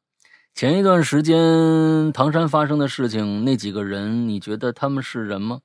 [0.55, 5.59] 前一段时间唐山发生的事情，那几个人，你觉得他们是人吗？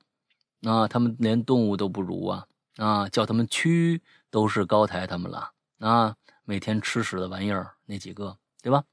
[0.63, 2.45] 啊，他们连动物都不如啊，
[2.75, 5.51] 啊，叫他们蛆都是高抬他们了。
[5.85, 8.83] 啊，每天吃屎的玩意儿那几个，对吧？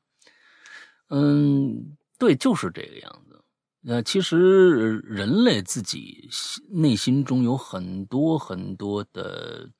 [1.09, 3.43] 嗯，对，就是这个样子。
[3.81, 6.29] 那其实人类自己
[6.69, 9.71] 内心中有很多很多的，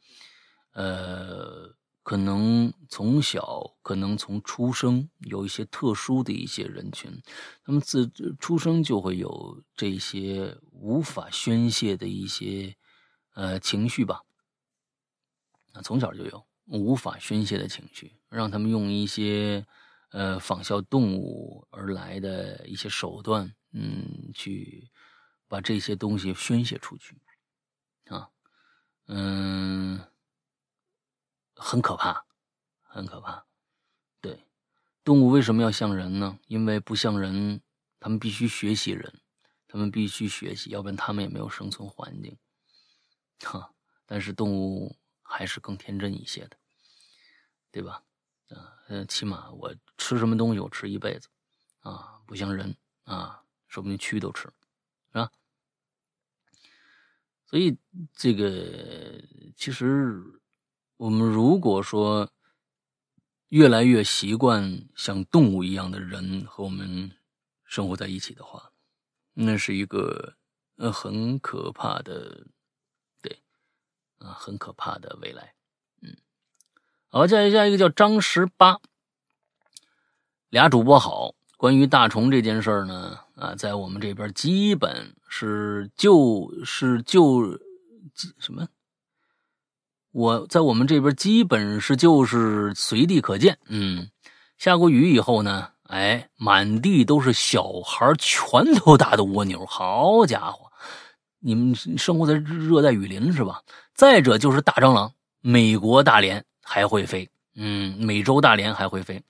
[0.73, 7.23] 呃，可能从小，可能从出生有一些特殊的一些人群，
[7.63, 8.11] 他们自
[8.41, 12.75] 出生就会有这些无法宣泄的一些
[13.35, 14.23] 呃情绪吧。
[15.75, 16.47] 那从小就有。
[16.73, 19.67] 无法宣泄的情绪，让他们用一些
[20.11, 24.91] 呃仿效动物而来的一些手段，嗯，去
[25.47, 27.21] 把这些东西宣泄出去，
[28.07, 28.31] 啊，
[29.07, 30.01] 嗯，
[31.55, 32.25] 很可怕，
[32.81, 33.45] 很可怕。
[34.23, 34.47] 对，
[35.05, 36.39] 动物为什么要像人呢？
[36.47, 37.61] 因为不像人，
[38.01, 39.21] 他们必须学习人，
[39.69, 42.39] 他们必须学习，要不然他们也没有生存环境。
[43.45, 43.75] 哈，
[44.07, 44.97] 但是动物。
[45.35, 46.59] 还是更天真一些的，
[47.73, 48.05] 对吧？
[48.51, 51.29] 啊，起码我吃什么东西，我吃一辈子，
[51.81, 55.33] 啊，不像人啊，说不定蛆都吃，是吧？
[57.47, 57.77] 所以
[58.13, 59.23] 这个
[59.57, 60.23] 其实
[60.99, 62.31] 我们如果说
[63.49, 67.11] 越来越习惯像动物一样的人和我们
[67.65, 68.73] 生活在一起的话，
[69.33, 70.37] 那是一个
[70.77, 72.47] 呃很可怕的，
[73.23, 73.43] 对，
[74.19, 75.55] 啊，很可怕的未来。
[77.15, 78.79] 好，下一下一个叫张十八，
[80.49, 81.35] 俩主播好。
[81.59, 87.61] 关于大虫这件事儿呢，啊，在我们这边基本是就是就
[88.39, 88.67] 什么，
[90.13, 93.59] 我在我们这边基本是就是随地可见。
[93.67, 94.09] 嗯，
[94.57, 99.67] 下过雨以后呢，哎，满地都是小孩拳头大的蜗牛。
[99.67, 100.73] 好家伙，
[101.41, 103.61] 你们生活在热带雨林是吧？
[103.95, 105.13] 再者就是大蟑螂，
[105.43, 109.23] 美国大连还会飞，嗯，美洲大连还会飞。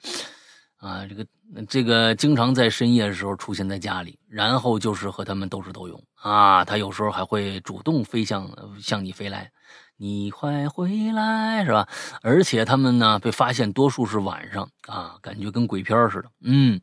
[0.78, 1.26] 啊，这个
[1.68, 6.64] 这个经常在深夜的时候出现在家里，然后就是和他们斗智斗勇啊。
[6.64, 8.50] 他有时候还会主动飞向
[8.80, 9.52] 向你飞来，
[9.96, 11.86] 你快回来是吧？
[12.20, 16.28] 而且他们呢被发现多数是晚上啊，感觉跟鬼片似的。
[16.42, 16.80] 嗯，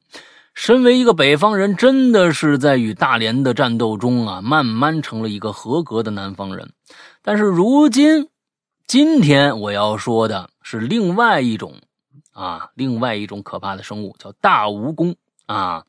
[0.53, 6.71] 身为一个北方人，真的是在与大连的战斗中啊，慢慢成了一个合格的南方人。
[7.21, 8.29] 但是如今，
[8.89, 11.79] 今天我要说的是另外一种。
[12.31, 15.85] 啊，另外一种可怕的生物叫大蜈蚣啊！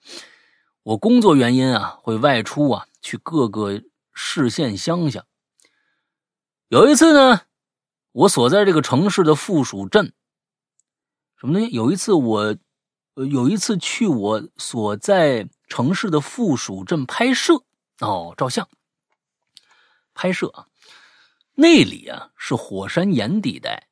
[0.83, 3.81] 我工作原因啊，会外出啊，去各个
[4.13, 5.25] 市县乡下。
[6.69, 7.43] 有一次呢，
[8.13, 10.13] 我所在这个城市的附属镇，
[11.37, 11.69] 什么呢？
[11.71, 12.57] 有一次我，
[13.15, 17.63] 有一次去我所在城市的附属镇拍摄
[18.01, 18.69] 哦，照相
[20.13, 20.67] 拍摄啊，
[21.61, 23.89] 那里啊是火山岩地带。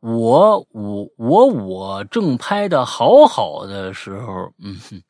[0.00, 5.02] 我我我我正拍的好好的时候，嗯，哼，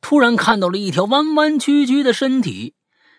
[0.00, 2.74] 突然看到了一条弯弯曲曲的身体，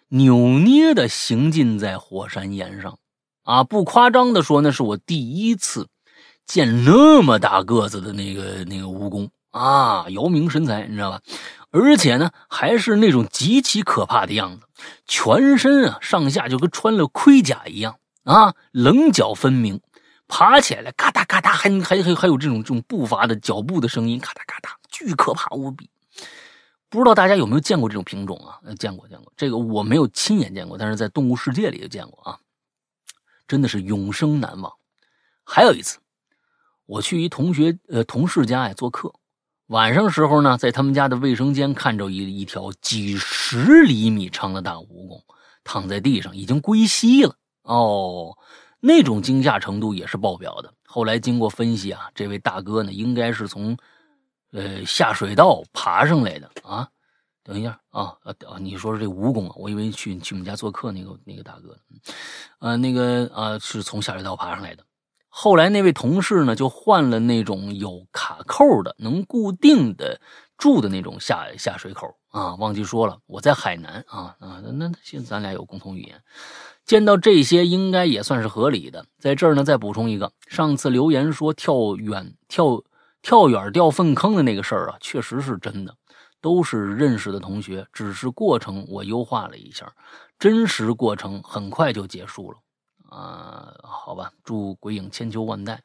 [0.09, 2.99] 扭捏的行进在火山岩上，
[3.43, 5.87] 啊，不夸张的说，那是我第一次
[6.45, 11.21] 见那么大个子的那个那个蜈蚣啊，姚明身材，你知道吧？
[11.71, 14.67] 而且呢，还是那种极其可怕的样子，
[15.07, 19.81] 全身啊上下就跟穿了盔甲一样啊，棱角分明。
[20.27, 25.87] 爬起来，嘎哒嘎哒，还还还还有这种这种步伐的脚步的声音，嘎哒嘎哒，巨可怕无比。
[26.89, 28.57] 不知道大家有没有见过这种品种啊？
[28.79, 32.39] 见过见过，这个我没有亲眼见过，但是在动物世界里就见过啊，
[33.47, 34.73] 真的是永生难忘。
[35.43, 35.99] 还有一次，
[36.87, 39.13] 我去一同学呃同事家呀做客，
[39.67, 45.21] 晚上时候呢，在他们家的卫生间看着一一条几十厘米长的大蜈蚣
[45.63, 47.35] 躺在地上，已经归西了
[47.65, 48.37] 哦。
[48.79, 50.73] 那种惊吓程度也是爆表的。
[50.85, 53.75] 后来经过分析啊，这位大哥呢，应该是从，
[54.51, 56.87] 呃下水道爬上来的啊。
[57.43, 58.57] 等一下啊啊啊！
[58.59, 59.53] 你说是这蜈蚣啊？
[59.55, 61.77] 我以为去去我们家做客那个那个大哥，
[62.57, 64.83] 呃，那个啊是从下水道爬上来的。
[65.29, 70.19] 后来那位同事呢，就换了那种有卡扣的、能固定的
[70.57, 72.55] 住的那种下下水口啊。
[72.55, 76.19] 忘记说了，我在海南啊啊，那那现在咱俩有共同语言。
[76.85, 79.05] 见到这些应该也算是合理的。
[79.17, 82.83] 在这儿呢，再补充一个，上次留言说跳远跳
[83.21, 85.95] 跳远掉粪坑的那个事儿啊，确实是真的，
[86.39, 89.91] 都是认识的同学，只是过程我优化了一下，
[90.37, 92.57] 真实过程很快就结束了。
[93.09, 95.81] 啊，好吧，祝鬼影千秋万代，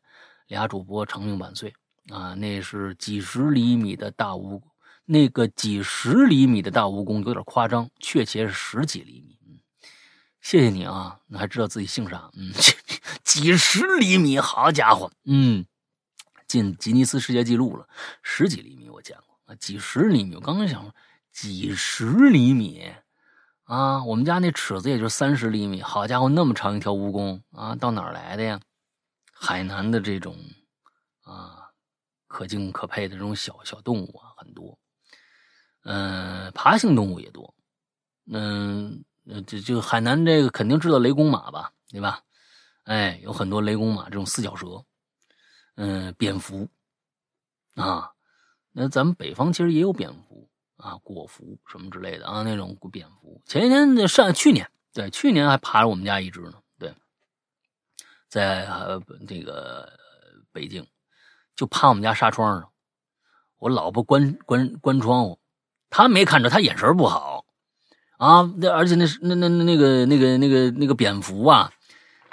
[0.49, 1.73] 俩主播长命百岁
[2.11, 2.35] 啊！
[2.35, 4.61] 那是几十厘米的大蜈，
[5.07, 9.39] 那个几十厘米的大蜈蚣有点夸张，确切是十几厘米。
[10.41, 12.31] 谢谢你啊，那还知道自己姓啥？
[12.35, 12.53] 嗯，
[13.23, 15.65] 几十厘米，好家伙，嗯，
[16.47, 17.87] 进吉尼斯世界纪录了，
[18.23, 20.93] 十几厘米我见过啊，几十厘米，我刚刚想，
[21.31, 22.91] 几十厘米
[23.65, 28.61] 啊，我们家那尺子也就三十厘米，好家伙，那么长一条蜈蚣啊，到哪来的呀？
[29.33, 30.37] 海南的这种
[31.23, 31.71] 啊，
[32.27, 34.79] 可敬可佩的这种小小动物啊，很多，
[35.85, 37.55] 嗯，爬行动物也多，
[38.33, 39.05] 嗯。
[39.47, 42.23] 这就海南这个肯定知道雷公马吧，对吧？
[42.85, 44.85] 哎，有很多雷公马这种四脚蛇，
[45.77, 46.69] 嗯，蝙蝠
[47.77, 48.11] 啊，
[48.73, 53.41] 那咱们北方其实也有蝙蝠啊，果蝠什么之类的啊，那种蝙蝠。
[53.45, 56.93] 前几天上去年，对，去年还爬了我们家一只呢，对，
[58.29, 59.93] 在呃那个
[60.51, 60.85] 北京，
[61.55, 62.73] 就趴我们家纱窗上，
[63.59, 65.39] 我老婆关关关窗户，
[65.91, 67.45] 她没看着，她眼神不好。
[68.21, 71.71] 啊，那而且那是那那那个那个那个那个蝙蝠啊，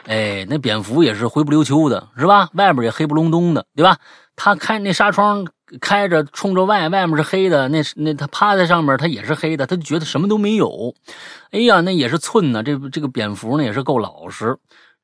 [0.06, 2.50] 哎，那蝙蝠也是灰不溜秋的，是吧？
[2.56, 3.98] 外边也黑不隆咚的，对吧？
[4.36, 5.48] 他开那纱窗
[5.80, 10.94] 开着，冲着外，外面是黑的，那那他趴在上面，他也是黑的，他觉得什么都没有。
[11.52, 14.58] 哎呀，那也是寸呢，这这个蝙蝠呢也是够老实。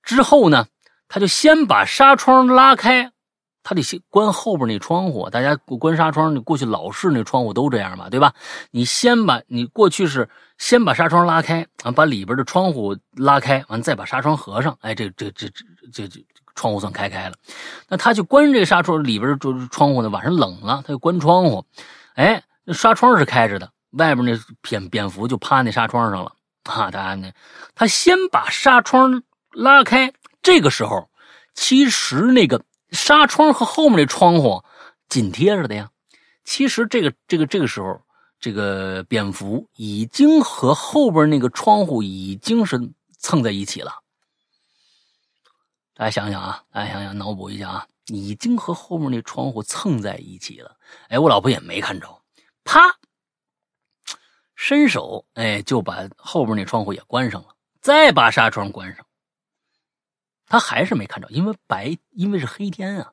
[0.04, 0.66] 之后呢，
[1.08, 3.13] 他就先把纱窗拉开，
[3.64, 5.30] 他得先关后边那窗户。
[5.30, 8.34] 大家关纱窗，你过去老式那窗户都这样嘛，对吧？
[8.72, 14.78] 你先把你过去是先把纱窗拉开，啊，把里边的窗户拉开，完再把纱窗合上。
[14.82, 15.48] 哎，这这这
[15.92, 16.26] 这这
[16.56, 17.36] 窗户算开开了。
[17.88, 19.40] 那他就关这纱窗里边
[19.72, 21.66] 窗户呢，晚上冷了，他就关窗户。
[22.16, 26.34] 哎，那纱窗是开着的，外边那蝙蝙蝠就趴那纱窗上了。
[26.64, 27.32] 啊，大家呢，
[27.74, 31.10] 他先把纱窗拉开，这个时候
[31.54, 32.62] 其实那个。
[32.94, 34.64] 纱窗和后面那窗户
[35.10, 35.90] 紧贴着的呀。
[36.46, 38.02] 其实这个这个这个时候，
[38.40, 42.80] 这个蝙蝠已经和后边那个窗户已经是
[43.18, 44.00] 蹭在一起了。
[45.96, 50.76] 大家想想啊，大家想想，脑补一下啊，已经和后面那窗户蹭在一起了。
[51.08, 52.22] 哎，我老婆也没看着，
[52.64, 52.82] 啪，
[54.56, 59.06] 伸手哎就把后边那窗户也关上了，再把纱窗关上。
[60.54, 63.12] 他还是没看着，因为白，因为是黑天啊。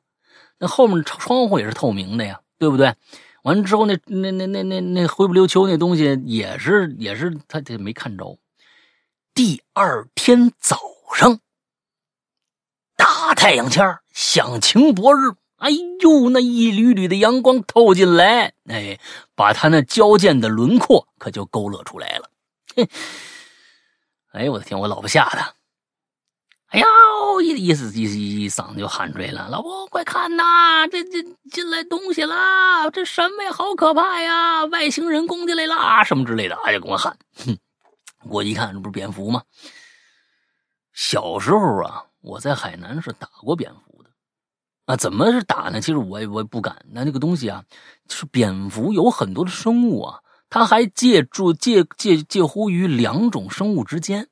[0.59, 2.93] 那后面窗户也是透明的呀，对不对？
[3.41, 8.37] 完了之后，那那那那那那灰不溜秋那东西也是也是他他没看着。
[9.33, 10.77] 第二天早
[11.15, 11.39] 上，
[12.95, 18.99] 大太阳天响晴博日，哎呦，那一缕缕的阳光透进来，哎，
[19.33, 22.29] 把他那矫健的轮廓可就勾勒出来了。
[22.75, 22.87] 嘿，
[24.33, 25.55] 哎呦我的天，我老婆吓的。
[26.71, 26.85] 哎呀，
[27.43, 31.21] 一一思一一嗓子就喊出来了：“老婆，快看呐，这这
[31.51, 32.89] 进来东西啦！
[32.89, 37.17] 这什么呀好可怕呀，外星人攻进来啦，什么之类的。”哎呀，跟我喊。
[37.45, 37.57] 哼，
[38.23, 39.43] 我一看，这不是蝙蝠吗？
[40.93, 44.09] 小时候啊，我在海南是打过蝙蝠的。
[44.85, 45.81] 啊，怎么是打呢？
[45.81, 46.85] 其实我也我也不敢。
[46.89, 47.65] 那那个东西啊，
[48.07, 50.19] 是蝙蝠有很多的生物啊，
[50.49, 54.29] 它还借助借借介乎于两种生物之间。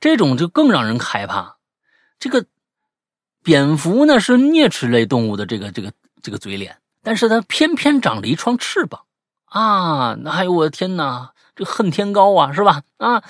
[0.00, 1.58] 这种就更让人害怕。
[2.18, 2.46] 这个
[3.42, 9.04] 蝙蝠呢是啮齿类动物的这个这个这个嘴脸，但是它偏偏长了一双翅膀
[9.46, 10.14] 啊！
[10.20, 12.82] 那哎呦我的天哪，这恨天高啊，是吧？
[12.98, 13.22] 啊，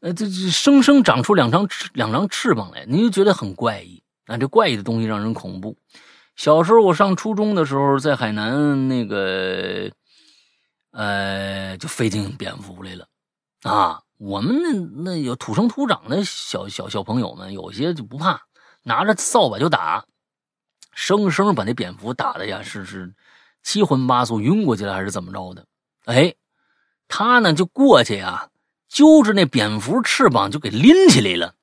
[0.00, 4.36] 呃，这这生生长出两张翅两张翅膀来，你就觉得很怪异啊！
[4.36, 5.76] 这怪异的东西让人恐怖。
[6.36, 9.90] 小时候我上初中的时候，在海南那个
[10.92, 13.06] 呃，就飞进蝙蝠来了
[13.62, 14.02] 啊。
[14.18, 14.72] 我们那
[15.02, 18.40] 那有土生土长的小小小朋友们，有些就不怕，
[18.82, 20.06] 拿着扫把就打，
[20.92, 23.14] 生生把那蝙蝠打的呀，是是
[23.62, 25.66] 七荤八素，晕过去了还是怎么着的？
[26.06, 26.34] 哎，
[27.08, 28.48] 他呢就过去呀，
[28.88, 31.54] 揪着那蝙蝠翅膀就给拎起来了。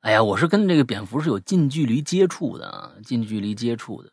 [0.00, 4.10] 哎呀，我是跟这个蝙蝠是有近距离接触的啊，近距离接触的，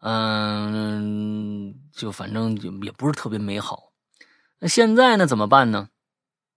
[0.00, 3.90] 嗯，就反正就也不是特别美好。
[4.58, 5.88] 那现在呢，怎么办呢？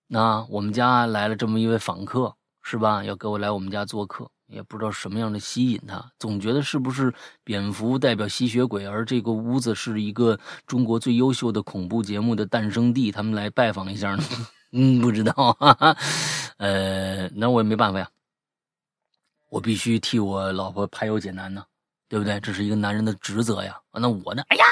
[0.08, 3.04] 那我们家来了这么一位访客，是吧？
[3.04, 7.14] 要给我来我们家做客，也不知道什么样的吸引他，总觉得是不是
[7.44, 14.24] 蝙蝠代表吸血鬼，而这个屋子是一个中国最优秀的恐怖节目的诞生地，他们来拜访一下呢？
[14.72, 15.98] 嗯，不知道，哈哈。
[16.58, 18.10] 呃，那我也没办法呀，
[19.50, 21.64] 我必须替我老婆排忧解难呢，
[22.08, 22.40] 对不对？
[22.40, 23.80] 这是一个男人的职责呀。
[23.94, 24.44] 那我呢？
[24.50, 24.66] 哎呀！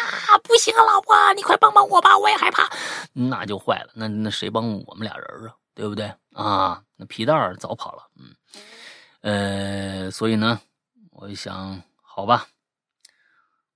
[0.44, 2.70] 不行啊，老婆，你快帮帮我吧，我也害怕。
[3.14, 5.56] 那就坏了，那那谁帮我们俩人啊？
[5.74, 6.82] 对不对啊？
[6.96, 10.60] 那皮蛋儿早跑了，嗯，呃，所以呢，
[11.12, 12.46] 我一想，好吧，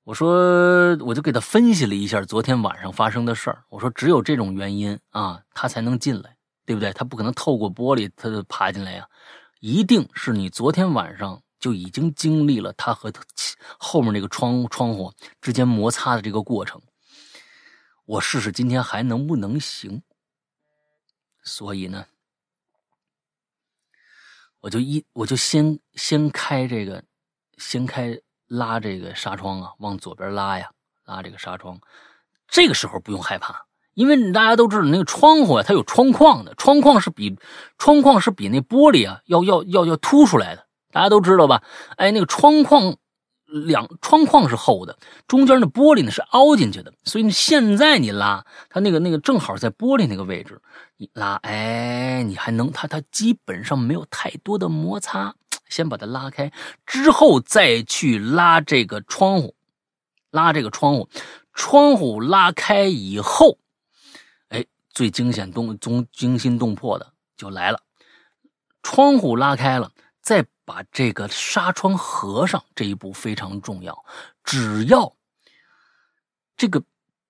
[0.03, 3.64] 我说我就给他分析了一下昨天晚上发生的事儿。
[3.69, 6.94] 我说只有这种原因啊，他才能进来，对不对？
[6.94, 9.07] 他不可能透过玻璃他就爬进来呀，
[9.60, 11.41] 一定是你昨天晚上。
[11.60, 13.22] 就已经经历了他和他
[13.77, 16.81] 后面那个窗窗户之间摩擦的这个过程。
[18.06, 20.02] 我试试今天还能不能行。
[21.44, 22.06] 所以呢，
[24.60, 27.03] 我就一我就先先开这个，
[27.57, 30.69] 先开拉这个纱窗啊，往左边拉呀，
[31.06, 31.80] 拉这个纱窗。
[32.48, 37.38] 这个时候不用害怕，因为大家都知道那个窗户啊，它有窗框的，窗框是比
[37.77, 40.68] 窗框是比那玻璃啊要要要要凸出来的。
[40.91, 41.63] 大家都知道吧？
[41.97, 42.95] 哎，那个窗框
[43.45, 44.97] 两窗框是厚的，
[45.27, 50.61] 中间的玻璃呢是凹进去的，所以现在你拉它那个那个正好在玻璃那个位置，
[50.97, 55.35] 你拉，哎，你还能它它基本上没有太多的摩擦。
[55.67, 56.51] 先把它拉开，
[56.87, 59.53] 之后再去拉这个窗户，
[60.31, 61.07] 拉这个窗户，
[61.53, 63.59] 窗户拉开以后，
[64.47, 67.79] 哎，最惊险动、中惊心动魄的就来了，
[68.81, 69.91] 窗户拉开了，
[70.21, 70.45] 再。
[70.69, 74.05] 把这个纱窗合上这一步非常重要。
[74.43, 75.15] 只要
[76.55, 76.83] 这个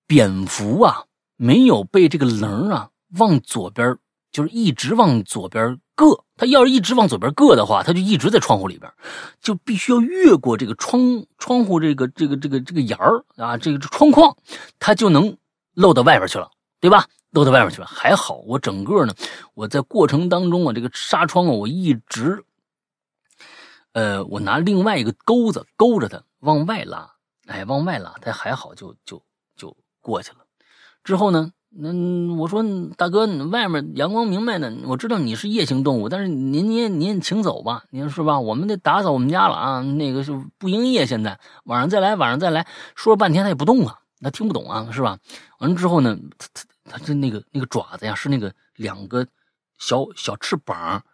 [0.06, 1.04] 蝙蝠啊
[1.36, 3.96] 没有被这个棱啊往左边，
[4.30, 6.22] 就是一直往左边硌。
[6.36, 8.92] 它要是一直往左边硌的话，它就一直在窗户里边，
[9.40, 14.36] 就必须要越过这个窗窗户这个这个这个这个沿儿啊，这个窗框，
[14.78, 15.34] 它就能
[15.72, 17.06] 漏到外边去了，对吧？
[17.30, 17.86] 漏到外边去了。
[17.86, 19.14] 还好我整个呢，
[19.54, 22.44] 我在过程当中啊，这个纱窗啊，我一直，
[23.92, 27.12] 呃，我拿另外一个钩子勾着它往外拉，
[27.46, 29.22] 哎，往外拉，它还好就就
[29.56, 30.38] 就过去了。
[31.02, 31.52] 之后呢？
[31.72, 31.92] 那
[32.34, 32.64] 我说
[32.96, 38.40] 大哥，外面阳光明媚呢，我知道你是夜行动物，但是您您您请走吧，您是吧？
[38.40, 45.20] 我们得打扫我们家了啊，那个是不营业，现在晚上再来，晚上再来说了半天它也不动啊，它听不懂啊，是吧？
[45.60, 49.24] 完了之后呢，它它它这那个那个爪子呀，是那个两个
[49.78, 51.04] 小小翅膀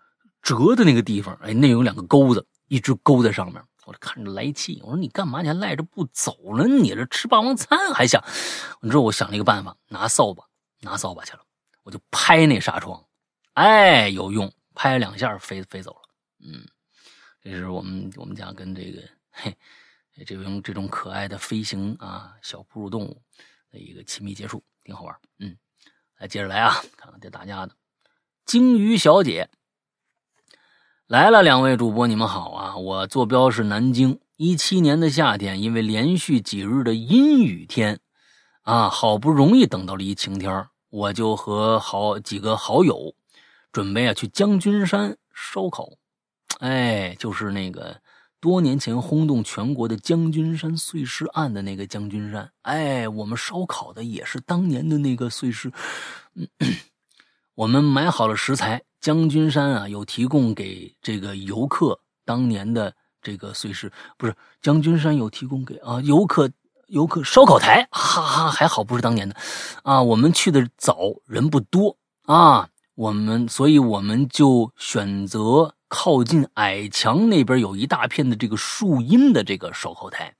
[0.40, 3.62] 折的那个地方，哎，那有两个钩子，一直勾在上面。
[3.84, 5.42] 我这看着来气，我说你干嘛？
[5.42, 6.66] 你还赖着不走了？
[6.66, 8.20] 你这吃霸王餐还想？
[8.80, 10.44] 你知道我想了一个办法，拿扫把，
[10.80, 11.40] 拿扫把去了，
[11.84, 13.04] 我就拍那纱窗，
[13.52, 16.00] 哎，有用，拍两下飞飞走了。
[16.40, 16.66] 嗯，
[17.40, 19.56] 这是我们我们家跟这个嘿，
[20.26, 23.22] 这种这种可爱的飞行啊小哺乳动物
[23.70, 25.16] 的一个亲密接触，挺好玩。
[25.38, 25.56] 嗯，
[26.18, 27.72] 来接着来啊，看看这大家的
[28.44, 29.48] 鲸鱼小姐。
[31.08, 32.76] 来了，两位主播，你们好啊！
[32.76, 34.18] 我坐标是南京。
[34.38, 38.00] 一七年的夏天，因为连续几日的阴雨天，
[38.62, 43.14] 啊，好不容易等到了一晴天，我就和好几个好友
[43.70, 45.90] 准备啊去将军山烧烤。
[46.58, 48.00] 哎，就是那个
[48.40, 52.50] 多年前轰动全国的将军山碎尸案的那个将军山。
[52.62, 55.70] 哎，我们烧烤的也是当年的那个碎尸。
[57.54, 58.82] 我们买好了食材。
[59.06, 62.92] 将军山啊，有提供给这个游客当年的
[63.22, 66.50] 这个碎石，不是将军山有提供给啊游客
[66.88, 69.36] 游客烧烤台，哈哈，还好不是当年的，
[69.84, 80.34] 啊，我们去的早，人不多啊，我们所以我们就选择靠近矮墙那边有一大片的这个树荫的这个烧烤台，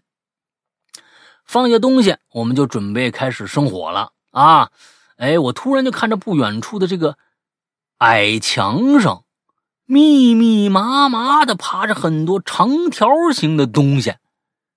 [1.44, 4.72] 放下东西，我们就准备开始生火了啊，
[5.18, 7.16] 哎，我突然就看着不远处的这个。
[7.98, 9.24] 矮墙上，
[9.86, 14.16] 密密麻麻的爬着很多长条形的东西。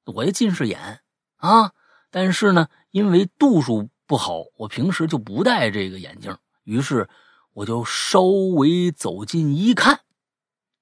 [0.05, 1.01] 我也近视眼
[1.35, 1.73] 啊，
[2.11, 6.37] 但是呢，因为度数不好，我平时就不戴这个眼镜。
[6.63, 7.09] 于是
[7.53, 9.99] 我就稍微走近一看，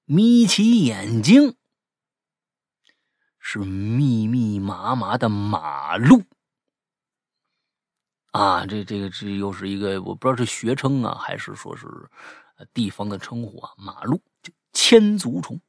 [0.04, 1.56] 眯起眼睛，
[3.40, 6.22] 是密密麻麻的马路。
[8.38, 11.88] 啊，这这个这又是一个我不知道是学称啊，还是说是
[12.72, 13.72] 地方的称呼啊？
[13.76, 15.60] 马路就千足虫，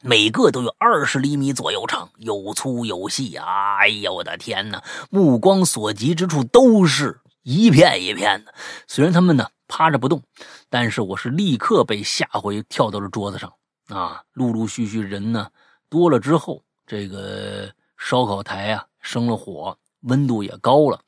[0.00, 3.78] 每个都有二十厘米左右长，有粗有细啊！
[3.78, 4.80] 哎呀，我的天哪！
[5.10, 8.54] 目光所及之处都是一片一片的。
[8.86, 10.22] 虽然他们呢趴着不动，
[10.70, 13.52] 但是我是立刻被吓回，跳到了桌子上
[13.88, 14.22] 啊！
[14.34, 15.50] 陆陆续续人呢
[15.88, 17.68] 多了之后，这个
[17.98, 21.00] 烧烤台啊生了火，温度也高了。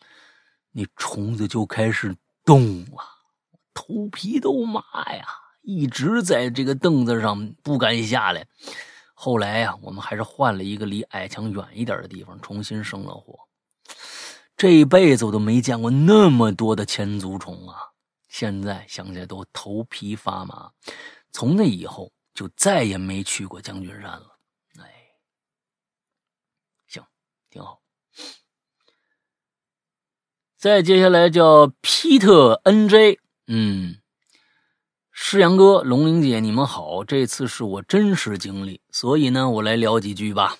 [0.78, 3.02] 那虫子就开始动了，
[3.74, 4.80] 头皮都麻
[5.12, 5.26] 呀！
[5.62, 8.46] 一直在这个凳子上不敢下来。
[9.12, 13.36] 后来呀，我们还是换了一个离矮墙远一点的地方，重新生了火。
[14.56, 17.76] 这辈子我都没见过那么多的千足虫啊！
[18.28, 20.70] 现在想起来都头皮发麻。
[21.32, 24.38] 从那以后，就再也没去过将军山了。
[24.78, 24.94] 哎，
[26.86, 27.04] 行，
[27.50, 27.80] 挺好。
[30.58, 33.98] 再接下来叫皮特 NJ，嗯，
[35.12, 40.56] 诗阳哥、龙玲姐，你们好，这次是我真实经历，所以呢，我来聊几句吧。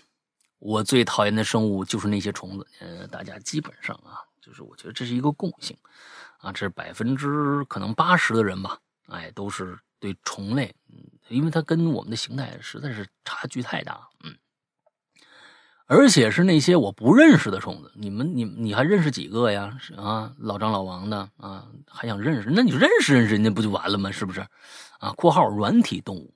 [0.61, 5.77] 我最讨厌的生物就是那些虫子，呃，大家基本上啊，就是我觉得这是一个共性，
[6.39, 14.33] 啊，这是百分之可能八十的人吧，哎，都是对虫类，嗯，因为它跟我们的形态实在是差距太大，嗯。
[15.91, 19.75] 而且是那些我不认识的虫子，你们你你还认识几个呀？
[19.97, 22.51] 啊，老张老王的啊，还想认识？
[22.53, 24.13] 那你认识认识人家不就完了吗？
[24.13, 24.47] 是不是？
[24.99, 26.35] 啊，括号软体动物，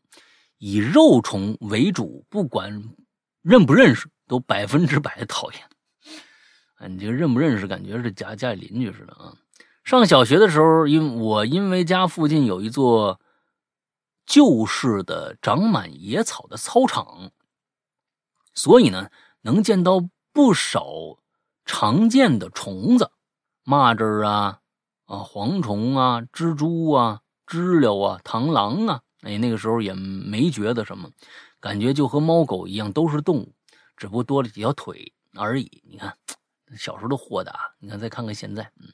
[0.56, 2.82] 以肉虫为主，不管
[3.42, 5.60] 认不认识，都百分之百讨厌。
[6.76, 9.34] 啊，你这个认不认识，感觉是家家里邻居似的啊。
[9.84, 13.20] 上小学的时候，因我因为家附近有一座
[14.24, 17.32] 旧式的长满野草的操场，
[18.54, 19.10] 所以呢。
[19.43, 20.86] 能见到不少
[21.64, 23.10] 常见的虫子，
[23.64, 24.60] 蚂蚱啊，
[25.05, 29.02] 啊蝗虫啊，蜘蛛啊，知了啊，螳螂啊。
[29.23, 31.09] 哎，那个时候也没觉得什么，
[31.60, 33.55] 感觉就和猫狗一样，都是动物，
[33.97, 35.82] 只不过多了几条腿而已。
[35.89, 36.16] 你看，
[36.77, 37.74] 小时候的豁达。
[37.78, 38.89] 你看，再看看现在，嗯，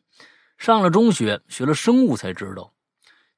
[0.58, 2.74] 上了中学，学了生物才知道，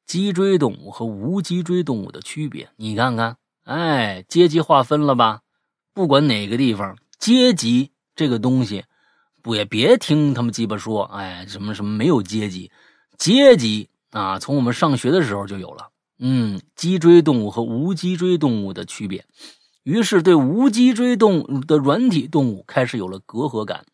[0.04, 2.70] 脊椎动物和无脊椎动物的区别。
[2.74, 5.42] 你看看，哎，阶级划分了吧？
[6.00, 8.84] 不管哪个地方，阶级这个东西，
[9.42, 12.72] 不也别听他们鸡巴说，哎，什么什么没有阶级，
[13.18, 15.90] 阶级啊，从我们上学的时候就有了。
[16.18, 19.26] 嗯，脊椎动物和无脊椎动物的区别，
[19.82, 23.84] 于是对无脊椎动物的软体动物开始有了隔阂感。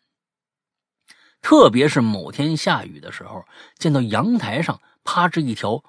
[1.41, 3.43] 特别是某天下雨的时候，
[3.77, 5.83] 见到阳台上趴着一条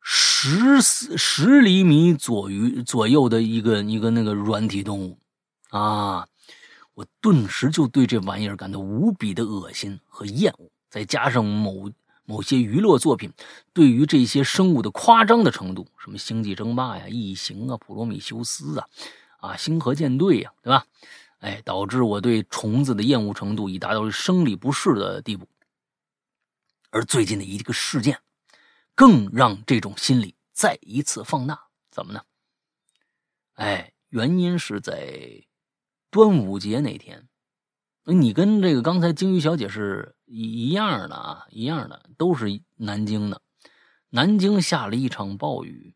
[0.00, 5.20] 十十厘米左右左右的一个一个那个软体动物，
[5.70, 6.28] 啊，
[6.94, 10.70] 我顿时就对这玩意儿感到无比的恶心和厌恶。
[10.88, 11.90] 再加上某。
[12.26, 13.32] 某些娱乐作品
[13.72, 18.86] 对于这些生物的夸张的程度，什么《星际争霸》呀、《异形》啊、《普罗米修斯》啊、
[19.38, 20.86] 啊《星河舰队》呀，对吧？
[21.40, 25.48] 哎，导致我对虫子的厌恶程度已达到生理不适的地步。
[26.90, 28.20] 而最近的一个事件，
[28.94, 31.60] 更让这种心理再一次放大。
[31.90, 32.22] 怎么呢？
[33.54, 35.42] 哎，原因是在
[36.10, 37.26] 端午节那天。
[38.04, 43.42] 你跟这个刚才鲸鱼小姐是一一样的啊，一样的，都是南京的。
[44.10, 45.94] 南京下了一场暴雨，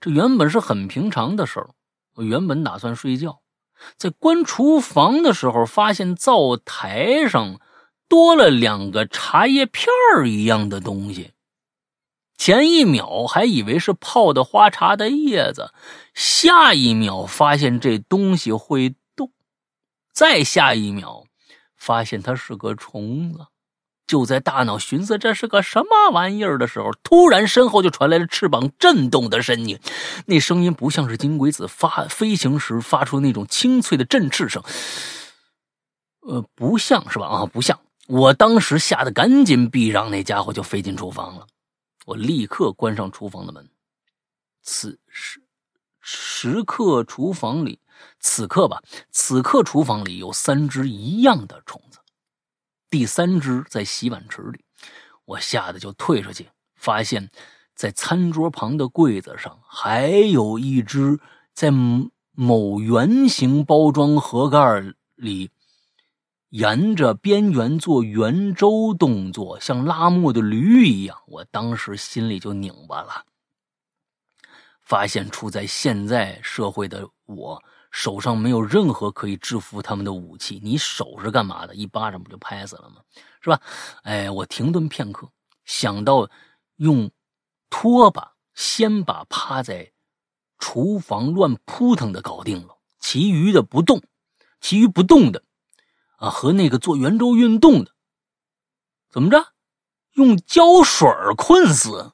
[0.00, 1.70] 这原本是很平常的事儿。
[2.16, 3.40] 我原本打算睡觉，
[3.96, 7.58] 在关厨房的时候，发现灶台上
[8.08, 11.30] 多了两个茶叶片儿一样的东西。
[12.36, 15.72] 前一秒还以为是泡的花茶的叶子，
[16.12, 18.94] 下一秒发现这东西会，
[20.20, 21.24] 再下一秒。
[21.78, 23.46] 发现它是个虫子，
[24.06, 29.80] 就在大脑寻思这是个什么玩意儿的时候，突然身后就传来了翅膀震动的声音。
[30.26, 34.62] 那声音不像是金龟子发飞行时发出那种清脆的振翅声，
[36.28, 37.26] 呃，不像是吧？
[37.26, 37.80] 啊，不像。
[38.06, 41.46] 我当时吓得赶紧避让，那家伙就飞进厨房了。
[42.04, 43.70] 我立刻关上厨房的门。
[44.62, 45.40] 此时，
[46.02, 47.78] 时刻厨房里。
[48.20, 51.98] 此刻吧，此刻厨房里有三只一样的虫子，
[52.90, 54.64] 第三只在洗碗池里。
[55.24, 57.30] 我吓得就退出去，发现，
[57.74, 61.18] 在餐桌旁的柜子上还有一只
[61.54, 61.70] 在
[62.32, 65.50] 某圆形包装盒盖里
[66.48, 71.16] 沿着边缘做圆周动作，像拉磨的驴一样。
[71.26, 73.24] 我当时心里就拧巴了，
[74.80, 77.62] 发现处在现在社会的我。
[77.90, 81.74] 手上没有任何可以制服他们的武器，你手是干嘛的？
[81.74, 83.02] 一巴掌不就拍死了吗？
[83.40, 83.60] 是吧？
[84.02, 85.28] 哎，我停顿片刻，
[85.64, 86.28] 想到
[86.76, 87.10] 用
[87.68, 89.92] 拖把先把趴在
[90.58, 94.02] 厨房乱扑腾的搞定了，其余的不动，
[94.60, 95.42] 其余不动的
[96.16, 97.92] 啊，和那个做圆周运动的，
[99.10, 99.48] 怎么着？
[100.12, 102.12] 用胶水困死？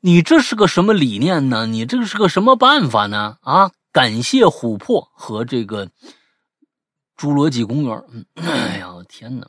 [0.00, 1.66] 你这是个什么理念呢？
[1.66, 3.38] 你这是个什么办法呢？
[3.42, 3.72] 啊？
[3.96, 5.88] 感谢琥珀和这个
[7.16, 8.04] 侏罗纪公园。
[8.36, 9.48] 哎呀，我天哪！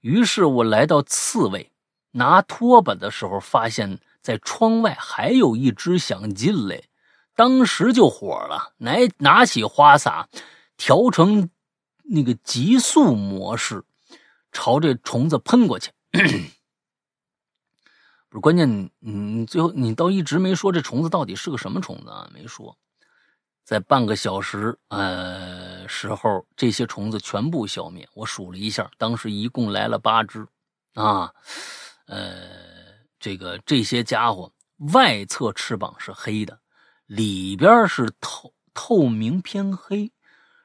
[0.00, 1.70] 于是我来到刺猬，
[2.10, 6.82] 拿拖把的时候，发现在窗外还有一只想进来，
[7.36, 10.28] 当时就火了，拿拿起花洒，
[10.76, 11.48] 调成
[12.02, 13.84] 那个极速模式，
[14.50, 15.92] 朝这虫子喷过去。
[18.28, 22.28] 不是关键，你最后你倒一直没说这虫子到底是个什么虫子啊？
[22.34, 22.76] 没说。
[23.70, 28.08] 在半个小时呃时候，这些虫子全部消灭。
[28.14, 30.44] 我数了一下，当时一共来了八只，
[30.94, 31.32] 啊，
[32.06, 32.34] 呃，
[33.20, 34.52] 这个这些家伙
[34.92, 36.58] 外侧翅膀是黑的，
[37.06, 40.10] 里边是透透明偏黑，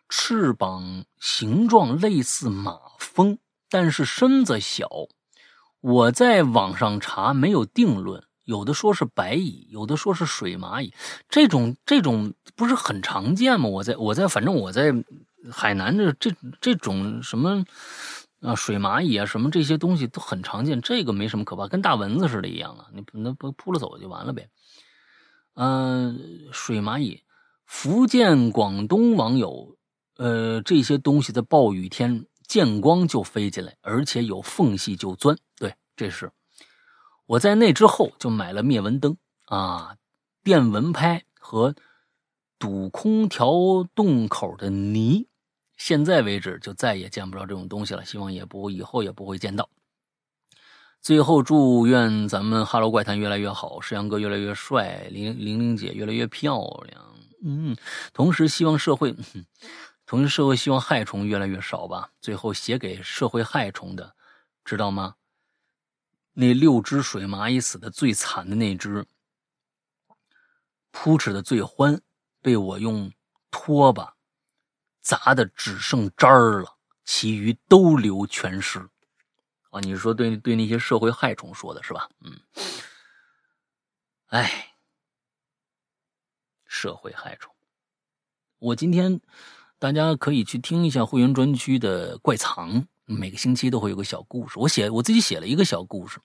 [0.10, 3.38] 翅膀形状类似马蜂，
[3.70, 4.90] 但是身子小。
[5.80, 8.24] 我在网上查，没有定论。
[8.46, 10.94] 有的说是白蚁，有的说是水蚂蚁，
[11.28, 13.68] 这种这种不是很常见吗？
[13.68, 14.94] 我在我在反正我在
[15.52, 16.32] 海南的这
[16.62, 17.66] 这种什么
[18.42, 24.48] 啊水蚂蚁啊什么这些东西都很常见，这个没什么可怕，跟大蚊子似的一样啊，你那不扑了走就完了呗。
[25.56, 27.24] 嗯，水蚂蚁，
[27.66, 29.76] 福建、广东网友，
[30.18, 36.32] 呃，这些东西在暴雨天见光就飞进来，而且有缝隙就钻，对，这是。
[37.26, 39.98] 我在那之后就买了灭蚊灯啊，
[40.44, 41.76] 电蚊拍和
[42.60, 45.28] 堵空调洞口的泥。
[45.78, 49.70] 现在为止就再也见不着这种东西了，希望也不以后也不会见到。
[51.02, 57.16] 最后祝愿咱们哈喽怪谈越来越好，石阳哥越来越帅，玲玲玲姐越来越漂亮。
[57.44, 57.76] 嗯，
[58.14, 59.16] 同时希望社会，
[60.08, 62.10] 同时社会希望害虫越来越少吧。
[62.22, 64.16] 最后写给社会害虫的，
[64.64, 65.16] 知道吗？
[66.38, 69.06] 那六只水蚂蚁死的最惨的那只，
[70.92, 72.02] 扑哧的最欢，
[72.42, 73.10] 被我用
[73.50, 74.18] 拖把
[75.00, 78.80] 砸的只剩渣儿了，其余都留全尸。
[79.70, 82.10] 啊，你是说对对那些社会害虫说的是吧？
[82.20, 82.38] 嗯，
[84.28, 84.76] 哎，
[86.66, 87.54] 社会害虫，
[88.60, 89.22] 我今天
[89.80, 92.86] 大家可以去听一下会员专区的怪藏。
[93.06, 96.20] 每个星期都会有个小故事，我写我自己写了一个小故事，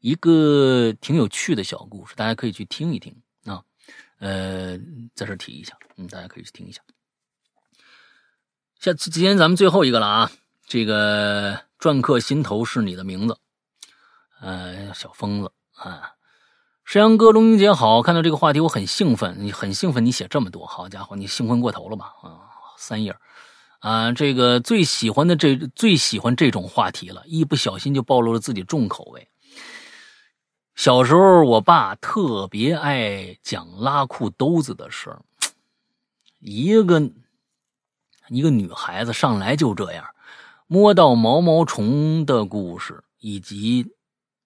[0.00, 3.14] 一个挺有趣的小故事，大家可以去听一听
[3.44, 3.62] 啊。
[4.18, 4.78] 呃，
[5.14, 6.80] 在这提一下，嗯，大家可以去听一下。
[8.80, 10.30] 下今天咱们最后一个了啊，
[10.66, 13.38] 这个篆刻心头是你的名字，
[14.40, 16.12] 呃，小疯子啊，
[16.84, 22.06] 石阳哥，龙英姐好，看到这个话题我很兴奋，你很兴奋，你写这么多，好家伙，你兴奋过头了吧？
[22.22, 22.48] 啊，
[22.78, 23.14] 三页。
[23.86, 29.28] 啊，这个最喜欢的这最喜欢这种话题了，一不小心就暴露了自己重口味。
[30.74, 35.22] 小时候，我爸特别爱讲拉裤兜子的事儿。
[36.40, 37.00] 一个
[38.28, 40.04] 一个女孩子上来就这样，
[40.66, 43.86] 摸到毛毛虫的故事，以及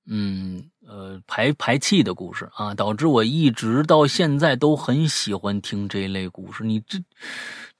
[0.04, 6.64] 嗯呃排排气的故事啊，导致我一直到现在都很喜欢听这类故事。
[6.64, 6.98] 你这。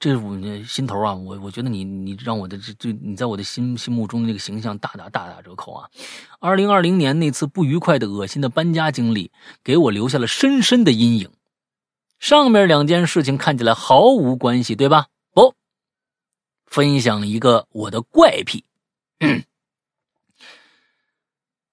[0.02, 0.34] 这我
[0.64, 5.90] 心头啊，我我觉得你你让我的这这你在我的心心目中的那个形象大打大打折扣啊！
[6.38, 9.30] 二零二零年那次不愉快的、恶心的搬家经历，
[9.62, 11.28] 给我留下了深深的阴影。
[12.18, 15.08] 上面两件事情看起来毫无关系，对吧？
[15.34, 15.54] 不，
[16.64, 18.64] 分享一个我的怪癖。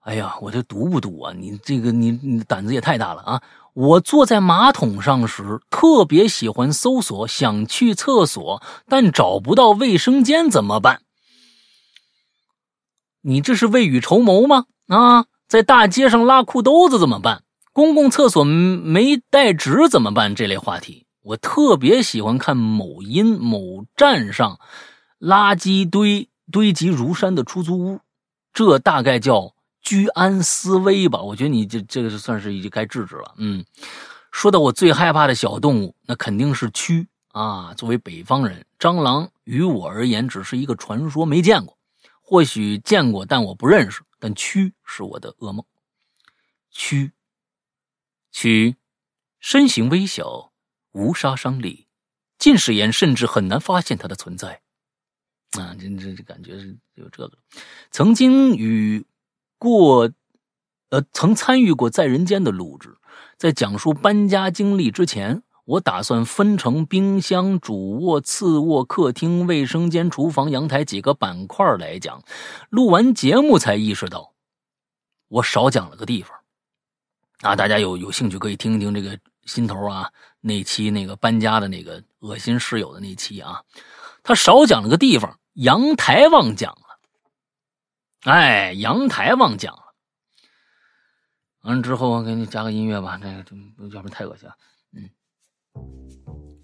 [0.07, 1.33] 哎呀，我这读不读啊？
[1.37, 3.41] 你这个你你胆子也太大了啊！
[3.73, 11.01] 我坐在马桶上时，特别喜欢搜索想去厕所，但找不到卫生间怎么办？
[13.19, 14.67] 你这是未雨绸缪吗？
[14.87, 17.43] 啊，在大街上拉裤兜子怎么办？
[17.73, 20.33] 公共厕所没带纸怎么办？
[20.33, 24.57] 这类话题，我特别喜欢看某音某站上
[25.19, 27.99] 垃圾堆堆积如山的出租屋，
[28.53, 29.56] 这大概叫。
[29.87, 33.35] 居安思危吧，我觉得你这这个算是已经该制止了。
[33.37, 33.63] 嗯，
[34.33, 37.73] 说到我最害怕的小动物，那肯定是蛆啊。
[37.73, 41.77] 作为北方人，蟑螂于我而言只是一个传说，没见过，
[42.21, 44.03] 或许见过，但我不认识。
[44.19, 45.65] 但蛆是我的噩梦。
[46.75, 47.11] 蛆，
[48.33, 48.75] 蛆，
[49.39, 50.51] 身形微小，
[50.91, 51.87] 无杀伤力，
[52.37, 54.61] 近视眼甚至很难发现它的存在。
[55.57, 57.37] 啊，这这这感觉是有这个，
[57.89, 59.05] 曾经与。
[59.57, 60.11] 过，
[60.89, 62.95] 呃，曾参与过在人间的录制。
[63.37, 72.23] 在讲述搬家经历之前，我打算分成冰箱、主卧、次卧、客厅、卫生间、厨房、阳台几个板块来讲。
[72.69, 74.33] 录完节目才意识到，
[75.27, 76.37] 我少讲了个地方。
[77.41, 80.11] 啊，大家有有兴趣可以听一听这个心头啊
[80.41, 83.61] 那期那个搬家的那个恶心室友的那期啊，
[84.23, 86.86] 他少讲了个地方，阳台忘讲了。
[88.27, 89.83] 哎，阳台忘讲了。
[91.63, 93.55] 完了之后，我给你加个音乐吧，这个这
[93.95, 94.55] 要不然太恶心了。
[94.93, 95.09] 嗯，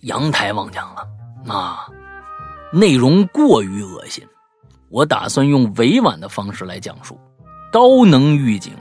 [0.01, 1.07] 阳台忘讲了，
[1.47, 1.87] 啊，
[2.73, 4.27] 内容过于恶心，
[4.89, 7.17] 我打算用委婉的方式来讲述。
[7.71, 8.75] 高能预警，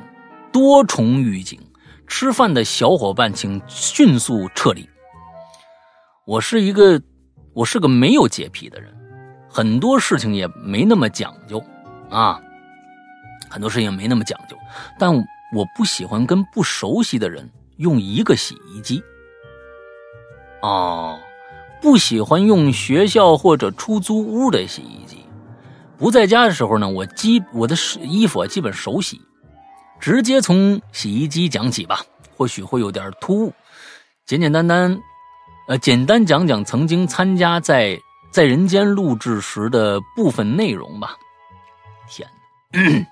[0.52, 1.60] 多重预警，
[2.08, 4.90] 吃饭的小伙伴请迅速撤离。
[6.26, 7.00] 我是一个，
[7.54, 8.92] 我是个没有洁癖的人，
[9.48, 11.62] 很多事情也没那么讲究
[12.10, 12.42] 啊。
[13.52, 14.56] 很多事情没那么讲究，
[14.98, 15.14] 但
[15.52, 17.46] 我不喜欢跟不熟悉的人
[17.76, 19.02] 用一个洗衣机。
[20.62, 21.20] 哦，
[21.82, 25.18] 不喜欢用学校或者出租屋的洗衣机。
[25.98, 29.20] 不在家的时候呢，我基我的衣服基本手洗。
[30.00, 32.00] 直接从洗衣机讲起吧，
[32.36, 33.52] 或许会有点突兀。
[34.26, 34.98] 简简单单，
[35.68, 37.96] 呃，简单讲讲曾经参加在
[38.32, 41.14] 在人间录制时的部分内容吧。
[42.08, 42.28] 天
[42.72, 43.06] 哪！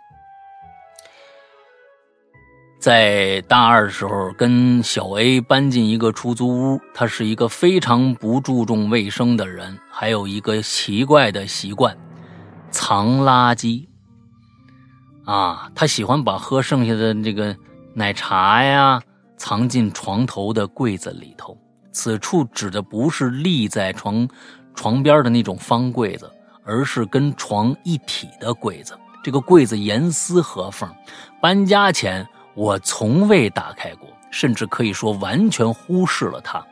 [2.81, 6.81] 在大二的时候，跟小 A 搬进一个出租屋。
[6.95, 11.95] 他是一个非常不注重卫生的人，还有一个奇怪的习惯——
[12.73, 13.87] 藏垃圾。
[15.27, 17.55] 啊，他喜欢把喝剩下的这个
[17.93, 18.99] 奶茶呀
[19.37, 21.55] 藏进床头的柜子里头。
[21.93, 24.27] 此处指的不是立在床
[24.75, 26.31] 床边的那种方柜子，
[26.65, 28.99] 而是跟床一体的柜子。
[29.23, 30.91] 这个柜子严丝合缝，
[31.43, 32.27] 搬家前。
[32.61, 36.63] 我从未打开过，甚至可以说完全忽视了它。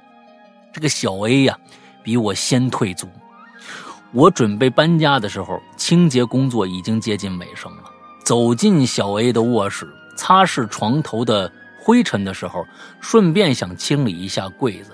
[0.70, 1.58] 这个小 A 呀，
[2.02, 3.08] 比我先退租。
[4.12, 7.84] 我准备搬家的时候，清洁工作已经接近尾声了。
[8.22, 11.50] 走进小 A 的卧室，擦拭床头的
[11.80, 12.66] 灰尘的时候，
[13.00, 14.90] 顺便想清理一下柜子。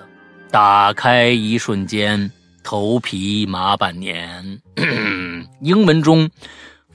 [0.49, 2.31] 打开一瞬间，
[2.63, 4.61] 头皮麻半年。
[5.59, 6.29] 英文中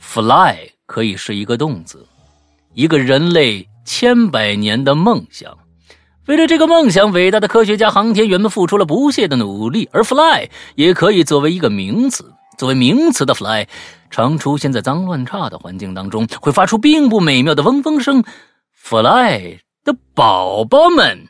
[0.00, 2.06] ，fly 可以是一个动词，
[2.72, 5.56] 一个人类千百年的梦想。
[6.26, 9.88] 为了这个梦想，伟大的科学家、航天员们付出了不懈的努力。
[9.92, 13.66] 而 fly 也可以作为一个名词，作为名词的 fly，
[14.10, 18.22] 常出现在脏乱差的环境当中，会发出并不美妙的嗡嗡声。
[18.74, 21.26] fly 的宝宝们。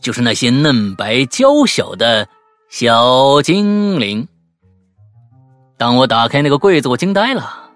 [0.00, 2.28] 就是那些嫩白娇小的
[2.68, 4.28] 小精灵。
[5.78, 7.70] 当我打开那个柜子，我惊呆了，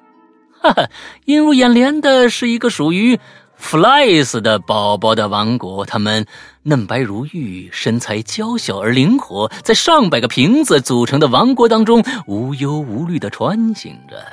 [0.60, 0.88] 哈哈！
[1.24, 3.18] 映入眼帘的是一个属于
[3.60, 5.84] Flies 的宝宝的王国。
[5.84, 6.26] 他们
[6.62, 14.24] 嫩白如玉，身材娇小而灵活，在上百个瓶子组成的王国当中无忧无虑的穿行着。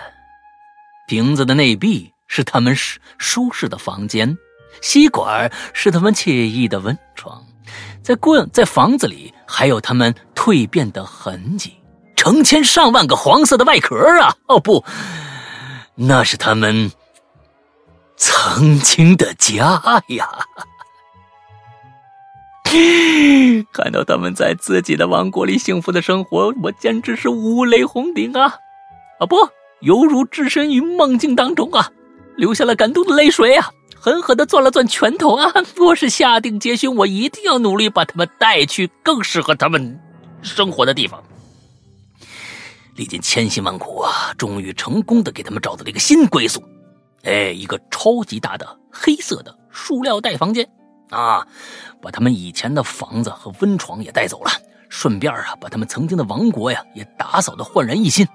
[1.07, 4.37] 瓶子的内壁是他们舒舒适的房间，
[4.81, 7.43] 吸管是他们惬意的温床。
[8.01, 11.73] 在棍在房子里还有他们蜕变的痕迹，
[12.15, 14.35] 成千上万个黄色的外壳啊！
[14.47, 14.83] 哦不，
[15.95, 16.89] 那是他们
[18.17, 20.27] 曾经的家呀！
[23.71, 28.55] 看到他们在自己的王国里幸福的生活，我简直是五雷轰顶啊！
[29.19, 29.35] 啊不，
[29.79, 31.91] 犹如置身于梦境当中啊，
[32.35, 33.71] 流下了感动的泪水啊！
[33.95, 35.51] 狠狠的攥了攥拳头啊！
[35.79, 39.99] 我是下定决心，我一定要努力把他们带去更适合他们
[40.41, 41.23] 生活的地方。
[42.95, 46.61] 历尽千辛万苦啊，终于成功的给他们找到了一个新归宿。
[47.27, 50.65] 哎，一个超级大的黑色的塑料袋房间
[51.09, 51.45] 啊，
[52.01, 54.51] 把他们以前的房子和温床也带走了，
[54.87, 58.25] 顺便啊，把他们曾经的王国呀也打扫的焕然一新。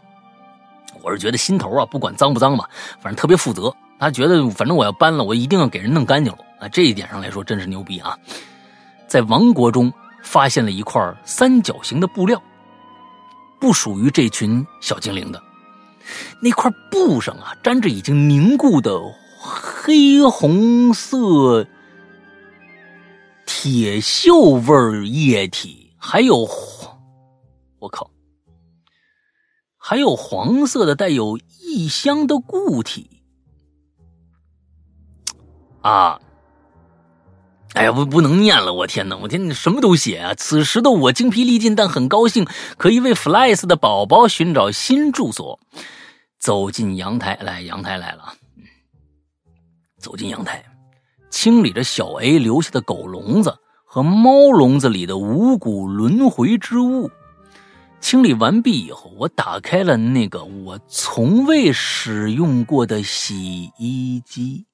[1.03, 2.69] 我是觉得心头啊，不管脏不脏吧，
[3.01, 3.75] 反正特别负责。
[3.99, 6.69] 他觉得，反正我要搬了，我一定要给人弄干净了啊！
[6.69, 8.19] 这一点上来说，真是牛逼啊！
[9.07, 9.93] 在王国中
[10.23, 12.43] 发现了一块三角形的布料，
[13.61, 15.41] 不属于这群小精灵的。
[16.41, 19.01] 那块布上啊，沾着已经凝固的
[19.39, 21.67] 黑红色
[23.47, 26.49] 铁锈味液体，还有，
[27.79, 28.11] 我靠，
[29.77, 33.23] 还有黄色的带有异香的固体。
[35.81, 36.21] 啊！
[37.75, 38.73] 哎呀，不不能念了！
[38.73, 40.35] 我天哪，我天，你什么都写啊！
[40.35, 45.59] 此时的我精疲力尽，但很高兴可以为 Flies 的宝宝寻找新住所。
[46.43, 48.35] 走进阳台，来，阳台来了。
[50.01, 50.61] 走进阳台，
[51.31, 57.09] 清理着小 A 留下的狗笼子和猫笼子里的五谷轮回之物。
[58.01, 64.67] 清理完毕以后，我打开了那个我从未使用过的洗衣机。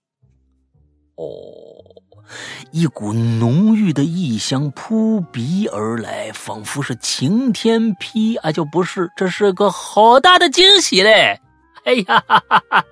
[1.16, 1.26] 哦，
[2.70, 8.50] 一股浓郁的异香扑鼻而来，仿佛是晴天霹啊！
[8.50, 11.38] 就不是，这是个好大的惊喜嘞！
[11.88, 12.84] 哎呀，哈哈哈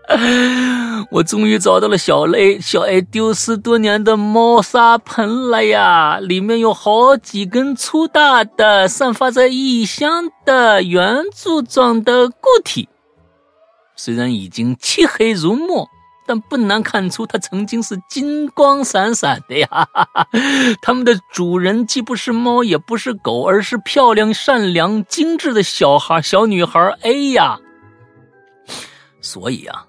[1.11, 6.19] 我终于找到了小雷小 A 丢失多年的猫砂盆了呀！
[6.19, 12.89] 里面有好几根粗大的、散发着异香的圆柱状的固体，
[13.97, 15.87] 虽然已经漆黑如墨。
[16.29, 19.69] 但不难看出，它曾经是金光闪闪的呀！
[20.83, 27.61] 它们的主人既不是猫，也不是狗，而是漂亮、善良、精致的小孩、小女孩 A 呀！
[29.27, 29.85] 所以啊，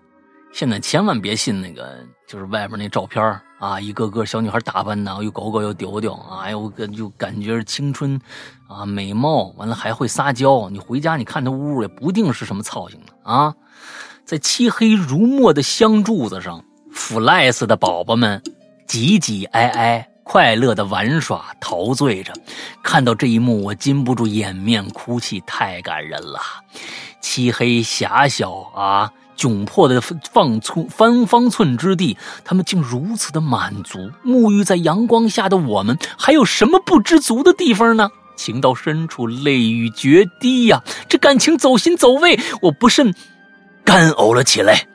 [0.52, 8.20] 现在千万别信那个，就是外边那照片啊，一个个小女孩打扮的，又狗狗又丢丢，哎呦，就感觉青春
[8.68, 10.70] 啊，美貌，完了还会撒娇。
[10.72, 13.54] 你回家你看她屋也不定是什么造型的啊。
[14.26, 18.42] 在漆黑如墨的香柱子上，弗赖斯的宝宝们
[18.88, 22.34] 挤挤挨挨，快乐的玩耍陶醉着。
[22.84, 26.40] 看到这一幕，我禁不住掩面哭泣，太感人了。
[27.22, 34.12] 漆黑狭小啊，窘迫的方寸方方寸之地，他们竟如此的满足。
[34.26, 38.10] 沐浴在阳光下的我们，还有什么不知足的地方呢？
[38.36, 40.84] 情到深处，泪雨决堤呀！
[41.08, 43.14] 这感情走心走胃，我不慎。
[43.84, 44.86] 干呕了起来，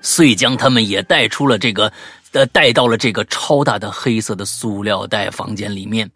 [0.00, 1.92] 遂将他们也带出了这个，
[2.32, 6.08] 呃，带到了这个超大的黑色的塑料袋房间里面，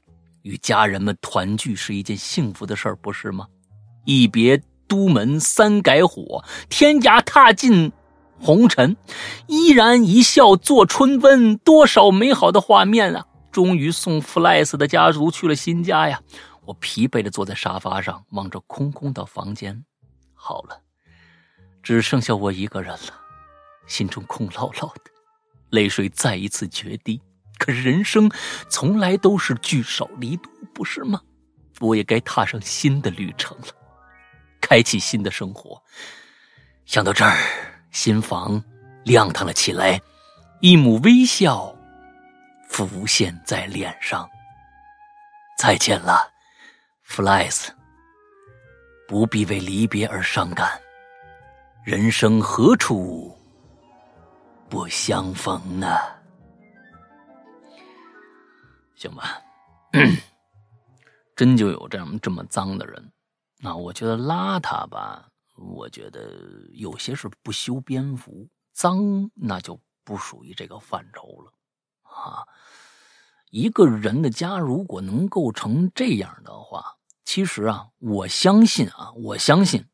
[0.43, 3.47] 与家人们团聚是一件幸福的事儿，不是吗？
[4.05, 4.61] 一别
[4.93, 7.93] 都门三改火，天涯踏尽
[8.39, 8.94] 红尘，
[9.47, 13.27] 依然一笑作春温，多少美好的画面啊！
[13.51, 16.20] 终于送弗莱斯的家族去了新家呀！
[16.66, 19.82] 我疲惫的坐在沙发上，望着空空的房间，
[20.35, 20.78] 好了。
[21.82, 23.14] 只剩下我一个人了，
[23.86, 25.10] 心中空落落的。
[25.70, 27.19] 泪水再一次决堤。
[27.56, 28.31] 可是人生
[28.69, 31.23] 从来都是聚少离多，不是吗？
[31.81, 33.66] 我也该踏上新的旅程了，
[34.62, 35.78] 开启新的生活。
[36.86, 37.36] 想到这儿，
[37.90, 38.62] 心房
[39.05, 40.01] 亮堂了起来，
[40.60, 41.76] 一抹微笑
[42.68, 44.26] 浮现在脸上。
[45.59, 46.32] 再见了
[47.06, 47.68] ，Flies。
[49.09, 50.80] 不必为离别而伤感，
[51.84, 53.36] 人生何处
[54.70, 55.98] 不相逢呢？
[58.94, 59.43] 行吧，
[61.36, 63.11] 真就有这样这么脏的人。
[63.64, 66.36] 那我觉得邋遢吧，我觉得
[66.72, 71.52] 有些是不修边幅，脏那就不属于这个范畴了
[72.02, 72.43] 啊。
[73.51, 79.86] 一个人的家如果能够成这样的话，其实啊，我相信啊，我相信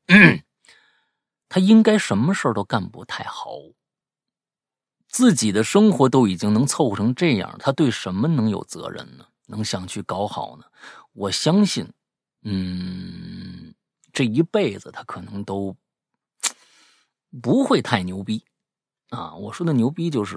[1.50, 3.50] 他应该什么事儿都干不太好。
[5.08, 9.26] 自己的生活都已经能凑合成这样，他对什么能有责任呢？
[9.46, 10.64] 能想去搞好呢？
[11.12, 11.92] 我相信，
[12.50, 13.74] 嗯，
[14.12, 15.76] 这一辈子他可能都
[17.42, 18.42] 不会太牛逼
[19.10, 19.34] 啊！
[19.34, 20.36] 我说的牛逼就是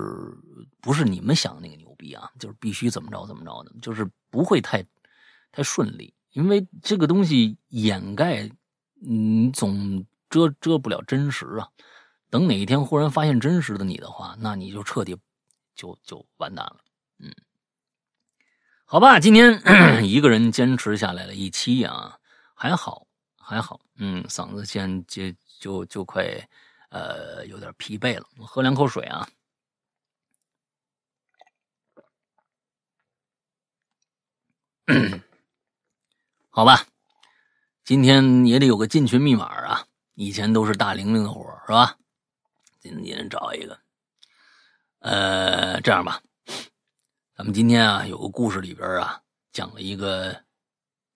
[0.81, 4.83] 不是你们想的那个牛逼啊，就是必须怎么着怎么着的，就是不会太
[5.51, 8.51] 太顺利，因为这个东西掩盖，
[8.95, 11.69] 你总遮遮不了真实啊。
[12.29, 15.17] 等哪一天忽然发现真实的你的话，那你就彻底
[15.75, 16.77] 就就完蛋了。
[17.19, 17.33] 嗯，
[18.91, 19.57] 好吧，今天
[20.03, 22.19] 一个人坚持下来了一期啊，
[22.53, 23.07] 还好
[23.37, 23.79] 还好。
[23.95, 25.31] 嗯，嗓子现就
[25.61, 26.25] 就就快
[26.89, 29.25] 呃有点疲惫了，我喝两口水啊。
[36.51, 36.85] 好吧，
[37.85, 41.97] 今天也得有个进群密码啊，以前都是大玲玲的活是吧？
[42.81, 43.79] 今天找一个，
[44.99, 46.21] 呃，这样吧，
[47.37, 49.21] 咱们今天啊有个故事里边啊
[49.53, 50.43] 讲了一个，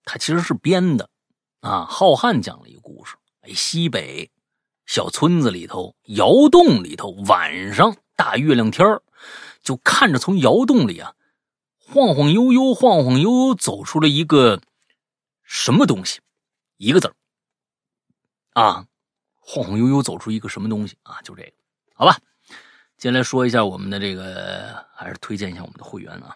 [0.06, 1.10] 他其实是编的
[1.60, 1.86] 啊。
[1.86, 4.32] 浩瀚讲了一个故事，哎，西北
[4.86, 9.02] 小村子里头窑洞里头，晚上大月亮天
[9.62, 11.14] 就看着从窑洞里啊
[11.78, 14.62] 晃晃悠悠、晃晃悠悠走出了一个
[15.44, 16.22] 什么东西，
[16.78, 17.14] 一个字
[18.54, 18.88] 啊。
[19.48, 21.22] 晃晃悠悠走出一个什么东西啊？
[21.22, 21.52] 就这个，
[21.94, 22.18] 好吧。
[22.98, 26.36] 接来说一下我们的这个，还是推荐一下我们的会员啊。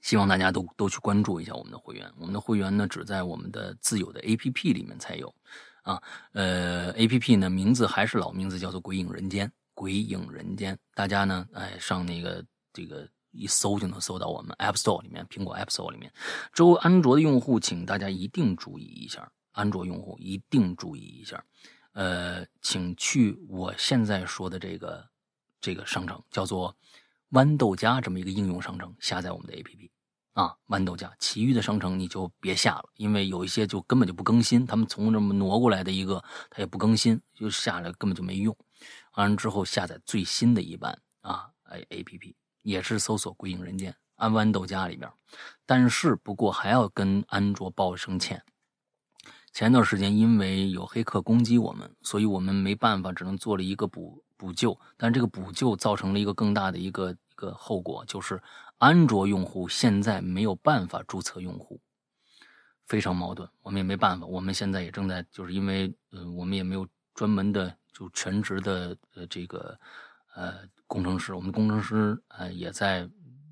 [0.00, 2.10] 希望大家都都去关注一下我们的会员。
[2.18, 5.32] 我们的会员呢，只在我们的自有的 APP 里面才有
[5.82, 6.02] 啊。
[6.32, 9.46] 呃，APP 呢名字还是老名字，叫做《鬼影人间》。
[9.74, 16.10] 鬼影人间，大家呢，哎，上那个这个一搜就能搜到我们 App Store 里面，苹果 App Store 里面。
[16.52, 21.42] 之后，安卓的用户，请大家一定注意一下，安卓用户一定注意一下。
[21.92, 25.06] 呃，请去我现在说的这个
[25.60, 26.76] 这个商城，叫做
[27.30, 29.90] 豌豆荚这么一个应用商城，下载我们的 APP
[30.32, 31.10] 啊，豌豆荚。
[31.18, 38.56] 其余的商城你就别下了，因为有一些就根本就不更新，他们从这么挪过来的一个，它也不更新，就下来根本就没用。
[39.16, 45.10] 完了之后下载最新的一版啊，哎，APP 也是搜索“鬼影人间”，安豌豆荚里边。
[45.66, 48.42] 但是不过还要跟安卓报声歉。
[49.52, 54.78] 前段时间因为有黑客攻击我们，所以我们没办法，只能做了一个补补救。
[54.96, 58.42] 但这个补救造成了一个更大的一个一个后果，就是
[58.78, 61.78] 安卓用户现在没有办法注册用户，
[62.86, 63.46] 非常矛盾。
[63.60, 69.78] 我们也没办法，我们现在也正在，就是因为呃，我们也没有专门的就全职的呃这个
[70.34, 70.54] 呃
[70.86, 73.06] 工程师，我们工程师呃也在。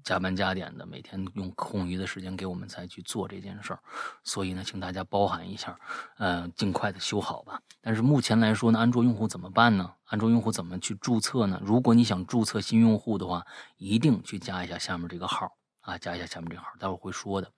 [0.09, 3.81] 加班加点的，每天用空余的时间给我们才去做这件事儿，
[4.25, 5.79] 所以呢，请大家包涵一下，
[6.17, 7.61] 呃，尽快的修好吧。
[7.83, 9.93] 但是目前来说呢，安卓用户怎么办呢？
[10.07, 11.61] 安卓用户怎么去注册呢？
[11.63, 13.45] 如果你想注册新用户的话，
[13.77, 15.47] 一定去加一下下面这个号
[15.81, 17.53] 啊，加一下下面这个号，待会儿会说的。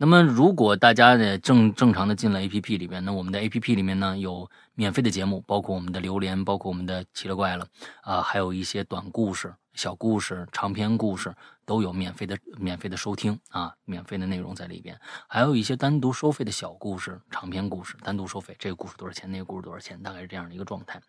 [0.00, 7.66] 那么，如果大家呢正正常的进了 A P P 里面，那我们的 A P P 里面呢有免费的节目，包括我们的榴莲，包括我们的奇了怪了
[8.02, 9.52] 啊，还有一些短故事。
[9.74, 11.32] 小故事、长篇故事
[11.64, 14.98] 都有免费的、免费的收听啊，免费的内容在里边，
[15.28, 18.54] 还有一些单独收费的小故事、长篇故事，单独收费。
[18.58, 19.30] 这个故事多少钱？
[19.30, 20.00] 那个故事多少钱？
[20.00, 21.00] 大概是这样的一个状态。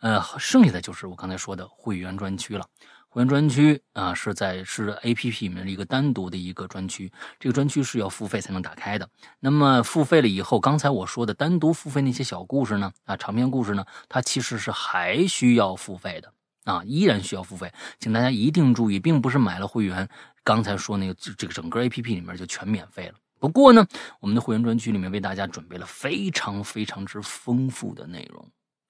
[0.00, 2.66] 呃，剩下的就是我刚才说的会员专区了。
[3.16, 7.10] 会员专区啊，是在是 A P P 里面的一个单独的一个专区，
[7.40, 9.08] 这个专区是要付费才能打开的。
[9.40, 16.30] 那么付费了以后，刚才我说的单独付费那些小故事呢，啊，长篇故事呢，它其实是还需要付费的。
[16.64, 20.06] 啊，依然需要付费，请大家一定注意，并不是买了会员，
[20.44, 23.14] 刚才说那个这个整个 A P P 里面就全免费了。
[23.38, 23.86] 不过呢，
[24.20, 28.46] 我们的会员专区里面为大家准备了非常非常之丰富的内容，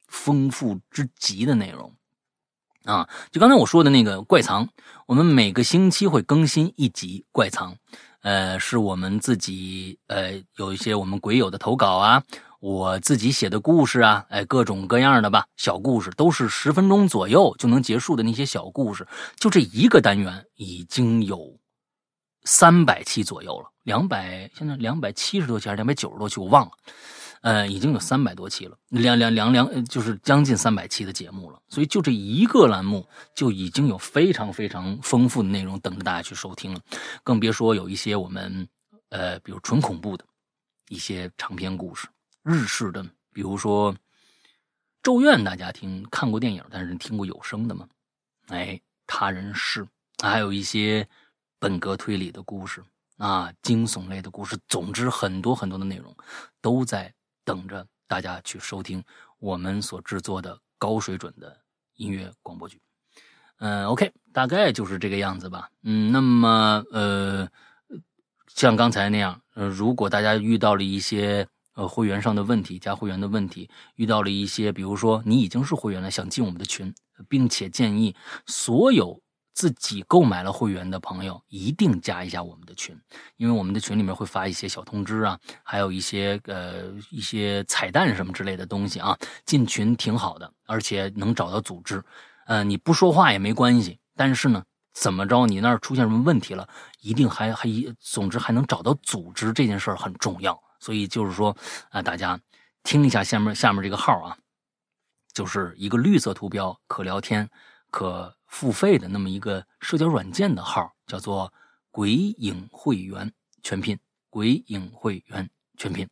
[0.09, 1.95] 丰富之极的内容。
[2.87, 4.69] 啊，就刚才我说的那个怪藏，
[5.07, 7.77] 我们每个星期会更新一集怪藏，
[8.23, 12.23] 呃，是我们自己呃有一些我们鬼友的投稿啊，
[12.61, 21.59] 我自己写的故事啊，哎，各种各样的吧，小故事都是十分钟左右就能结束的那些小故事，就这一个单元已经有
[22.45, 26.73] 三百期左右了，两百现在两百七十多期还是两百九十多期，我忘了。
[27.47, 31.63] 呃，已经有三百多期了，两两两两，就是将近三百期的节目了。
[31.69, 36.81] 所以就这一个栏目，就已经有非常非常丰富的内容等着大家去收听了。
[37.23, 38.67] 更别说有一些我们，
[39.11, 40.25] 呃，比如纯恐怖的
[40.89, 42.09] 一些长篇故事，
[42.43, 43.01] 日式的，
[43.33, 43.95] 比如说
[45.01, 47.87] 《咒怨》，大家听看过电影，但是听过有声的吗？
[48.49, 49.87] 哎，他人是，
[50.21, 51.09] 还有一些
[51.61, 52.83] 本格推理的故事
[53.19, 56.13] 啊，惊悚类的故事，总之很多很多的内容
[56.61, 57.15] 都在。
[57.47, 59.03] 等着大家去收听
[59.39, 61.57] 我们所制作的高水准的
[61.95, 62.79] 音乐广播剧，
[63.61, 65.71] 嗯，OK，大概就是这个样子吧。
[65.83, 67.49] 嗯，那么呃，
[68.49, 76.93] 像刚才那样，呃，如果大家遇到了一些呃会员上的问题，加会员的问题，遇到了一些，比如说你已经是会员了，想进我们的群，
[77.29, 78.15] 并且建议
[78.47, 79.23] 所有。
[79.57, 82.95] 自己购买了会员的朋友，一定加一下我们的群，
[83.39, 89.19] 因为我们的群里面会发一些小通知啊，还有一些呃一些彩蛋什么之类的东西啊。
[89.47, 92.05] 进群挺好的，而且能找到组织。
[92.45, 94.63] 呃，你不说话也没关系，但是呢，
[94.93, 96.69] 怎么着你那儿出现什么问题了，
[97.01, 100.63] 一定还还一总之还能找到组织这件事儿很重要。
[100.81, 101.57] 所以就是说
[101.89, 102.39] 啊，大家
[102.83, 104.37] 听一下下面下面这个号啊，
[105.33, 107.49] 就是一个绿色图标，可聊天，
[107.91, 108.36] 可。
[108.47, 111.53] 付费的那么一个社交软件的号叫做
[111.91, 113.33] “鬼影会员”
[113.63, 113.99] 全拼
[114.31, 116.09] ，“鬼影会员”全拼，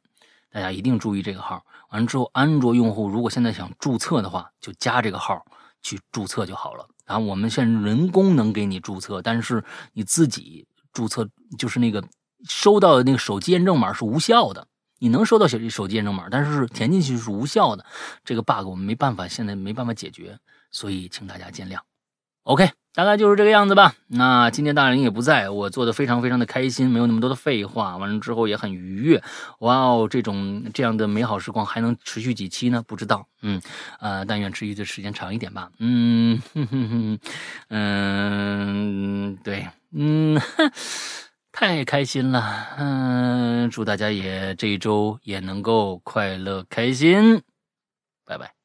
[0.50, 1.64] 大家一定注意这个号。
[1.90, 5.44] 完了之后，安卓用户如果现在想注册的话，就加这个号
[5.80, 6.86] 去注册就好了。
[7.06, 9.62] 然后我们现在人工能给你注册，但是
[9.92, 11.28] 你自己注册
[11.58, 12.02] 就是那个
[12.48, 14.66] 收到的那个手机验证码是无效的。
[14.98, 17.84] 你能收到手手机验证码，但是填进去是无效的。
[18.24, 20.38] 这个 bug 我们没办法，现在没办法解决，
[20.70, 21.78] 所以请大家见谅。
[22.44, 23.94] OK，大概就是这个样子吧。
[24.06, 27.96] 那今天大林也不在，我做的非常非常的开心，没有那么多的废话。
[27.96, 29.22] 完了之后也很愉悦。
[29.60, 32.84] 哇哦，这种这样的美好时光还能持续几期呢？
[32.86, 33.26] 不知道。
[33.40, 33.62] 嗯，
[33.98, 35.70] 呃，但愿持续的时间长一点吧。
[35.78, 37.18] 嗯哼哼哼，
[37.70, 40.38] 嗯，对，嗯，
[41.50, 42.68] 太开心了。
[42.76, 47.40] 嗯，祝大家也这一周也能够快乐开心。
[48.26, 48.63] 拜拜。